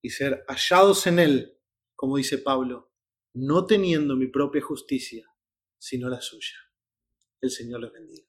y 0.00 0.10
ser 0.10 0.44
hallados 0.46 1.08
en 1.08 1.18
Él, 1.18 1.58
como 1.96 2.16
dice 2.16 2.38
Pablo, 2.38 2.92
no 3.34 3.66
teniendo 3.66 4.14
mi 4.14 4.28
propia 4.28 4.62
justicia, 4.62 5.28
sino 5.78 6.08
la 6.08 6.20
suya. 6.20 6.58
El 7.40 7.50
Señor 7.50 7.80
les 7.80 7.92
bendiga. 7.92 8.27